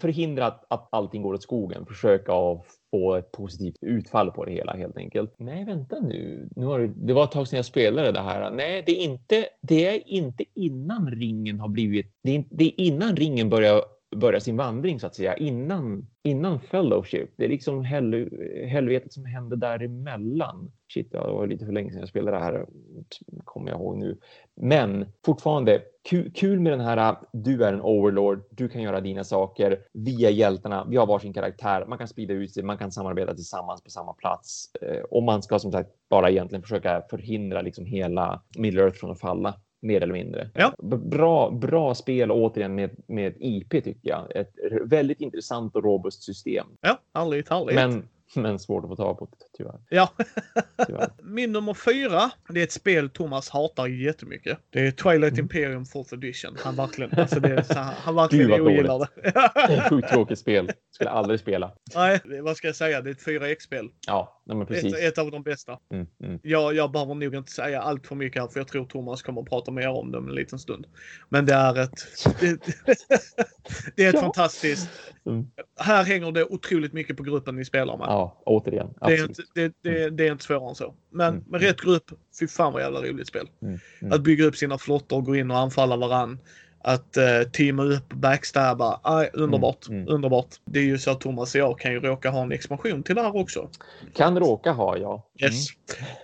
förhindra 0.00 0.46
att, 0.46 0.64
att 0.68 0.88
allting 0.92 1.22
går 1.22 1.34
åt 1.34 1.42
skogen. 1.42 1.86
Försöka 1.86 2.32
få 2.90 3.14
ett 3.14 3.32
positivt 3.32 3.76
utfall 3.80 4.30
på 4.30 4.44
det 4.44 4.52
hela 4.52 4.72
helt 4.76 4.96
enkelt. 4.96 5.34
Nej, 5.38 5.64
vänta 5.64 6.00
nu. 6.00 6.48
nu 6.56 6.66
har 6.66 6.78
det, 6.78 6.86
det 6.96 7.12
var 7.12 7.24
ett 7.24 7.30
tag 7.32 7.48
sedan 7.48 7.56
jag 7.56 7.66
spelade 7.66 8.12
det 8.12 8.20
här. 8.20 8.50
Nej, 8.50 8.82
det 8.86 8.92
är 8.92 9.04
inte, 9.04 9.46
det 9.60 9.86
är 9.86 10.08
inte 10.08 10.44
innan 10.54 11.10
ringen 11.10 11.60
har 11.60 11.68
blivit... 11.68 12.12
Det 12.22 12.36
är, 12.36 12.44
det 12.50 12.64
är 12.64 12.80
innan 12.80 13.16
ringen 13.16 13.48
börjar 13.50 13.82
börjar 14.16 14.40
sin 14.40 14.56
vandring 14.56 15.00
så 15.00 15.06
att 15.06 15.14
säga 15.14 15.36
innan 15.36 16.06
innan 16.22 16.60
fellowship. 16.60 17.30
Det 17.36 17.44
är 17.44 17.48
liksom 17.48 17.84
hel, 17.84 18.30
helvetet 18.68 19.12
som 19.12 19.24
händer 19.24 19.56
däremellan. 19.56 20.72
Shit, 20.94 21.12
det 21.12 21.18
var 21.18 21.46
lite 21.46 21.66
för 21.66 21.72
länge 21.72 21.90
sedan 21.90 22.00
jag 22.00 22.08
spelade 22.08 22.36
det 22.36 22.42
här. 22.42 22.66
Kommer 23.44 23.70
jag 23.70 23.80
ihåg 23.80 23.96
nu. 23.96 24.18
Men 24.54 25.06
fortfarande 25.24 25.82
kul, 26.08 26.32
kul 26.34 26.60
med 26.60 26.72
den 26.72 26.80
här. 26.80 26.96
Äh, 26.96 27.18
du 27.32 27.64
är 27.64 27.72
en 27.72 27.82
overlord. 27.82 28.44
Du 28.50 28.68
kan 28.68 28.82
göra 28.82 29.00
dina 29.00 29.24
saker. 29.24 29.78
Vi 29.92 30.24
är 30.24 30.30
hjältarna. 30.30 30.86
Vi 30.90 30.96
har 30.96 31.06
varsin 31.06 31.32
karaktär. 31.32 31.86
Man 31.88 31.98
kan 31.98 32.08
sprida 32.08 32.34
ut 32.34 32.54
sig. 32.54 32.62
Man 32.62 32.78
kan 32.78 32.92
samarbeta 32.92 33.34
tillsammans 33.34 33.82
på 33.82 33.90
samma 33.90 34.12
plats 34.12 34.70
eh, 34.82 35.00
och 35.00 35.22
man 35.22 35.42
ska 35.42 35.58
som 35.58 35.72
sagt 35.72 35.90
bara 36.10 36.30
egentligen 36.30 36.62
försöka 36.62 37.02
förhindra 37.10 37.62
liksom 37.62 37.84
hela 37.84 38.42
Middle 38.58 38.82
Earth 38.82 38.98
från 38.98 39.10
att 39.10 39.20
falla 39.20 39.54
mer 39.80 40.02
eller 40.02 40.12
mindre. 40.12 40.50
Ja. 40.54 40.74
Bra, 41.02 41.50
bra 41.50 41.94
spel 41.94 42.30
återigen 42.30 42.74
med, 42.74 42.90
med 43.06 43.34
IP 43.40 43.70
tycker 43.70 44.08
jag. 44.08 44.36
Ett 44.36 44.52
väldigt 44.84 45.20
intressant 45.20 45.76
och 45.76 45.84
robust 45.84 46.22
system. 46.22 46.66
Ja, 46.80 46.98
härligt, 47.14 47.48
härligt. 47.48 47.74
Men, 47.74 48.08
men 48.34 48.58
svårt 48.58 48.84
att 48.84 48.90
få 48.90 48.96
tag 48.96 49.18
på 49.18 49.28
tyvärr. 49.56 49.80
Ja. 49.88 50.12
tyvärr. 50.86 51.10
Min 51.22 51.52
nummer 51.52 51.74
fyra, 51.74 52.30
det 52.48 52.60
är 52.60 52.64
ett 52.64 52.72
spel 52.72 53.10
Thomas 53.10 53.50
hatar 53.50 53.86
jättemycket. 53.86 54.58
Det 54.70 54.86
är 54.86 54.90
Twilight 54.90 55.32
Mm. 55.32 55.44
Imperium 55.44 55.84
4th 55.84 56.14
edition. 56.14 56.56
Han 56.64 56.76
verkligen, 56.76 57.18
alltså 57.20 57.40
det 57.40 57.48
är 57.48 57.62
så 57.62 57.74
här, 57.74 57.94
han 57.98 58.14
verkligen 58.14 58.48
Gud, 58.48 58.60
ogillar 58.60 58.98
det. 58.98 59.08
Det 59.22 59.74
är 59.74 59.82
ett 59.82 59.88
sjukt 59.88 60.08
tråkigt 60.08 60.38
spel. 60.38 60.72
Skulle 60.90 61.10
aldrig 61.10 61.40
spela. 61.40 61.72
Nej, 61.94 62.20
vad 62.42 62.56
ska 62.56 62.68
jag 62.68 62.76
säga? 62.76 63.00
Det 63.00 63.10
är 63.10 63.12
ett 63.12 63.26
4X-spel. 63.26 63.90
Ja, 64.06 64.42
nej, 64.44 64.56
men 64.56 64.66
precis. 64.66 64.94
Ett, 64.94 65.00
ett 65.00 65.18
av 65.18 65.30
de 65.30 65.42
bästa. 65.42 65.78
Mm, 65.92 66.06
mm. 66.24 66.38
Jag, 66.42 66.74
jag 66.74 66.90
behöver 66.92 67.14
nog 67.14 67.34
inte 67.34 67.52
säga 67.52 67.82
allt 67.82 68.06
för 68.06 68.14
mycket 68.14 68.42
här 68.42 68.48
för 68.48 68.60
jag 68.60 68.68
tror 68.68 68.84
Thomas 68.86 69.22
kommer 69.22 69.42
att 69.42 69.48
prata 69.48 69.70
mer 69.70 69.88
om 69.88 70.12
det 70.12 70.18
om 70.18 70.28
en 70.28 70.34
liten 70.34 70.58
stund. 70.58 70.86
Men 71.28 71.46
det 71.46 71.54
är 71.54 71.82
ett... 71.82 72.00
Det, 73.96 74.04
är 74.04 74.08
ett 74.08 74.14
Ja. 74.14 74.20
fantastiskt... 74.20 74.88
Mm. 75.26 75.46
Här 75.80 76.04
hänger 76.04 76.32
det 76.32 76.44
otroligt 76.44 76.92
mycket 76.92 77.16
på 77.16 77.22
gruppen 77.22 77.56
ni 77.56 77.64
spelar 77.64 77.96
med. 77.96 78.04
Ja, 78.06 78.42
återigen. 78.46 78.88
det, 79.00 79.14
är 79.14 79.24
inte, 79.24 79.42
det, 79.54 79.72
det, 79.82 80.10
det 80.10 80.26
är 80.28 80.32
inte 80.32 80.44
svårare 80.44 80.68
än 80.68 80.74
så. 80.74 80.94
Men 81.10 81.28
Mm. 81.34 81.44
med 81.46 81.60
rätt 81.62 81.80
grupp, 81.80 82.10
fy 82.40 82.46
fan 82.46 82.72
vad 82.72 82.82
jävla 82.82 83.02
roligt 83.02 83.28
spel. 83.28 83.48
Mm, 83.62 83.78
mm. 84.00 84.12
Att 84.12 84.20
bygga 84.20 84.44
upp 84.44 84.56
sina 84.56 84.78
flottor, 84.78 85.20
gå 85.22 85.36
in 85.36 85.50
och 85.50 85.58
anfalla 85.58 85.96
varann. 85.96 86.38
Att 86.80 87.16
uh, 87.16 87.50
teama 87.50 87.82
upp, 87.82 88.08
backstabba. 88.08 89.00
Aj, 89.02 89.30
underbart. 89.32 89.88
Mm, 89.88 90.00
mm. 90.00 90.14
Underbart. 90.14 90.48
Det 90.64 90.78
är 90.78 90.84
ju 90.84 90.98
så 90.98 91.10
att 91.10 91.20
Thomas 91.20 91.54
och 91.54 91.60
jag 91.60 91.78
kan 91.78 91.92
ju 91.92 92.00
råka 92.00 92.30
ha 92.30 92.42
en 92.42 92.52
expansion 92.52 93.02
till 93.02 93.14
det 93.14 93.22
här 93.22 93.36
också. 93.36 93.68
Kan 94.14 94.38
råka 94.38 94.72
ha, 94.72 94.96
ja. 94.96 95.24
Yes. 95.42 95.66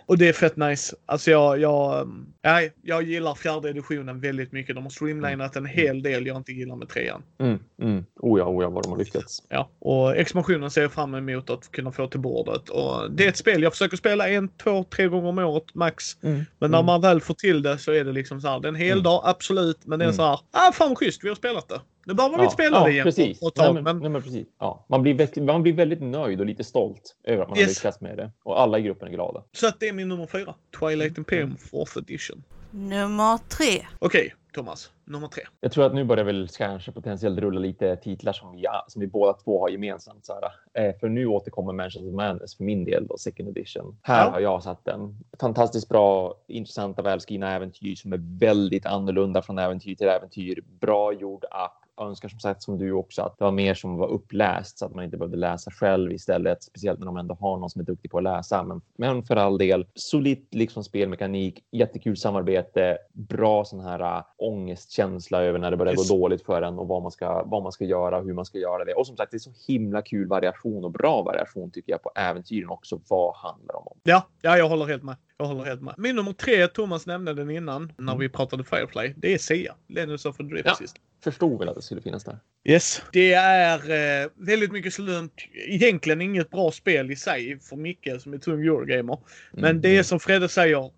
Och 0.07 0.19
det 0.19 0.29
är 0.29 0.33
fett 0.33 0.57
nice. 0.57 0.97
Alltså 1.07 1.31
jag, 1.31 1.61
jag, 1.61 2.03
um, 2.03 2.27
nej, 2.43 2.73
jag 2.83 3.03
gillar 3.03 3.35
fjärde 3.35 3.69
editionen 3.71 4.21
väldigt 4.21 4.53
mycket. 4.53 4.75
De 4.75 4.85
har 4.85 4.91
streamlinat 4.91 5.57
en 5.57 5.67
hel 5.67 6.03
del 6.03 6.27
jag 6.27 6.37
inte 6.37 6.53
gillar 6.53 6.77
med 6.77 6.89
trean. 6.89 7.23
Mm, 7.41 7.59
mm. 7.83 8.05
Oh 8.21 8.39
ja, 8.39 8.45
oh 8.45 8.63
ja, 8.63 8.71
vad 8.71 8.83
de 8.83 8.91
har 8.91 8.99
lyckats. 8.99 9.43
Ja, 9.49 9.69
och 9.79 10.17
expansionen 10.17 10.71
ser 10.71 10.83
jag 10.83 10.93
fram 10.93 11.15
emot 11.15 11.51
att 11.51 11.73
kunna 11.73 11.93
få 11.93 12.07
till 12.07 12.21
bordet. 12.21 12.69
Och 12.69 13.11
det 13.11 13.25
är 13.25 13.29
ett 13.29 13.37
spel 13.37 13.63
jag 13.63 13.73
försöker 13.73 13.97
spela 13.97 14.29
en, 14.29 14.49
två, 14.49 14.85
tre 14.85 15.09
gånger 15.09 15.29
om 15.29 15.39
året 15.39 15.75
max. 15.75 16.23
Mm, 16.23 16.45
Men 16.59 16.71
när 16.71 16.79
mm. 16.79 16.87
man 16.87 17.01
väl 17.01 17.21
får 17.21 17.35
till 17.35 17.63
det 17.63 17.79
så 17.79 17.93
är 17.93 18.05
det 18.05 18.13
liksom 18.13 18.41
så 18.41 18.49
här. 18.49 18.61
Det 18.61 18.69
är 18.69 18.73
en 18.73 18.75
hel 18.75 18.93
Mm. 18.93 19.03
dag, 19.03 19.23
absolut. 19.25 19.87
Men 19.87 19.99
det 19.99 20.05
är 20.05 20.07
Mm. 20.07 20.17
så 20.17 20.23
här. 20.23 20.39
Ah, 20.51 20.73
fan 20.73 20.89
vad 20.89 20.99
schysst, 20.99 21.25
vi 21.25 21.29
har 21.29 21.37
spelat 21.37 21.69
det. 21.69 21.81
Nu 22.07 22.15
behöver 22.15 22.37
vi 22.39 22.43
inte 22.43 22.55
spela 22.55 22.77
ja, 22.79 22.85
det 22.85 22.91
igen 22.93 23.05
precis. 23.05 23.43
ett 23.43 23.55
tag. 23.55 23.65
Nej, 23.65 23.75
men, 23.75 23.85
men 23.85 23.99
nej, 23.99 24.11
men 24.11 24.23
precis. 24.23 24.47
Ja. 24.61 24.87
Man, 24.89 25.03
blir, 25.03 25.15
väldigt- 25.15 25.45
man 25.45 25.63
blir 25.63 25.73
väldigt 25.73 26.03
nöjd 26.03 26.41
och 26.41 26.47
lite 26.47 26.65
stolt 26.65 27.17
över 27.25 27.43
att 27.43 27.49
man 27.49 27.59
har 27.59 27.63
Yes. 27.63 27.79
lyckats 27.79 28.01
med 28.01 28.17
det. 28.17 28.31
Och 28.45 28.61
alla 28.61 28.79
i 28.79 28.83
gruppen 28.83 29.09
är 29.09 29.13
glada. 29.13 29.43
Så 29.53 29.67
att 29.67 29.81
det 29.81 29.89
är 29.89 29.93
min 29.93 30.09
nummer 30.09 30.27
fyra. 30.27 30.55
Twilight 30.81 31.19
Imperium 31.19 31.47
Mm. 31.49 31.59
4th 31.73 31.99
edition. 31.99 32.45
Nummer 32.71 33.39
tre. 33.49 33.87
Okej, 33.99 34.35
Thomas. 34.55 34.91
Nummer 35.05 35.29
tre. 35.29 35.43
Jag 35.61 35.73
tror 35.73 35.85
att 35.87 35.95
nu 35.95 36.05
börjar 36.05 36.25
väl 36.25 36.49
kanske 36.49 36.93
potentiellt 36.93 37.39
rulla 37.39 37.61
lite 37.61 37.97
titlar 37.97 38.33
som 38.33 38.53
vi, 38.53 38.65
som 38.89 39.01
vi 39.01 39.07
båda 39.07 39.33
två 39.33 39.61
har 39.61 39.69
gemensamt. 39.69 40.27
Så. 40.27 40.33
Eh, 40.75 40.95
för 41.01 41.09
nu 41.09 41.27
återkommer 41.27 41.73
Manchester 41.73 42.11
Madness 42.11 42.57
för 42.57 42.65
min 42.65 42.85
del, 42.85 43.07
då, 43.07 43.17
second 43.19 43.49
edition. 43.49 43.97
Här 44.03 44.25
Ja. 44.27 44.31
har 44.31 44.41
jag 44.41 44.63
satt 44.63 44.85
den. 44.85 45.19
Fantastiskt 45.41 45.89
bra, 45.89 46.35
intressanta, 46.47 47.03
välskrivna 47.03 47.55
äventyr 47.55 47.95
som 47.95 48.13
är 48.13 48.21
väldigt 48.41 48.87
annorlunda 48.87 49.43
från 49.43 49.59
äventyr 49.59 49.95
till 49.95 50.09
äventyr. 50.09 50.65
Bra 50.81 51.13
gjord 51.13 51.45
app. 51.51 51.84
Önskar 52.01 52.29
som 52.29 52.41
sagt 52.41 52.63
som 52.63 52.79
du 52.79 52.93
också 52.93 53.23
att 53.23 53.39
det 53.39 53.45
var 53.45 53.53
mer 53.53 53.75
som 53.75 53.97
var 53.97 54.09
uppläst 54.09 54.79
så 54.79 54.87
att 54.87 54.95
man 54.95 55.05
inte 55.05 55.17
behövde 55.17 55.37
läsa 55.37 55.71
själv 55.71 56.13
istället. 56.13 56.63
Speciellt 56.63 56.99
när 56.99 57.07
de 57.07 57.17
ändå 57.17 57.35
har 57.41 57.57
någon 57.59 57.71
som 57.71 57.81
är 57.81 57.85
duktig 57.85 58.11
på 58.11 58.19
att 58.19 58.25
läsa. 58.25 58.63
Men, 58.63 58.81
men 58.99 59.23
för 59.23 59.37
all 59.37 59.59
del, 59.59 59.87
solid 59.95 60.47
liksom 60.51 60.85
spelmekanik, 60.85 61.65
jättekul 61.71 62.17
samarbete, 62.17 62.99
bra 63.13 63.65
sån 63.65 63.81
här 63.81 64.01
äh, 64.19 64.23
ångestkänsla 64.37 65.43
över 65.43 65.59
när 65.59 65.71
det 65.71 65.77
börjar 65.77 65.93
Yes. 65.93 66.09
gå 66.09 66.17
dåligt 66.17 66.43
för 66.47 66.63
en 66.63 66.79
och 66.79 66.89
vad 66.89 67.03
man, 67.03 67.11
ska, 67.13 67.43
vad 67.45 67.63
man 67.63 67.73
ska 67.73 67.85
göra 67.85 68.21
hur 68.21 68.33
man 68.35 68.45
ska 68.45 68.59
göra 68.59 68.85
det. 68.85 68.95
Och 68.95 69.07
som 69.07 69.17
sagt, 69.17 69.31
det 69.31 69.37
är 69.37 69.39
så 69.39 69.53
himla 69.69 70.03
kul 70.03 70.29
variation 70.29 70.85
och 70.85 70.91
bra 70.91 71.23
variation 71.23 71.71
tycker 71.71 71.93
jag 71.93 72.03
på 72.03 72.11
äventyren 72.17 72.69
också. 72.69 73.01
Vad 73.09 73.37
handlar 73.37 73.75
de 73.75 73.87
om? 73.87 73.99
Ja, 74.03 74.23
ja, 74.43 74.59
jag 74.59 74.69
håller 74.69 74.87
helt 74.87 75.03
med. 75.03 75.17
Jag 75.37 75.47
håller 75.47 75.65
helt 75.65 75.83
med. 75.83 75.95
Min 75.99 76.17
nummer 76.17 76.33
tre, 76.33 76.67
Thomas 76.69 77.07
nämnde 77.07 77.35
den 77.35 77.51
innan 77.51 77.93
när 77.99 78.13
Mm. 78.13 78.19
vi 78.21 78.29
pratade 78.29 78.65
Firefly. 78.65 79.15
Det 79.17 79.35
är 79.35 79.39
Sia. 79.39 79.75
Legends 79.89 80.25
of 80.27 80.41
a 80.41 80.43
Drift 80.43 80.67
Ja. 80.67 80.75
System. 80.75 81.03
Förstod 81.25 81.59
väl 81.59 81.69
att 81.69 81.75
det 81.77 81.83
skulle 81.83 82.01
finnas 82.01 82.25
där. 82.25 82.39
Yes. 82.65 83.03
Det 83.13 83.33
är 83.35 83.91
eh, 84.23 84.29
väldigt 84.35 84.73
mycket 84.73 84.95
slump. 84.95 85.33
Egentligen 85.69 86.21
inget 86.21 86.51
bra 86.51 86.71
spel 86.71 87.11
i 87.11 87.17
sig 87.17 87.61
för 87.61 87.77
Micke 87.77 88.09
som 88.21 88.33
är 88.35 88.39
tung 88.39 88.61
Eurogamer. 88.67 89.19
Men 89.53 89.65
Mm. 89.65 89.81
det 89.83 89.97
är 89.97 90.03
som 90.03 90.21
Fredde 90.21 90.49
säger. 90.49 90.85
eh, 90.85 90.91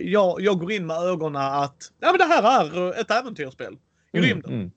Jag, 0.00 0.40
jag 0.40 0.58
går 0.58 0.72
in 0.72 0.86
med 0.86 0.96
ögonen 0.96 1.42
att 1.42 1.92
ja, 2.00 2.08
men 2.12 2.18
det 2.18 2.24
här 2.34 2.62
är 2.64 3.00
ett 3.00 3.10
äventyrsspel 3.10 3.72
i 4.12 4.18
Mm, 4.18 4.28
rymden. 4.30 4.52
mm. 4.52 4.70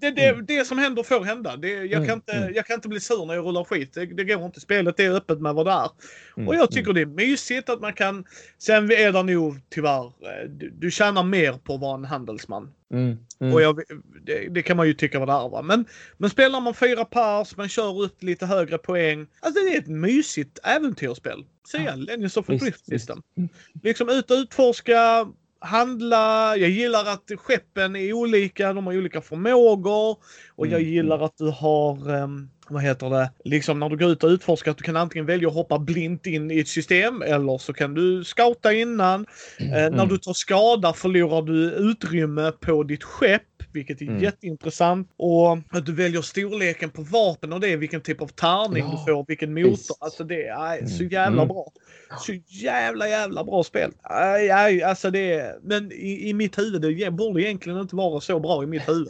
Det, 0.00 0.10
det, 0.10 0.28
Mm. 0.28 0.46
det 0.46 0.64
som 0.64 0.78
händer 0.78 1.02
får 1.02 1.24
hända. 1.24 1.56
Det, 1.56 1.68
jag, 1.68 1.92
Mm, 1.92 2.06
kan 2.06 2.14
inte, 2.14 2.32
mm. 2.32 2.54
jag 2.54 2.66
kan 2.66 2.74
inte 2.74 2.88
bli 2.88 3.00
sur 3.00 3.26
när 3.26 3.34
jag 3.34 3.44
rullar 3.46 3.64
skit. 3.64 3.94
Det, 3.94 4.06
det 4.06 4.24
går 4.24 4.44
inte. 4.46 4.60
Spelet 4.60 5.00
är 5.00 5.10
öppet 5.10 5.40
med 5.40 5.54
vad 5.54 5.66
det 5.66 5.72
är. 5.72 5.88
Mm, 6.36 6.48
Och 6.48 6.54
jag 6.54 6.70
tycker 6.70 6.92
det 6.92 7.00
är 7.00 7.06
mysigt 7.06 7.68
att 7.68 7.80
man 7.80 7.92
kan... 7.92 8.24
Sen 8.58 8.90
är 8.92 9.12
det 9.12 9.22
nog 9.22 9.60
tyvärr... 9.70 10.04
eh, 10.06 10.48
Du, 10.48 10.70
du 10.70 10.90
tjänar 10.90 11.22
mer 11.22 11.52
på 11.52 11.74
att 11.74 11.80
vara 11.80 11.94
en 11.94 12.04
handelsman. 12.04 12.72
Mm, 12.92 13.16
mm. 13.40 13.54
Och 13.54 13.62
jag, 13.62 13.80
det, 14.22 14.48
det 14.48 14.62
kan 14.62 14.76
man 14.76 14.86
ju 14.86 14.94
tycka 14.94 15.18
vad 15.18 15.28
det 15.28 15.32
är 15.32 15.48
va. 15.48 15.62
Men, 15.62 15.84
men 16.16 16.30
spelar 16.30 16.60
man 16.60 16.74
fyra 16.74 17.04
pers, 17.04 17.56
man 17.56 17.68
kör 17.68 18.02
upp 18.02 18.22
lite 18.22 18.46
högre 18.46 18.78
poäng. 18.78 19.26
Alltså 19.40 19.64
det 19.64 19.74
är 19.74 19.78
ett 19.78 19.86
mysigt 19.88 20.58
äventyrsspel. 20.62 21.44
Säga 21.70 21.84
Ja. 21.84 21.94
Legends 21.94 22.36
of 22.36 22.46
Drift. 22.46 22.86
System. 22.86 23.22
Mm. 23.36 23.48
Liksom 23.82 24.08
ut 24.08 24.30
och 24.30 24.34
utforska, 24.36 25.26
handla. 25.60 26.56
Jag 26.56 26.70
gillar 26.70 27.04
att 27.12 27.30
skeppen 27.36 27.96
är 27.96 28.12
olika, 28.12 28.72
de 28.72 28.86
har 28.86 28.96
olika 28.98 29.20
förmågor. 29.20 30.16
Och 30.56 30.66
jag 30.66 30.80
Mm, 30.80 30.92
gillar 30.92 31.24
att 31.24 31.36
du 31.36 31.50
har, 31.50 32.14
ehm, 32.14 32.50
vad 32.70 32.82
heter 32.82 33.10
det, 33.10 33.30
liksom 33.44 33.80
när 33.80 33.88
du 33.88 33.96
går 33.96 34.10
ut 34.10 34.24
och 34.24 34.28
utforskar 34.28 34.70
att 34.70 34.76
du 34.78 34.84
kan 34.84 34.96
antingen 34.96 35.26
välja 35.26 35.48
att 35.48 35.54
hoppa 35.54 35.78
blint 35.78 36.26
in 36.26 36.50
i 36.50 36.58
ett 36.58 36.68
system 36.68 37.22
eller 37.22 37.58
så 37.58 37.72
kan 37.72 37.94
du 37.94 38.24
scouta 38.24 38.72
innan. 38.72 39.26
Eh, 39.60 39.66
När 39.70 39.86
Mm. 39.88 40.08
du 40.08 40.18
tar 40.18 40.32
skada 40.32 40.92
förlorar 40.92 41.42
du 41.42 41.70
utrymme 41.72 42.52
på 42.52 42.82
ditt 42.82 43.04
skepp, 43.04 43.42
vilket 43.72 44.00
är 44.02 44.06
Mm. 44.06 44.22
jätteintressant. 44.22 45.10
Och 45.16 45.58
att 45.70 45.86
du 45.86 45.94
väljer 45.94 46.22
storleken 46.22 46.90
på 46.90 47.02
vapen 47.02 47.52
och 47.52 47.60
det, 47.60 47.76
vilken 47.76 48.00
typ 48.00 48.22
av 48.22 48.26
tärning 48.28 48.84
Ja, 48.84 48.90
du 49.06 49.12
får, 49.12 49.24
vilken 49.28 49.54
motor. 49.54 49.70
visst. 49.70 49.90
Alltså 50.00 50.24
det 50.24 50.46
är 50.46 50.86
så 50.86 51.02
Mm. 51.02 51.12
jävla 51.12 51.42
Mm. 51.42 51.48
bra. 51.48 51.72
Så 52.20 52.32
jävla 52.46 53.08
jävla 53.08 53.44
bra 53.44 53.62
spel. 53.62 53.90
Aj, 54.02 54.50
aj, 54.50 54.82
alltså 54.82 55.10
det 55.10 55.58
men 55.62 55.92
i, 55.92 56.28
i 56.28 56.34
mitt 56.34 56.58
huvud, 56.58 56.82
det 56.98 57.10
borde 57.10 57.42
egentligen 57.42 57.78
inte 57.80 57.96
vara 57.96 58.20
så 58.20 58.40
bra 58.40 58.62
i 58.62 58.66
mitt 58.66 58.88
huvud. 58.88 59.08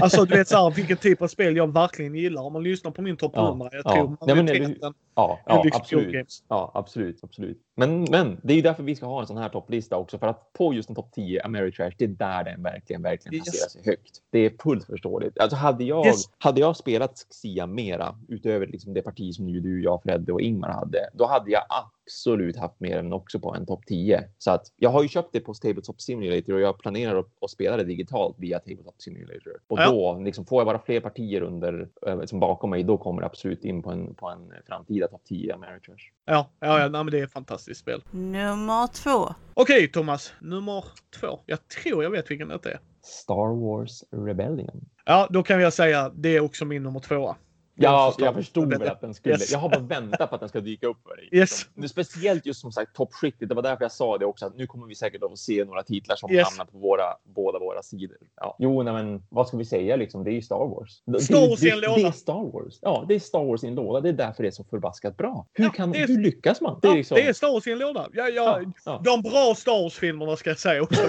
Alltså 0.00 0.24
du 0.24 0.36
vet 0.36 0.48
så 0.48 0.56
här, 0.56 0.70
vilken 0.76 0.96
typ 0.96 1.22
av 1.22 1.28
spel 1.28 1.56
jag 1.56 1.72
verkligen 1.72 2.14
gillar. 2.14 2.42
Om 2.42 2.52
man 2.52 2.62
lyssnar 2.62 2.90
på 2.90 3.02
min 3.02 3.16
topp 3.16 3.32
Ja, 3.34 3.48
100. 3.48 3.68
Jag 3.72 3.82
ja. 3.84 3.94
tror 3.94 4.16
Nej, 4.26 4.36
men 4.36 4.46
det- 4.46 4.52
majoriteten 4.52 4.94
Ja, 5.16 5.40
ja 5.46 5.64
absolut. 5.72 6.28
Ja, 6.48 6.70
absolut, 6.74 7.24
absolut. 7.24 7.58
Men, 7.76 8.04
men 8.10 8.40
det 8.42 8.52
är 8.52 8.56
ju 8.56 8.62
därför 8.62 8.82
vi 8.82 8.96
ska 8.96 9.06
ha 9.06 9.20
en 9.20 9.26
sån 9.26 9.36
här 9.36 9.48
topplista 9.48 9.96
också. 9.96 10.18
För 10.18 10.26
att 10.26 10.52
på 10.52 10.74
just 10.74 10.88
en 10.88 10.94
topp 10.94 11.10
10, 11.12 11.42
Ameritrash, 11.42 11.90
det 11.98 12.04
är 12.04 12.08
där 12.08 12.44
den 12.44 12.62
verkligen, 12.62 13.02
verkligen 13.02 13.34
Yes. 13.34 13.44
placerar 13.44 13.68
sig 13.68 13.82
högt. 13.84 14.22
Det 14.30 14.38
är 14.38 14.52
fullt 14.62 14.84
förståeligt. 14.86 15.38
Alltså 15.38 15.56
hade 15.56 15.84
jag, 15.84 16.06
Yes. 16.06 16.24
hade 16.38 16.60
jag 16.60 16.76
spelat 16.76 17.26
Xia 17.30 17.66
mera, 17.66 18.18
utöver 18.28 18.66
liksom 18.66 18.94
det 18.94 19.02
parti 19.02 19.34
som 19.34 19.48
ju 19.48 19.60
du, 19.60 19.82
jag, 19.82 20.02
Fredde 20.02 20.32
och 20.32 20.40
Ingmar 20.40 20.72
hade, 20.72 21.10
då 21.12 21.26
hade 21.26 21.50
jag 21.50 21.62
absolut 22.06 22.56
haft 22.56 22.80
mer 22.80 22.98
än 22.98 23.12
också 23.12 23.40
på 23.40 23.54
en 23.54 23.66
topp 23.66 23.86
10. 23.86 24.24
Så 24.38 24.50
att 24.50 24.66
jag 24.76 24.90
har 24.90 25.02
ju 25.02 25.08
köpt 25.08 25.28
det 25.32 25.40
på 25.40 25.54
Tabletop 25.54 26.00
Simulator 26.00 26.54
och 26.54 26.60
jag 26.60 26.78
planerar 26.78 27.18
att, 27.18 27.26
att 27.40 27.50
spela 27.50 27.76
det 27.76 27.84
digitalt 27.84 28.36
via 28.38 28.58
Tabletop 28.58 28.94
Simulator. 29.02 29.52
Och 29.66 29.78
Ja. 29.78 29.90
då 29.90 30.20
liksom, 30.24 30.46
får 30.46 30.60
jag 30.60 30.66
bara 30.66 30.78
fler 30.78 31.00
partier 31.00 31.40
under, 31.42 31.88
eh, 32.06 32.20
liksom 32.20 32.40
bakom 32.40 32.70
mig, 32.70 32.82
då 32.82 32.98
kommer 32.98 33.20
det 33.20 33.26
absolut 33.26 33.64
in 33.64 33.82
på 33.82 33.90
en, 33.90 34.14
på 34.14 34.28
en 34.28 34.52
framtida 34.66 35.08
topp 35.08 35.22
10 35.24 35.54
Ameritrash. 35.54 36.10
Ja, 36.24 36.50
ja, 36.60 36.80
ja 36.80 36.88
nej, 36.88 37.04
men 37.04 37.10
det 37.10 37.18
är 37.20 37.24
ett 37.24 37.32
fantastiskt 37.32 37.80
spel. 37.80 38.02
Nummer 38.10 38.86
två. 38.86 39.34
Okej 39.54 39.88
Thomas, 39.92 40.32
nummer 40.40 40.84
två. 41.20 41.40
Jag 41.46 41.68
tror 41.68 42.02
jag 42.02 42.10
vet 42.10 42.30
vilken 42.30 42.48
det 42.48 42.54
är. 42.66 42.78
Star 43.02 43.60
Wars 43.60 44.04
Rebellion. 44.10 44.84
Ja, 45.04 45.28
då 45.30 45.42
kan 45.42 45.60
jag 45.60 45.72
säga 45.72 46.10
det 46.14 46.36
är 46.36 46.40
också 46.40 46.64
min 46.64 46.82
nummer 46.82 47.00
tvåa. 47.00 47.36
Ja, 47.76 48.14
jag 48.18 48.34
förstod 48.34 48.68
väl 48.78 48.88
att 48.88 49.00
den 49.00 49.14
skulle. 49.14 49.34
Yes. 49.34 49.52
Jag 49.52 49.58
har 49.58 49.68
bara 49.68 49.80
väntat 49.80 50.28
på 50.30 50.34
att 50.34 50.40
den 50.40 50.48
ska 50.48 50.60
dyka 50.60 50.86
upp 50.86 51.02
för 51.08 51.16
dig. 51.16 51.28
Yes. 51.32 51.66
Nu, 51.74 51.88
speciellt 51.88 52.46
just 52.46 52.60
som 52.60 52.72
sagt 52.72 52.96
toppskiktet. 52.96 53.48
Det 53.48 53.54
var 53.54 53.62
därför 53.62 53.84
jag 53.84 53.92
sa 53.92 54.18
det 54.18 54.26
också. 54.26 54.46
Att 54.46 54.56
nu 54.56 54.66
kommer 54.66 54.86
vi 54.86 54.94
säkert 54.94 55.22
att 55.22 55.30
få 55.30 55.36
se 55.36 55.64
några 55.64 55.82
titlar 55.82 56.16
som 56.16 56.30
Yes. 56.32 56.48
hamnar 56.48 56.64
på 56.64 56.78
våra, 56.78 57.04
båda 57.24 57.58
våra 57.58 57.82
sidor. 57.82 58.16
Ja. 58.36 58.56
Jo, 58.58 58.82
nej, 58.82 58.92
men 58.94 59.22
vad 59.28 59.48
ska 59.48 59.56
vi 59.56 59.64
säga 59.64 59.96
liksom? 59.96 60.24
Det 60.24 60.30
är 60.30 60.32
ju 60.32 60.42
Star 60.42 60.56
Wars. 60.68 61.02
Star 61.24 61.48
Wars 61.48 61.62
i 61.62 61.70
en 61.70 61.80
låda. 61.80 61.96
det 61.96 62.02
är 62.06 62.10
Star 62.12 62.52
Wars. 62.52 62.78
Ja, 62.82 63.04
det 63.08 63.14
är 63.14 63.18
Star 63.20 63.44
Wars 63.44 63.64
i 63.64 63.66
en 63.66 63.74
låda. 63.74 64.00
Det 64.00 64.08
är 64.08 64.12
därför 64.12 64.42
det 64.42 64.48
är 64.48 64.50
så 64.50 64.64
förbaskat 64.64 65.16
bra. 65.16 65.46
Hur, 65.52 65.64
Ja, 65.64 65.70
kan, 65.70 65.92
det 65.92 65.98
är- 66.02 66.08
hur 66.08 66.18
lyckas 66.20 66.60
man? 66.60 66.78
Det 66.82 66.88
är, 66.88 66.94
liksom... 66.94 67.14
det 67.14 67.26
är 67.28 67.32
Star 67.32 67.52
Wars 67.52 67.66
i 67.66 67.72
en 67.72 67.78
låda. 67.78 68.08
Ja, 68.12 68.28
ja, 68.28 68.60
ja. 68.84 69.00
De 69.04 69.22
bra 69.22 69.54
Star 69.56 69.82
Wars-filmerna 69.82 70.36
ska 70.36 70.50
jag 70.50 70.58
säga 70.58 70.82
också. 70.82 71.02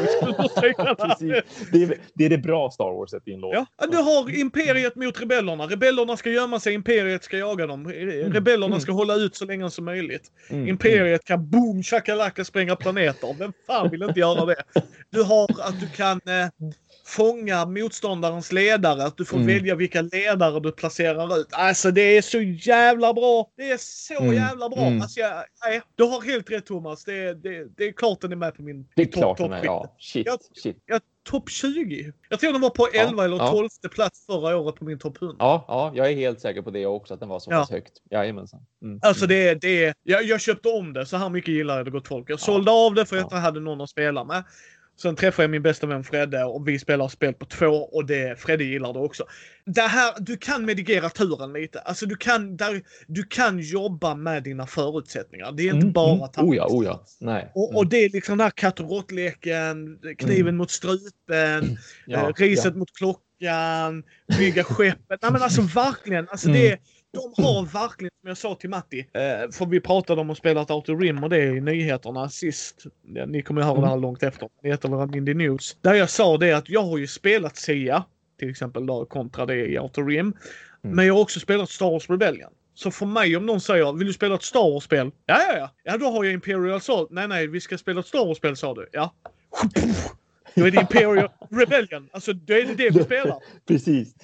Det, 1.71 1.84
är, 1.84 1.97
det 2.13 2.25
är 2.25 2.30
det 2.30 2.38
bra 2.38 2.69
Star 2.71 2.91
Warset 2.99 3.28
i 3.28 3.34
en 3.34 3.39
låda. 3.39 3.65
Ja, 3.78 3.88
du 3.88 3.97
har 3.97 4.39
Imperiet 4.39 4.95
mot 4.95 5.21
rebellerna. 5.21 5.65
Rebellerna 5.67 6.17
ska 6.17 6.30
gömma 6.30 6.54
sig, 6.59 6.73
Imperiet 6.73 7.23
ska 7.23 7.37
jaga 7.37 7.67
dem. 7.67 7.87
Rebellerna 7.89 8.65
mm. 8.65 8.79
ska 8.79 8.91
hålla 8.91 9.15
ut 9.15 9.35
så 9.35 9.45
länge 9.45 9.69
som 9.69 9.85
möjligt. 9.85 10.31
Mm, 10.49 10.67
Imperiet 10.67 11.23
kan 11.25 11.49
boom 11.49 11.83
shakalaka 11.83 12.45
spränga 12.45 12.75
planeter. 12.75 13.35
Vem 13.39 13.53
fan 13.67 13.89
vill 13.91 14.03
inte 14.03 14.19
göra 14.19 14.45
det? 14.45 14.63
Du 15.09 15.23
har 15.23 15.43
att 15.61 15.79
du 15.79 15.87
kan 15.89 16.21
eh, 16.27 16.47
fånga 17.05 17.65
motståndarens 17.65 18.51
ledare. 18.51 19.03
Att 19.03 19.17
du 19.17 19.25
får 19.25 19.37
Mm. 19.37 19.47
välja 19.47 19.75
vilka 19.75 20.01
ledare 20.01 20.59
du 20.59 20.71
placerar 20.71 21.39
ut. 21.39 21.47
Alltså 21.51 21.91
det 21.91 22.01
är 22.17 22.21
så 22.21 22.41
jävla 22.41 23.13
bra. 23.13 23.51
Det 23.57 23.71
är 23.71 23.77
så 23.79 24.21
Mm, 24.23 24.33
jävla 24.35 24.69
bra. 24.69 24.79
mm. 24.85 25.01
Alltså, 25.01 25.19
jag, 25.19 25.43
nej, 25.65 25.81
du 25.95 26.03
har 26.03 26.21
helt 26.21 26.51
rätt 26.51 26.65
Thomas. 26.65 27.03
Det, 27.03 27.33
det, 27.33 27.65
det 27.77 27.83
är 27.87 27.91
klart 27.91 28.21
den 28.21 28.31
är 28.31 28.35
med 28.35 28.55
på 28.55 28.61
min 28.61 28.87
Det 28.95 29.01
är 29.01 29.05
topp- 29.05 29.13
klart 29.15 29.37
den 29.37 29.53
är. 29.53 29.63
Ja, 29.65 29.95
shit, 29.99 30.25
Jag- 30.27 30.39
shit. 30.63 30.77
Ja, 30.85 30.99
topp 31.25 31.49
20. 31.49 32.13
Jag 32.29 32.39
tror 32.39 32.51
den 32.51 32.61
var 32.61 32.69
på 32.69 32.88
Ja, 32.93 33.01
11 33.01 33.25
eller 33.25 33.38
ja. 33.38 33.51
12 33.51 33.69
plats 33.91 34.25
förra 34.25 34.57
året 34.57 34.75
på 34.75 34.85
min 34.85 34.99
topp 34.99 35.21
100. 35.21 35.35
Ja, 35.39 35.65
ja, 35.67 35.91
jag 35.95 36.11
är 36.11 36.15
helt 36.15 36.41
säker 36.41 36.61
på 36.61 36.71
det 36.71 36.85
också, 36.85 37.13
att 37.13 37.19
den 37.19 37.29
var 37.29 37.39
så 37.39 37.51
Ja. 37.51 37.59
pass 37.59 37.71
högt. 37.71 37.93
Jajamensan. 38.11 38.59
Mm. 38.81 38.99
Alltså 39.03 39.25
mm. 39.25 39.35
det 39.38 39.47
är, 39.49 39.55
det 39.55 39.85
är, 39.85 39.93
jag, 40.03 40.23
jag 40.23 40.41
köpte 40.41 40.69
om 40.69 40.93
det, 40.93 41.05
så 41.05 41.17
här 41.17 41.29
mycket 41.29 41.53
gillar 41.53 41.77
jag 41.77 41.85
det 41.85 41.91
gott 41.91 42.07
folk. 42.07 42.29
Jag 42.29 42.39
sålde 42.39 42.71
av 42.71 42.93
det 42.93 43.05
för 43.05 43.15
att 43.15 43.19
jag 43.19 43.21
Ja. 43.21 43.25
inte 43.25 43.35
hade 43.35 43.59
någon 43.59 43.81
att 43.81 43.89
spela 43.89 44.23
med. 44.23 44.43
Sen 45.01 45.15
träffade 45.15 45.43
jag 45.43 45.49
min 45.51 45.62
bästa 45.62 45.88
vän 45.88 46.03
Fredde 46.03 46.43
och 46.43 46.67
vi 46.67 46.79
spelar 46.79 47.08
spel 47.08 47.34
på 47.34 47.45
två 47.45 47.67
och 47.67 48.05
det, 48.05 48.39
Fredde 48.39 48.63
gillar 48.63 48.93
det 48.93 48.99
också. 48.99 49.23
Det 49.65 49.81
här, 49.81 50.13
du 50.19 50.38
kan 50.38 50.65
medigera 50.65 51.10
turen 51.10 51.53
lite. 51.53 51.79
Alltså 51.79 52.05
du 52.05 52.15
kan, 52.15 52.58
där, 52.58 52.81
du 53.08 53.23
kan 53.23 53.60
jobba 53.60 54.15
med 54.15 54.43
dina 54.43 54.67
förutsättningar. 54.67 55.51
Det 55.51 55.63
är 55.63 55.65
inte 55.65 55.77
Mm, 55.77 55.91
bara 55.93 56.29
mm. 56.38 56.49
Oh 56.49 56.55
ja, 56.55 56.65
oh 56.69 56.86
ja. 56.86 57.04
Nej. 57.19 57.52
och, 57.56 57.75
och 57.75 57.87
det 57.87 57.98
är 57.98 58.10
liksom 58.10 58.37
den 58.37 58.46
här 58.46 58.52
katt 58.52 58.79
och 58.79 58.89
råttleken, 58.89 60.00
kniven 60.17 60.41
Mm. 60.41 60.58
mot 60.58 60.71
strupen, 60.71 61.77
Ja, 62.06 62.29
eh, 62.29 62.33
riset 62.35 62.65
ja. 62.65 62.71
mot 62.79 62.89
klockan, 62.98 64.04
bygga 64.37 64.63
skeppet. 64.63 65.21
Nej 65.21 65.31
men 65.31 65.41
alltså 65.41 65.62
verkligen. 65.62 66.29
Alltså 66.29 66.48
Mm. 66.50 66.62
det, 66.62 66.77
de 67.15 67.43
har 67.43 67.65
verkligen, 67.65 68.11
som 68.21 68.27
jag 68.27 68.37
sa 68.37 68.55
till 68.55 68.69
Matti, 68.69 68.99
eh, 68.99 69.51
för 69.51 69.65
vi 69.65 69.79
pratade 69.79 70.21
om 70.21 70.29
att 70.29 70.37
spela 70.37 70.61
ett 70.61 70.71
Outer 70.71 70.95
Rim 70.95 71.23
och 71.23 71.29
det 71.29 71.43
i 71.43 71.61
nyheterna 71.61 72.29
sist. 72.29 72.83
Ja, 73.13 73.25
ni 73.25 73.41
kommer 73.41 73.61
att 73.61 73.67
höra 73.67 73.81
det 73.81 73.87
här 73.87 73.97
långt 73.97 74.23
efter. 74.23 74.49
Det 74.61 74.69
heter 74.69 74.89
väl 74.89 75.15
Indie 75.15 75.33
News. 75.33 75.77
Där 75.81 75.93
jag 75.93 76.09
sa 76.09 76.37
det 76.37 76.51
att 76.51 76.69
jag 76.69 76.81
har 76.81 76.97
ju 76.97 77.07
spelat 77.07 77.57
Sia, 77.57 78.03
till 78.39 78.49
exempel 78.49 78.85
då, 78.85 79.05
kontra 79.05 79.45
det 79.45 79.55
i 79.55 79.79
Outer 79.79 80.03
Rim. 80.03 80.19
Mm. 80.19 80.95
Men 80.95 81.05
jag 81.05 81.13
har 81.13 81.21
också 81.21 81.39
spelat 81.39 81.69
Star 81.69 81.91
Wars 81.91 82.09
Rebellion. 82.09 82.51
Så 82.73 82.91
för 82.91 83.05
mig 83.05 83.37
om 83.37 83.45
någon 83.45 83.61
säger 83.61 83.93
vill 83.93 84.07
du 84.07 84.13
spela 84.13 84.35
ett 84.35 84.43
Star 84.43 84.71
Wars-spel? 84.71 85.11
Ja, 85.25 85.37
ja, 85.49 85.57
ja. 85.57 85.69
Ja, 85.83 85.97
då 85.97 86.05
har 86.05 86.23
jag 86.23 86.33
Imperial 86.33 86.77
Assault. 86.77 87.11
Nej, 87.11 87.27
nej, 87.27 87.47
vi 87.47 87.61
ska 87.61 87.77
spela 87.77 87.99
ett 87.99 88.07
Star 88.07 88.25
Wars-spel 88.25 88.55
sa 88.57 88.73
du. 88.73 88.89
Ja. 88.91 89.13
Då 90.55 90.65
är 90.65 90.71
det 90.71 90.81
Imperial 90.81 91.29
Rebellion. 91.51 92.09
Alltså, 92.11 92.33
då 92.33 92.53
är 92.53 92.63
det 92.65 92.73
det 92.73 92.89
vi 92.89 93.03
spelar. 93.03 93.39
Precis. 93.67 94.15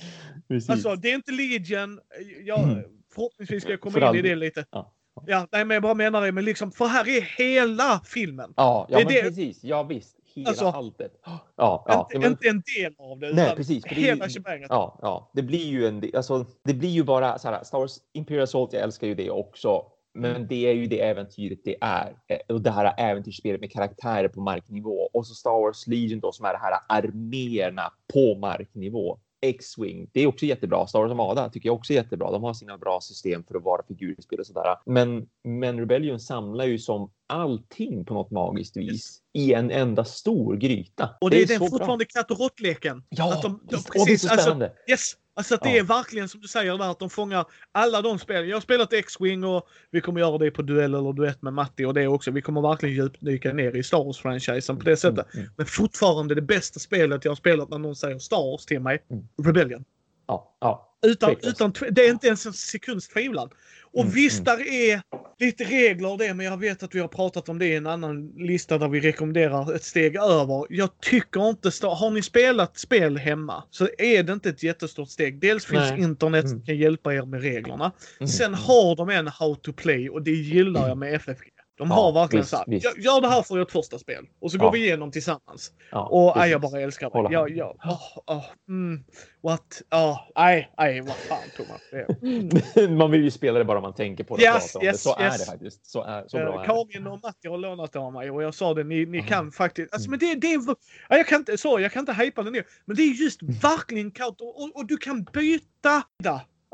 Precis. 0.51 0.69
Alltså, 0.69 0.95
det 0.95 1.11
är 1.11 1.15
inte 1.15 1.31
Legion. 1.31 1.99
Jag, 2.45 2.59
Mm. 2.63 2.83
Förhoppningsvis 3.15 3.63
ska 3.63 3.71
jag 3.71 3.81
komma 3.81 3.91
För 3.93 3.99
in 3.99 4.05
i 4.05 4.07
all- 4.07 4.23
det 4.23 4.35
lite. 4.35 4.65
Ja. 4.71 4.93
Ja, 5.27 5.47
nej, 5.51 5.65
men 5.65 5.75
jag 5.75 5.83
bara 5.83 5.93
menar 5.93 6.21
det. 6.21 6.31
Men 6.31 6.45
liksom, 6.45 6.71
för 6.71 6.85
här 6.85 7.07
är 7.09 7.21
hela 7.21 8.01
filmen. 8.05 8.53
ja, 8.55 8.87
ja 8.89 8.97
det 8.97 9.01
är 9.01 9.05
men 9.05 9.13
det- 9.13 9.21
precis. 9.21 9.63
Ja, 9.63 9.83
visst. 9.83 10.17
Hela 10.35 10.49
Alltså- 10.49 10.65
alltet. 10.65 11.11
Ja, 11.25 11.45
ja. 11.87 12.07
inte, 12.13 12.19
men, 12.19 12.31
inte 12.31 12.47
en 12.47 12.61
del 12.77 12.93
av 12.97 13.19
det. 13.19 13.33
Nej, 13.33 13.45
utan 13.45 13.55
precis, 13.55 13.83
det 13.83 13.95
Hela 13.95 14.29
shebanget. 14.29 14.67
ja, 14.69 14.99
ja. 15.01 15.31
Det 15.33 15.41
blir 15.41 15.65
ju 15.65 15.87
en 15.87 16.03
alltså, 16.15 16.45
det 16.63 16.73
blir 16.73 16.89
ju 16.89 17.03
bara 17.03 17.39
så 17.39 17.47
här. 17.47 17.63
Star 17.63 17.77
Wars 17.79 17.97
Imperial 18.13 18.43
Assault, 18.43 18.73
jag 18.73 18.81
älskar 18.83 19.07
ju 19.07 19.15
det 19.15 19.29
också. 19.29 19.85
Men 20.13 20.47
det 20.47 20.67
är 20.67 20.73
ju 20.73 20.85
det 20.87 21.01
äventyret 21.01 21.59
det 21.63 21.75
är. 21.81 22.13
Eh, 22.27 22.37
Och 22.55 22.61
det 22.61 22.71
här 22.71 22.93
äventyrsspelet 22.97 23.61
med 23.61 23.71
karaktärer 23.71 24.27
på 24.27 24.41
marknivå. 24.41 25.09
Och 25.13 25.27
så 25.27 25.33
Star 25.33 25.61
Wars 25.61 25.87
Legion 25.87 26.19
då 26.19 26.31
som 26.31 26.45
är 26.45 26.53
det 26.53 26.59
här 26.59 26.73
arméerna 26.89 27.93
på 28.13 28.35
marknivå. 28.35 29.19
X-Wing, 29.41 30.09
det 30.13 30.21
är 30.21 30.27
också 30.27 30.45
jättebra. 30.45 30.87
Star 30.87 30.99
Wars 30.99 31.11
Armada 31.11 31.49
tycker 31.49 31.69
jag 31.69 31.75
också 31.75 31.93
är 31.93 31.97
jättebra. 31.97 32.31
De 32.31 32.43
har 32.43 32.53
sina 32.53 32.77
bra 32.77 32.99
system 33.01 33.43
för 33.43 33.55
att 33.55 33.63
vara 33.63 33.81
figurspel 33.87 34.39
och 34.39 34.45
sådär. 34.45 34.75
Men, 34.85 35.27
men 35.43 35.79
Rebellion 35.79 36.19
samlar 36.19 36.65
ju 36.65 36.79
som 36.79 37.11
allting 37.27 38.05
på 38.05 38.13
något 38.13 38.31
magiskt 38.31 38.77
vis 38.77 39.21
i 39.33 39.53
en 39.53 39.71
enda 39.71 40.05
stor 40.05 40.55
gryta. 40.55 41.09
Och 41.21 41.29
det, 41.29 41.41
är, 41.41 41.45
så 41.45 41.53
den 41.53 41.59
bra. 41.59 41.69
fortfarande 41.69 42.05
katt 42.05 42.31
och 42.31 42.39
råttleken. 42.39 43.03
Ja, 43.09 43.33
Att 43.33 43.41
de, 43.41 43.59
de, 43.69 43.75
visst. 43.75 43.89
Åh, 43.95 44.05
det 44.05 44.13
är 44.13 44.17
så 44.17 44.29
alltså, 44.29 44.43
spännande. 44.43 44.73
Yes! 44.89 45.15
Alltså 45.41 45.55
att 45.55 45.61
det 45.61 45.69
Ja. 45.69 45.79
är 45.79 45.83
verkligen 45.83 46.29
som 46.29 46.41
du 46.41 46.47
säger 46.47 46.77
där 46.77 46.91
att 46.91 46.99
de 46.99 47.09
fångar 47.09 47.45
alla 47.71 48.01
de 48.01 48.19
spel. 48.19 48.47
Jag 48.47 48.55
har 48.55 48.61
spelat 48.61 48.93
X-Wing 48.93 49.43
och 49.43 49.67
vi 49.91 50.01
kommer 50.01 50.19
göra 50.19 50.37
det 50.37 50.51
på 50.51 50.61
duell 50.61 50.93
eller 50.93 51.13
duett 51.13 51.41
med 51.41 51.53
Matti 51.53 51.85
och 51.85 51.93
det 51.93 52.07
också. 52.07 52.31
Vi 52.31 52.41
kommer 52.41 52.61
verkligen 52.61 52.95
djupdyka 52.95 53.53
ner 53.53 53.75
i 53.75 53.83
Star 53.83 54.03
Wars-franchisen 54.03 54.77
på 54.77 54.83
det 54.83 54.97
sättet. 54.97 55.33
Mm, 55.33 55.43
mm. 55.45 55.53
Men 55.57 55.65
fortfarande 55.65 56.35
det 56.35 56.41
bästa 56.41 56.79
spelet 56.79 57.25
jag 57.25 57.31
har 57.31 57.35
spelat 57.35 57.69
när 57.69 57.77
någon 57.77 57.95
säger 57.95 58.19
Star 58.19 58.51
Wars 58.51 58.65
till 58.65 58.79
mig. 58.79 59.03
Mm. 59.11 59.27
Rebellion. 59.43 59.83
Ja, 60.27 60.57
ja. 60.59 60.90
Utan, 61.05 61.35
utan, 61.43 61.73
det 61.91 62.05
är 62.05 62.09
inte 62.09 62.27
ens 62.27 62.45
en 62.45 62.53
sekunds 62.53 63.07
tvivel. 63.07 63.49
Och 63.93 64.01
Mm, 64.01 64.13
visst, 64.13 64.47
mm. 64.47 64.57
där 64.57 64.67
är 64.67 65.01
lite 65.39 65.63
regler 65.63 66.11
och 66.11 66.17
det, 66.17 66.33
men 66.33 66.45
jag 66.45 66.57
vet 66.57 66.83
att 66.83 66.95
vi 66.95 66.99
har 66.99 67.07
pratat 67.07 67.49
om 67.49 67.59
det 67.59 67.65
i 67.65 67.75
en 67.75 67.87
annan 67.87 68.27
lista 68.37 68.77
där 68.77 68.87
vi 68.87 68.99
rekommenderar 68.99 69.75
ett 69.75 69.83
steg 69.83 70.15
över. 70.15 70.65
Jag 70.69 70.89
tycker 71.01 71.49
inte, 71.49 71.69
har 71.87 72.09
ni 72.11 72.21
spelat 72.21 72.77
spel 72.77 73.17
hemma 73.17 73.63
så 73.69 73.87
är 73.97 74.23
det 74.23 74.33
inte 74.33 74.49
ett 74.49 74.63
jättestort 74.63 75.09
steg. 75.09 75.39
Dels 75.39 75.65
finns 75.65 75.89
Nej. 75.91 76.01
internet 76.01 76.49
som 76.49 76.51
Mm. 76.57 76.65
kan 76.65 76.77
hjälpa 76.77 77.13
er 77.13 77.25
med 77.25 77.41
reglerna. 77.41 77.91
Mm, 78.19 78.27
Sen 78.27 78.53
har 78.53 78.95
de 78.95 79.09
en 79.09 79.27
how 79.27 79.55
to 79.55 79.73
play 79.73 80.09
och 80.09 80.21
det 80.21 80.31
gillar 80.31 80.87
jag 80.87 80.97
med 80.97 81.13
FFG. 81.13 81.50
De 81.77 81.87
Ja, 81.89 81.95
har 81.95 82.11
verkligen 82.13 82.41
visst, 82.41 82.49
så 82.51 82.57
här, 82.57 82.65
visst. 82.67 82.97
"Gör- 82.97 83.21
det 83.21 83.27
här 83.27 83.41
för 83.41 83.59
ert 83.59 83.71
första 83.71 83.99
spel. 83.99 84.25
Och 84.41 84.51
så 84.51 84.57
Ja. 84.57 84.63
går 84.63 84.71
vi 84.71 84.79
igenom 84.85 85.11
tillsammans. 85.11 85.71
Ja, 85.91 86.07
Och 86.07 86.33
precis. 86.33 86.51
jag 86.51 86.61
bara 86.61 86.81
älskar 86.81 87.09
det. 87.09 87.21
Med. 87.29 87.57
jag, 87.57 87.75
åh, 87.85 88.01
åh, 88.27 88.45
mm, 88.67 89.03
what? 89.43 89.81
Ja, 89.89 90.31
nej, 90.35 90.71
nej, 90.77 91.01
vad 91.01 91.15
fan 91.15 91.37
Thomas. 91.57 91.81
Är- 91.91 92.87
man 92.97 93.11
vill 93.11 93.23
ju 93.23 93.31
spela 93.31 93.59
det 93.59 93.65
bara 93.65 93.81
man 93.81 93.93
tänker 93.93 94.23
på 94.23 94.37
det. 94.37 94.43
Yes, 94.43 94.55
yes, 94.63 94.73
det. 94.81 94.97
Så 94.97 95.09
yes. 95.21 95.33
är 95.35 95.37
det 95.39 95.45
faktiskt. 95.51 95.85
Så, 95.85 96.03
är, 96.03 96.27
så 96.27 96.37
Eh, 96.37 96.45
bra 96.45 96.59
det. 96.61 96.65
Karin 96.65 97.07
och 97.07 97.19
Matti 97.23 97.47
har 97.47 97.57
lånat 97.57 97.91
det 97.93 97.99
av 97.99 98.13
mig 98.13 98.31
och 98.31 98.43
jag 98.43 98.53
sa 98.55 98.73
det, 98.73 98.83
ni, 98.83 99.05
ni 99.05 99.19
Aha. 99.19 99.27
kan 99.27 99.51
faktiskt. 99.51 99.93
Alltså, 99.93 100.07
Mm. 100.09 100.19
men 100.19 100.39
det, 100.39 100.47
det 100.47 100.53
är, 100.53 100.61
ja, 101.09 101.17
jag 101.17 101.27
kan 101.27 101.39
inte, 101.39 101.57
sorry, 101.57 101.83
jag 101.83 101.91
kan 101.91 101.99
inte 101.99 102.13
hypa 102.13 102.43
det 102.43 102.51
ner. 102.51 102.65
Men 102.85 102.95
det 102.95 103.01
är 103.03 103.13
just 103.13 103.43
verkligen 103.43 104.11
kallt 104.11 104.41
och, 104.41 104.61
och, 104.63 104.75
och 104.75 104.85
du 104.85 104.97
kan 104.97 105.23
byta. 105.23 106.03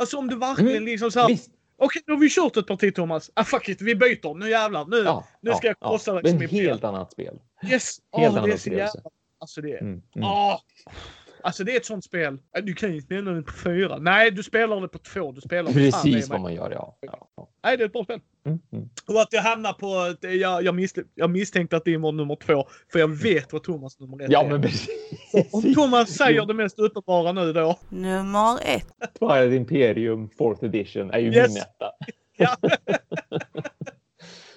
Alltså 0.02 0.18
om 0.18 0.28
du 0.28 0.36
verkligen 0.36 0.72
Mm, 0.72 0.86
liksom 0.86 1.12
så 1.12 1.20
här, 1.20 1.28
Visst. 1.28 1.52
Okej 1.78 2.02
nu 2.08 2.14
har 2.14 2.20
vi 2.20 2.30
kört 2.30 2.58
ett 2.58 2.68
parti 2.68 2.96
Thomas. 2.96 3.32
Ah 3.34 3.44
fuck 3.44 3.70
it, 3.70 3.82
vi 3.82 3.96
byter. 3.96 4.34
Nu 4.36 4.50
jävlar, 4.50 4.86
nu, 4.86 4.98
Ja, 4.98 5.28
nu 5.42 5.52
ska 5.54 5.68
ja, 5.68 5.74
jag 5.80 5.90
krossa 5.90 6.12
ja. 6.12 6.20
liksom 6.20 6.40
Men 6.40 6.50
i 6.50 6.62
helt 6.62 6.84
annat 6.84 7.12
spel. 7.12 7.40
Yes! 7.64 8.00
helt 8.18 8.28
Åh, 8.32 8.38
annan 8.38 8.50
det 8.50 8.54
är 8.56 8.58
så 8.58 8.70
jävla, 8.70 9.02
alltså 9.40 9.62
det 9.62 9.72
är, 9.74 9.82
Mm, 9.82 10.02
mm. 10.16 10.28
åh. 10.28 10.60
Alltså 11.48 11.64
det 11.64 11.72
är 11.74 11.78
ett 11.78 11.86
sånt 11.86 12.04
spel. 12.04 12.38
Äh, 12.58 12.64
Du 12.64 12.74
kan 12.74 12.93
ju 12.93 13.02
spela 13.02 13.32
det 13.32 13.41
på 13.41 13.54
fyra. 13.54 13.98
Nej, 13.98 14.32
du 14.32 14.43
spelar 14.43 14.82
det 14.82 14.88
på 14.88 14.98
två. 14.98 15.32
Du 15.32 15.41
spelar 15.41 15.72
Precis 15.72 16.30
vad 16.30 16.41
man 16.41 16.54
gör, 16.54 16.72
ja. 16.72 16.98
ja, 17.02 17.28
ja. 17.38 17.50
Nej, 17.64 17.78
det 17.78 17.84
är 17.84 17.86
ett 17.86 17.93
bra 17.93 18.04
spel. 18.04 18.20
Mm, 18.45 18.60
mm. 18.72 18.89
Och 19.08 19.22
att 19.22 19.28
jag 19.34 19.41
hamnar 19.41 19.74
på... 19.74 20.12
ett- 20.12 20.34
Jag, 20.39 20.64
jag, 20.64 20.76
mis, 20.76 20.93
jag 21.16 21.30
misstänkte 21.30 21.78
att 21.78 21.86
det 21.86 21.98
var 21.98 22.12
nummer 22.12 22.36
två. 22.36 22.68
För 22.91 23.00
jag 23.00 23.08
vet 23.08 23.54
vad 23.54 23.64
Thomas 23.64 24.00
nummer 24.00 24.24
ett 24.24 24.32
Ja, 24.32 24.43
är. 24.43 24.50
men 24.50 24.62
precis. 24.62 24.89
Om 25.54 25.74
Thomas 25.74 26.10
säger 26.10 26.45
det 26.45 26.54
mest 26.54 26.80
uppenbara 26.80 27.32
nu 27.32 27.54
då. 27.54 27.80
Nummer 27.89 28.60
ett. 28.66 28.88
Twilight 29.20 29.54
Imperium 29.54 30.30
4th 30.39 30.66
edition 30.66 31.12
är 31.12 31.20
ju 31.20 31.34
Yes. 31.34 31.48
min 31.54 31.58
etta. 31.58 31.91
Ja. 32.38 32.56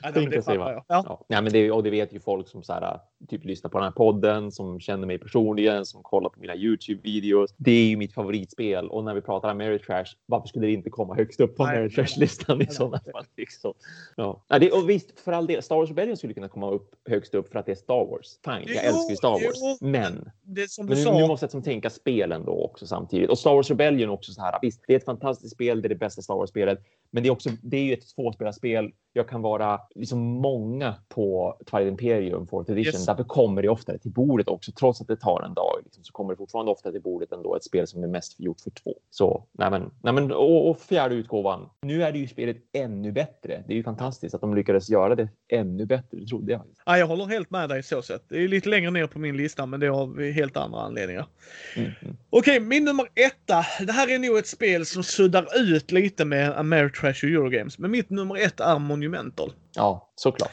Ja, 0.02 0.10
det 0.10 0.42
fattar 0.42 0.54
jag. 0.54 0.68
Ja. 0.70 0.84
Ja. 0.88 1.24
Nej, 1.28 1.42
men 1.42 1.52
det, 1.52 1.70
och 1.70 1.82
det 1.82 1.90
vet 1.90 2.12
ju 2.12 2.20
folk 2.20 2.48
som 2.48 2.62
så 2.62 2.72
här, 2.72 3.00
typ 3.30 3.44
lyssnar 3.44 3.70
på 3.70 3.78
den 3.78 3.84
här 3.84 3.90
podden, 3.92 4.52
som 4.52 4.80
känner 4.80 5.06
mig 5.06 5.18
personligen, 5.18 5.86
som 5.86 6.02
kollar 6.02 6.30
på 6.30 6.40
mina 6.40 6.54
Youtube-videos. 6.54 7.54
Det 7.56 7.70
är 7.70 7.84
ju 7.86 7.96
mitt 7.96 8.14
favoritspel 8.14 8.88
och 8.88 9.04
när 9.04 9.14
vi 9.14 9.20
pratar 9.20 9.50
Ameritrash, 9.50 10.14
varför 10.26 10.48
skulle 10.48 10.66
det 10.66 10.72
inte 10.72 10.90
komma 10.90 11.14
högst 11.14 11.40
upp 11.40 11.56
på 11.56 11.66
Nej, 11.66 11.76
Ameritrash-listan 11.76 12.62
i 12.62 12.66
sådana 12.66 13.00
fall? 13.12 13.24
Liksom. 13.36 13.74
Ja. 14.16 14.44
Det, 14.48 14.72
och 14.72 14.90
visst, 14.90 15.20
för 15.20 15.32
all 15.32 15.46
del, 15.46 15.62
Star 15.62 15.76
Wars 15.76 15.88
Rebellion 15.88 16.16
skulle 16.16 16.34
kunna 16.34 16.48
komma 16.48 16.70
upp 16.70 16.90
högst 17.08 17.34
upp 17.34 17.52
för 17.52 17.58
att 17.58 17.66
det 17.66 17.72
är 17.72 17.76
Star 17.76 18.06
Wars. 18.06 18.38
Fine, 18.44 18.74
jag 18.74 18.84
Jo, 18.84 18.90
älskar 18.90 19.10
ju 19.10 19.16
Star 19.16 19.30
Wars. 19.30 19.78
jo. 19.80 19.88
Men 19.88 20.30
men 20.78 20.86
nu, 20.86 21.04
nu 21.04 21.26
måste 21.26 21.44
jag 21.44 21.50
som 21.50 21.62
tänka 21.62 21.90
spelen 21.90 22.44
då 22.44 22.64
också 22.64 22.86
samtidigt. 22.86 23.30
Och 23.30 23.38
Star 23.38 23.54
Wars 23.54 23.70
Rebellion 23.70 24.10
också 24.10 24.32
så 24.32 24.40
här. 24.40 24.58
Visst, 24.62 24.84
det 24.86 24.92
är 24.92 24.96
ett 24.96 25.04
fantastiskt 25.04 25.54
spel. 25.54 25.82
Det 25.82 25.86
är 25.86 25.88
det 25.88 25.94
bästa 25.94 26.22
Star 26.22 26.34
Wars-spelet. 26.34 26.78
Men 27.10 27.22
det 27.22 27.28
är 27.28 27.30
också, 27.30 27.50
det 27.62 27.76
är 27.76 27.82
ju 27.84 27.92
ett 27.92 28.14
tvåspelarspel. 28.14 28.90
Jag 29.12 29.28
kan 29.28 29.42
vara 29.42 29.80
liksom 29.94 30.18
många 30.20 30.94
på 31.08 31.56
Twilight 31.70 31.90
Imperium 31.90 32.46
4th 32.46 32.70
edition. 32.70 32.94
Yes. 32.94 33.06
Därför 33.06 33.24
kommer 33.24 33.62
det 33.62 33.68
oftare 33.68 33.98
till 33.98 34.10
bordet 34.10 34.48
också. 34.48 34.72
Trots 34.72 35.00
att 35.00 35.08
det 35.08 35.16
tar 35.16 35.42
en 35.42 35.54
dag 35.54 35.80
liksom, 35.84 36.04
så 36.04 36.12
kommer 36.12 36.32
det 36.32 36.36
fortfarande 36.36 36.72
ofta 36.72 36.92
till 36.92 37.02
bordet 37.02 37.32
ändå. 37.32 37.56
Ett 37.56 37.64
spel 37.64 37.86
som 37.86 38.02
är 38.02 38.08
mest 38.08 38.40
gjort 38.40 38.60
för 38.60 38.70
två. 38.70 38.94
Så 39.10 39.44
nej 39.52 39.70
men, 39.70 39.90
nej 40.02 40.12
men 40.12 40.32
och, 40.32 40.70
och 40.70 40.80
fjärde 40.80 41.14
utgåvan. 41.14 41.68
Nu 41.82 42.02
är 42.02 42.12
det 42.12 42.18
ju 42.18 42.28
spelet 42.28 42.56
ännu 42.72 43.12
bättre. 43.12 43.64
Det 43.66 43.72
är 43.72 43.76
ju 43.76 43.82
fantastiskt 43.82 44.34
att 44.34 44.40
de 44.40 44.54
lyckades 44.54 44.90
göra 44.90 45.14
det 45.14 45.28
ännu 45.48 45.86
bättre. 45.86 46.18
Det 46.18 46.26
trodde 46.26 46.52
jag. 46.52 46.62
Ja, 46.86 46.98
jag 46.98 47.06
håller 47.06 47.26
helt 47.26 47.50
med 47.50 47.68
dig 47.68 47.82
så 47.82 48.02
sett. 48.02 48.28
Det 48.28 48.44
är 48.44 48.48
lite 48.48 48.68
längre 48.68 48.90
ner 48.90 49.06
på 49.06 49.18
min 49.18 49.36
lista, 49.36 49.66
men 49.66 49.80
det 49.80 49.86
är 49.86 49.90
av 49.90 50.20
helt 50.20 50.56
andra 50.56 50.80
anledningar. 50.80 51.26
Mm, 51.76 51.90
mm. 52.02 52.16
Okej, 52.30 52.60
min 52.60 52.84
nummer 52.84 53.08
etta. 53.14 53.64
Det 53.86 53.92
här 53.92 54.10
är 54.10 54.18
nog 54.18 54.38
ett 54.38 54.46
spel 54.46 54.86
som 54.86 55.02
suddar 55.02 55.46
ut 55.56 55.92
lite 55.92 56.24
med 56.24 56.58
Ameritrash 56.58 57.24
och 57.24 57.30
Eurogames. 57.30 57.78
Men 57.78 57.90
mitt 57.90 58.10
nummer 58.10 58.36
ett 58.36 58.60
är 58.60 58.78
Monumental. 59.00 59.52
Ja, 59.74 60.12
såklart. 60.14 60.50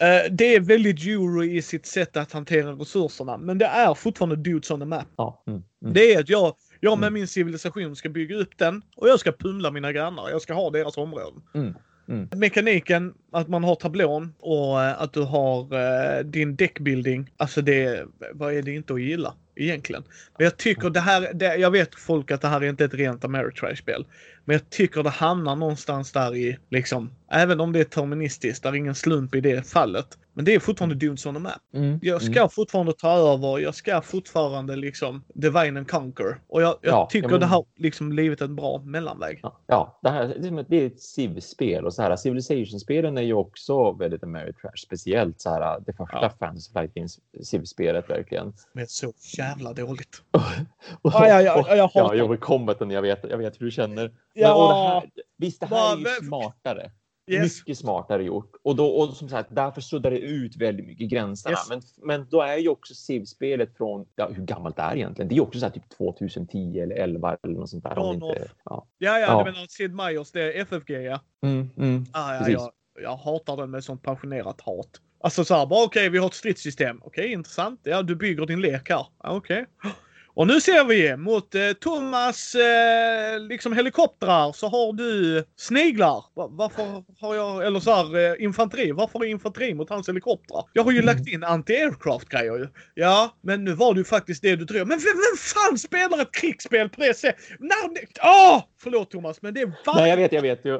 Eh, 0.00 0.32
det 0.32 0.54
är 0.54 0.60
väldigt 0.60 1.06
euro 1.06 1.44
i 1.44 1.62
sitt 1.62 1.86
sätt 1.86 2.16
att 2.16 2.32
hantera 2.32 2.72
resurserna, 2.72 3.36
men 3.36 3.58
det 3.58 3.66
är 3.66 3.94
fortfarande 3.94 4.36
dudes 4.36 4.70
on 4.70 4.80
the 4.80 4.86
map. 4.86 5.06
Ja, 5.16 5.42
mm, 5.46 5.62
mm. 5.82 5.94
Det 5.94 6.14
är 6.14 6.20
att 6.20 6.28
jag, 6.28 6.54
jag 6.80 6.98
med 6.98 7.06
Mm. 7.06 7.14
min 7.14 7.28
civilisation 7.28 7.96
ska 7.96 8.08
bygga 8.08 8.36
upp 8.36 8.58
den 8.58 8.82
och 8.96 9.08
jag 9.08 9.20
ska 9.20 9.32
pumla 9.32 9.70
mina 9.70 9.92
grannar. 9.92 10.30
Jag 10.30 10.42
ska 10.42 10.54
ha 10.54 10.70
deras 10.70 10.96
områden. 10.96 11.42
Mm, 11.54 11.74
mm. 12.08 12.28
Mekaniken, 12.36 13.14
att 13.36 13.48
man 13.48 13.64
har 13.64 13.74
tablån 13.74 14.34
och 14.40 14.82
eh, 14.82 15.02
att 15.02 15.12
du 15.12 15.22
har 15.22 15.74
eh, 15.74 16.24
din 16.24 16.56
deckbuilding. 16.56 17.30
Alltså 17.36 17.62
det, 17.62 18.06
vad 18.32 18.54
är 18.54 18.62
det 18.62 18.74
inte 18.74 18.94
att 18.94 19.00
gilla 19.02 19.34
egentligen? 19.56 20.02
Men 20.38 20.44
jag 20.44 20.56
tycker 20.56 20.90
det 20.90 21.00
här, 21.00 21.32
det, 21.34 21.56
jag 21.56 21.70
vet 21.70 21.94
folk 21.94 22.30
att 22.30 22.40
det 22.42 22.48
här 22.48 22.60
är 22.60 22.68
inte 22.68 22.84
ett 22.84 22.94
rent 22.94 23.24
Ameritrash-spel. 23.24 24.06
Men 24.44 24.54
jag 24.54 24.70
tycker 24.70 25.02
det 25.02 25.10
hamnar 25.10 25.56
någonstans 25.56 26.12
där 26.12 26.34
i, 26.36 26.58
liksom, 26.70 27.10
även 27.30 27.60
om 27.60 27.72
det 27.72 27.80
är 27.80 27.84
terministiskt, 27.84 28.62
där 28.62 28.70
är 28.70 28.74
ingen 28.74 28.94
slump 28.94 29.34
i 29.34 29.40
det 29.40 29.66
fallet. 29.68 30.06
Men 30.34 30.44
det 30.44 30.54
är 30.54 30.58
fortfarande 30.58 30.94
Dunes 30.94 31.26
on 31.26 31.34
the 31.34 31.40
Map. 31.40 31.52
Mm. 31.74 31.98
Jag 32.02 32.22
ska 32.22 32.48
fortfarande 32.48 32.92
ta 32.92 33.16
över, 33.34 33.58
jag 33.58 33.74
ska 33.74 34.00
fortfarande 34.00 34.76
liksom 34.76 35.24
divine 35.34 35.76
and 35.76 35.90
conquer. 35.90 36.36
Och 36.48 36.62
jag, 36.62 36.68
jag 36.82 36.92
Ja, 36.92 37.08
tycker 37.10 37.26
ja, 37.28 37.30
men- 37.30 37.40
det 37.40 37.46
har 37.46 37.64
liksom 37.76 38.08
blivit 38.08 38.40
en 38.40 38.56
bra 38.56 38.82
mellanväg. 38.84 39.40
Ja, 39.42 39.60
Ja, 39.66 39.98
det, 40.02 40.10
här, 40.10 40.64
det 40.68 40.76
är 40.82 40.86
ett 40.86 41.00
Civ-spel 41.00 41.84
och 41.86 41.94
så 41.94 42.02
här 42.02 42.16
Civilization-spelen 42.16 43.18
är 43.18 43.22
ju 43.26 43.34
också 43.34 43.92
väldigt 43.92 44.22
Ameritrash, 44.22 44.76
speciellt 44.86 45.40
så 45.40 45.50
här 45.50 45.80
det 45.86 45.92
första 45.92 46.18
Ja. 46.22 46.30
Fantasy 46.38 46.72
Flight 46.72 47.10
Civ-spelet 47.42 48.10
verkligen. 48.10 48.52
Men 48.72 48.86
så 48.86 49.12
jävla 49.38 49.72
dåligt. 49.72 50.22
Och, 51.02 51.12
Ja, 51.14 51.28
ja, 51.28 51.40
ja, 51.42 51.64
jag 51.68 51.76
ja, 51.78 51.90
hatar- 51.94 52.14
jo, 52.14 52.28
men 52.28 52.38
combaten, 52.38 52.90
jag 52.90 53.02
vet, 53.02 53.24
jag 53.30 53.38
vet 53.38 53.60
hur 53.60 53.64
du 53.66 53.70
känner. 53.70 54.02
Men, 54.08 54.12
Ja. 54.34 54.54
och 54.54 54.68
det 54.74 54.78
här, 54.90 55.10
visst, 55.38 55.60
det 55.60 55.66
här 55.66 55.92
är 55.94 55.98
ju 55.98 56.26
smartare. 56.26 56.90
Yes. 57.30 57.60
Mycket 57.60 57.78
smartare 57.78 58.24
gjort. 58.24 58.52
Och, 58.62 58.76
då, 58.76 58.86
och 58.86 59.08
som 59.16 59.28
sagt, 59.28 59.48
därför 59.52 59.80
suddar 59.80 60.10
det 60.10 60.18
ut 60.18 60.56
väldigt 60.56 60.86
mycket 60.86 61.08
gränserna. 61.10 61.52
Yes. 61.52 61.68
Men, 61.68 61.82
men 62.02 62.28
då 62.30 62.42
är 62.42 62.56
ju 62.56 62.68
också 62.68 62.94
Civ-spelet 62.94 63.76
från, 63.76 64.06
ja, 64.16 64.28
hur 64.28 64.42
gammalt 64.44 64.76
det 64.76 64.82
är 64.82 64.96
egentligen? 64.96 65.28
Det 65.28 65.32
är 65.32 65.36
ju 65.36 65.42
också 65.42 65.58
så 65.58 65.66
här 65.66 65.72
typ 65.72 65.88
2010 65.96 66.78
eller 66.80 66.96
11 66.96 67.36
eller 67.42 67.54
något 67.54 67.70
sånt 67.70 67.84
där. 67.84 67.98
om 67.98 68.14
inte, 68.14 68.48
ja. 68.64 68.86
Ja, 68.98 69.18
ja, 69.18 69.18
Ja. 69.20 69.44
du 69.44 69.52
menar 69.52 69.66
Sid 69.68 69.90
Meier's, 69.94 70.30
det 70.32 70.42
är 70.58 70.60
FFG 70.62 70.90
ja. 70.90 71.20
Mm, 71.46 71.70
mm. 71.76 72.04
Ah, 72.12 72.34
ja 72.34 72.38
Precis 72.38 72.68
jag, 73.02 73.16
hatar 73.16 73.56
den 73.56 73.70
med 73.70 73.84
sånt 73.84 74.02
passionerat 74.02 74.60
hat. 74.60 75.00
Alltså 75.20 75.44
så 75.44 75.54
här, 75.54 75.66
bara 75.66 75.84
okej, 75.84 76.08
vi 76.08 76.18
har 76.18 76.26
ett 76.26 76.34
stridssystem. 76.34 77.00
Okej, 77.02 77.32
intressant. 77.32 77.80
Ja, 77.82 78.02
du 78.02 78.16
bygger 78.16 78.46
din 78.46 78.60
lek 78.60 78.88
här. 78.90 79.06
Okej. 79.18 79.66
Okej. 79.84 79.92
Och 80.36 80.46
nu 80.46 80.60
ser 80.60 80.84
vi 80.84 81.16
mot 81.16 81.54
eh, 81.54 81.72
Thomas 81.80 82.54
eh, 82.54 83.40
liksom 83.40 83.72
helikoptrar 83.72 84.52
så 84.52 84.68
har 84.68 84.92
du 84.92 85.44
sniglar. 85.56 86.24
Va- 86.34 86.48
Varför 86.50 87.04
har 87.20 87.34
jag, 87.34 87.66
eller 87.66 87.80
så 87.80 87.90
här 87.94 88.16
eh, 88.38 88.44
infanteri. 88.44 88.92
Varför 88.92 89.18
har 89.18 89.24
jag 89.24 89.30
infanteri 89.30 89.74
mot 89.74 89.90
hans 89.90 90.08
helikoptrar? 90.08 90.64
Jag 90.72 90.84
har 90.84 90.90
ju 90.92 90.98
Mm. 90.98 91.06
lagt 91.16 91.28
in 91.28 91.44
anti-aircraft 91.44 92.28
grejer 92.28 92.58
ju. 92.58 92.68
Ja, 92.94 93.34
men 93.40 93.64
nu 93.64 93.72
var 93.72 93.94
det 93.94 93.98
ju 94.00 94.04
faktiskt 94.04 94.42
det 94.42 94.56
du 94.56 94.64
drev. 94.64 94.86
Men 94.86 94.98
vem, 94.98 95.06
vem 95.16 95.36
fan 95.38 95.78
spelar 95.78 96.22
ett 96.22 96.32
krigsspel 96.32 96.88
på 96.88 97.00
det 97.00 97.14
sättet? 97.14 97.44
När, 97.58 97.74
Åh! 98.22 98.62
Förlåt 98.82 99.10
Thomas, 99.10 99.42
men 99.42 99.54
det 99.54 99.60
är 99.60 99.72
varje 99.86 100.00
Nej, 100.00 100.10
jag 100.10 100.16
vet, 100.16 100.32
jag 100.32 100.42
vet 100.42 100.64
ju. 100.64 100.74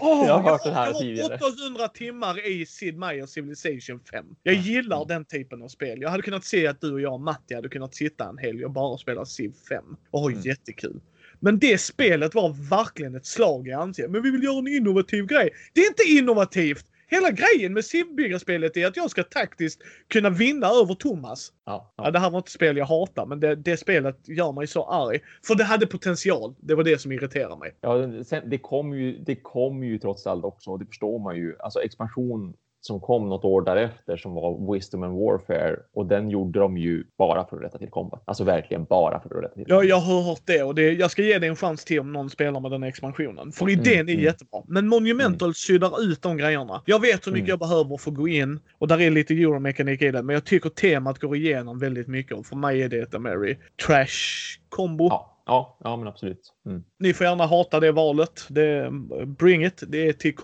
Åh, 0.00 0.24
Jag 0.26 0.38
har 0.38 0.50
hört 0.50 0.64
den 0.64 0.74
här 0.74 0.86
jag 0.86 0.98
tidigare. 1.00 1.34
800 1.34 1.88
timmar 1.88 2.46
i 2.46 2.66
Sid 2.66 2.94
Meier's 2.96 3.26
Civilization 3.26 4.00
5. 4.10 4.24
Jag 4.42 4.54
gillar 4.54 5.04
den 5.04 5.24
typen 5.24 5.62
av 5.62 5.68
spel. 5.68 6.00
Jag 6.02 6.10
hade 6.10 6.22
kunnat 6.22 6.44
se 6.44 6.66
att 6.66 6.80
du 6.80 6.92
och 6.92 7.00
jag, 7.00 7.20
Matti, 7.20 7.54
hade 7.54 7.68
kunnat 7.68 7.94
sitta 7.94 8.28
en 8.28 8.38
helg 8.38 8.64
och 8.64 8.70
bara 8.70 8.93
spela 9.00 9.24
Civ 9.24 9.52
5 9.68 9.84
och 10.10 10.20
ha 10.20 10.30
Mm. 10.30 10.42
jättekul. 10.42 11.00
Men 11.40 11.58
det 11.58 11.78
spelet 11.80 12.34
var 12.34 12.70
verkligen 12.70 13.14
ett 13.14 13.26
slag 13.26 13.68
i 13.68 13.72
ansiktet. 13.72 14.10
Men 14.12 14.22
vi 14.22 14.30
vill 14.30 14.42
göra 14.42 14.58
en 14.58 14.68
innovativ 14.68 15.26
grej. 15.26 15.50
Det 15.74 15.80
är 15.80 15.86
inte 15.88 16.02
innovativt! 16.02 16.84
Hela 17.06 17.30
grejen 17.30 17.72
med 17.72 17.84
Civ-byggarspelet 17.84 18.76
är 18.76 18.86
att 18.86 18.96
jag 18.96 19.10
ska 19.10 19.22
taktiskt 19.22 19.82
kunna 20.08 20.30
vinna 20.30 20.66
över 20.66 20.94
Thomas. 20.94 21.52
Ja, 21.66 21.92
Ja, 21.96 22.04
ja. 22.04 22.10
det 22.10 22.18
här 22.18 22.30
var 22.30 22.38
inte 22.38 22.50
spel 22.50 22.76
jag 22.76 22.84
hatar, 22.86 23.26
men 23.26 23.40
det, 23.40 23.54
det 23.56 23.76
spelet 23.76 24.28
gör 24.28 24.52
mig 24.52 24.66
så 24.66 24.84
arg. 24.84 25.20
För 25.46 25.54
det 25.54 25.64
hade 25.64 25.86
potential. 25.86 26.54
Det 26.60 26.74
var 26.74 26.84
det 26.84 27.00
som 27.00 27.12
irriterar 27.12 27.56
mig. 27.56 27.74
Ja, 27.80 28.24
sen, 28.24 28.50
det 28.50 28.58
kom 28.58 28.98
ju, 28.98 29.18
det 29.18 29.36
kom 29.36 29.84
ju 29.84 29.98
trots 29.98 30.26
allt 30.26 30.44
också, 30.44 30.70
och 30.70 30.78
det 30.78 30.86
förstår 30.86 31.18
man 31.18 31.36
ju. 31.36 31.56
Alltså 31.58 31.80
expansion 31.82 32.54
som 32.86 33.00
kom 33.00 33.28
något 33.28 33.44
år 33.44 33.62
därefter 33.62 34.16
som 34.16 34.34
var 34.34 34.72
Wisdom 34.72 35.02
and 35.02 35.18
Warfare 35.18 35.76
och 35.94 36.06
den 36.06 36.30
gjorde 36.30 36.58
de 36.58 36.78
ju 36.78 37.04
bara 37.18 37.46
för 37.46 37.56
att 37.56 37.62
rätta 37.62 37.78
till 37.78 37.90
combat. 37.90 38.22
Alltså 38.24 38.44
verkligen 38.44 38.84
bara 38.84 39.20
för 39.20 39.38
att 39.38 39.44
rätta 39.44 39.54
till. 39.54 39.64
Ja, 39.68 39.84
jag 39.84 39.96
har 39.96 40.22
hört 40.22 40.42
det 40.44 40.62
och 40.62 40.74
det, 40.74 40.92
jag 40.92 41.10
ska 41.10 41.22
ge 41.22 41.38
det 41.38 41.46
en 41.46 41.56
chans 41.56 41.84
till 41.84 42.00
om 42.00 42.12
någon 42.12 42.30
spelar 42.30 42.60
med 42.60 42.70
den 42.70 42.82
expansionen. 42.82 43.52
För 43.52 43.70
idén 43.70 44.08
är 44.08 44.12
mm. 44.12 44.24
jättebra. 44.24 44.62
Men 44.66 44.88
Monumental 44.88 45.54
syddar 45.54 46.02
ut 46.02 46.22
de 46.22 46.36
grejerna. 46.36 46.82
Jag 46.84 47.00
vet 47.00 47.26
hur 47.26 47.32
mycket 47.32 47.44
Mm. 47.44 47.48
jag 47.48 47.58
behöver 47.58 47.96
för 47.96 48.10
att 48.10 48.16
gå 48.16 48.28
in 48.28 48.60
och 48.78 48.88
där 48.88 49.00
är 49.00 49.10
lite 49.10 49.34
euromekanik 49.34 50.02
i 50.02 50.10
det. 50.10 50.22
Men 50.22 50.34
jag 50.34 50.44
tycker 50.44 50.70
temat 50.70 51.18
går 51.18 51.36
igenom 51.36 51.78
väldigt 51.78 52.08
mycket 52.08 52.36
och 52.36 52.46
för 52.46 52.56
mig 52.56 52.82
är 52.82 52.88
det 52.88 52.98
ett 52.98 53.20
Mary 53.20 53.56
Trash 53.86 54.58
kombo. 54.68 55.08
Ja, 55.10 55.33
ja, 55.46 55.78
ja 55.84 55.96
men 55.96 56.08
absolut. 56.08 56.52
Mm. 56.66 56.84
Ni 56.98 57.14
får 57.14 57.26
gärna 57.26 57.46
hata 57.46 57.80
det 57.80 57.92
valet. 57.92 58.46
Det, 58.48 58.90
bring 59.26 59.64
it. 59.64 59.82
Det 59.88 60.08
är 60.08 60.12
till 60.12 60.34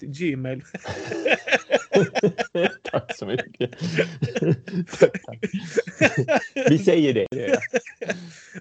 gmail. 0.00 0.62
Tack 2.82 3.16
så 3.16 3.26
mycket. 3.26 3.70
Vi 6.68 6.78
säger 6.78 7.14
det. 7.14 7.26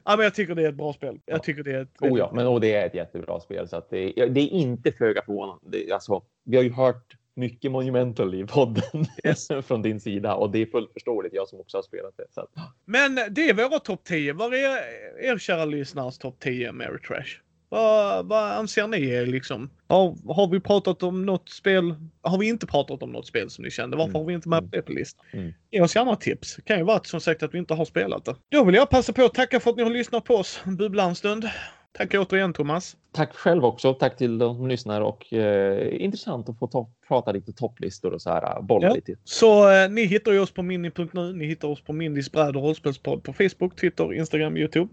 ja, 0.05 0.15
men 0.15 0.19
jag 0.19 0.35
tycker 0.35 0.55
det 0.55 0.63
är 0.63 0.69
ett 0.69 0.75
bra 0.75 0.93
spel. 0.93 1.19
Jag 1.25 1.43
tycker 1.43 1.63
det 1.63 1.71
är 1.71 1.81
ett... 1.81 2.01
Oh 2.01 2.19
ja, 2.19 2.31
men 2.33 2.47
och 2.47 2.61
det 2.61 2.75
är 2.75 2.85
ett 2.85 2.95
jättebra 2.95 3.39
spel 3.39 3.67
så 3.67 3.77
att 3.77 3.89
det, 3.89 4.13
det 4.15 4.41
är 4.41 4.49
inte 4.49 4.91
föga 4.91 5.21
förvånande. 5.25 5.93
Alltså, 5.93 6.23
vi 6.45 6.57
har 6.57 6.63
ju 6.63 6.73
hört 6.73 7.15
mycket 7.35 7.71
Monumental 7.71 8.35
i 8.35 8.45
podden 8.45 9.05
från 9.63 9.81
din 9.81 9.99
sida 9.99 10.35
och 10.35 10.51
det 10.51 10.61
är 10.61 10.65
fullt 10.65 10.93
förståeligt. 10.93 11.33
Jag 11.33 11.47
som 11.47 11.59
också 11.59 11.77
har 11.77 11.81
spelat 11.83 12.17
det. 12.17 12.25
Så 12.31 12.47
Men 12.85 13.15
det 13.29 13.49
är 13.49 13.53
våra 13.53 13.79
topp 13.79 14.03
10. 14.03 14.33
Vad 14.33 14.53
är 14.53 14.77
er 15.23 15.37
kära 15.37 15.65
lyssnares 15.65 16.17
topp 16.17 16.35
10 16.39 16.71
Mary 16.71 16.99
Trash? 17.07 17.41
Vad, 17.69 18.25
vad 18.25 18.51
anser 18.51 18.87
ni 18.87 19.09
är 19.09 19.25
liksom? 19.25 19.69
Har, 19.87 20.33
har 20.33 20.47
vi 20.47 20.59
pratat 20.59 21.03
om 21.03 21.25
något 21.25 21.49
spel? 21.49 21.95
Har 22.21 22.37
vi 22.37 22.47
inte 22.47 22.67
pratat 22.67 23.03
om 23.03 23.11
något 23.11 23.27
spel 23.27 23.49
som 23.49 23.63
ni 23.63 23.71
kände? 23.71 23.97
Varför 23.97 24.09
Mm. 24.09 24.19
har 24.21 24.27
vi 24.27 24.33
inte 24.33 24.49
med 24.49 24.63
det 24.63 24.81
på 24.81 24.91
listan? 24.91 25.25
Mm. 25.33 25.53
Ge 25.71 25.81
oss 25.81 25.95
gärna 25.95 26.15
tips. 26.15 26.55
Det 26.55 26.61
kan 26.61 26.77
ju 26.77 26.83
vara 26.83 27.03
som 27.03 27.21
sagt 27.21 27.43
att 27.43 27.53
vi 27.53 27.57
inte 27.57 27.73
har 27.73 27.85
spelat 27.85 28.25
det. 28.25 28.35
Då 28.51 28.63
vill 28.63 28.75
jag 28.75 28.89
passa 28.89 29.13
på 29.13 29.23
att 29.25 29.33
tacka 29.33 29.59
för 29.59 29.69
att 29.71 29.77
ni 29.77 29.83
har 29.83 29.89
lyssnat 29.89 30.23
på 30.23 30.35
oss. 30.35 30.61
Bubbla 30.65 31.03
en 31.03 31.15
stund. 31.15 31.49
Tack 31.97 32.13
återigen 32.13 32.53
Thomas. 32.53 32.97
tack 33.11 33.33
själv 33.35 33.65
också. 33.65 33.93
Tack 33.93 34.17
till 34.17 34.37
de 34.37 34.55
som 34.55 34.67
lyssnar 34.67 35.01
och 35.01 35.33
eh, 35.33 36.03
intressant 36.03 36.49
att 36.49 36.59
få 36.59 36.67
ta, 36.67 36.89
prata 37.07 37.31
lite 37.31 37.53
topplistor 37.53 38.13
och 38.13 38.21
så 38.21 38.29
här 38.29 38.57
äh, 38.57 38.61
bolla 38.61 38.87
Ja. 38.87 38.93
lite. 38.93 39.15
Så 39.23 39.71
eh, 39.71 39.89
ni 39.89 40.05
hittar 40.05 40.31
ju 40.31 40.39
oss 40.39 40.51
på 40.51 40.63
mini.nu. 40.63 41.33
Ni 41.33 41.45
hittar 41.45 41.67
oss 41.67 41.81
på 41.83 41.93
Mindys 41.93 42.31
bräd 42.31 42.55
och 42.55 42.63
rollspelspodd 42.63 43.23
på 43.23 43.33
Facebook, 43.33 43.75
Twitter, 43.75 44.13
Instagram, 44.13 44.57
Youtube. 44.57 44.89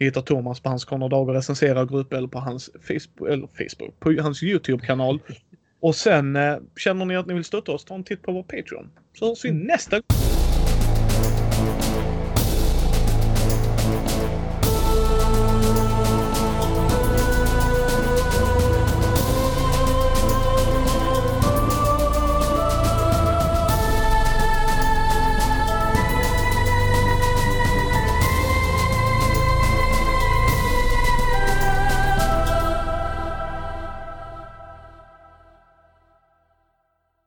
Ni 0.00 0.06
hittar 0.06 0.22
Thomas 0.22 0.60
på 0.60 0.68
hans 0.68 0.84
Konrad 0.84 1.28
recenserar 1.28 1.86
grupp 1.86 2.12
eller 2.12 2.28
på 2.28 2.38
hans 2.38 2.70
Facebook, 2.80 3.28
eller 3.30 3.46
Facebook, 3.46 4.00
på 4.00 4.22
hans 4.22 4.42
Youtube-kanal. 4.42 5.18
Och 5.80 5.94
sen 5.94 6.36
eh, 6.36 6.56
känner 6.76 7.04
ni 7.04 7.16
att 7.16 7.26
ni 7.26 7.34
vill 7.34 7.44
stötta 7.44 7.72
oss, 7.72 7.84
ta 7.84 7.94
en 7.94 8.04
titt 8.04 8.22
på 8.22 8.32
vår 8.32 8.42
Patreon. 8.42 8.90
Så 9.18 9.26
hörs 9.28 9.44
vi 9.44 9.50
nästa 9.50 9.96
gång. 9.96 10.39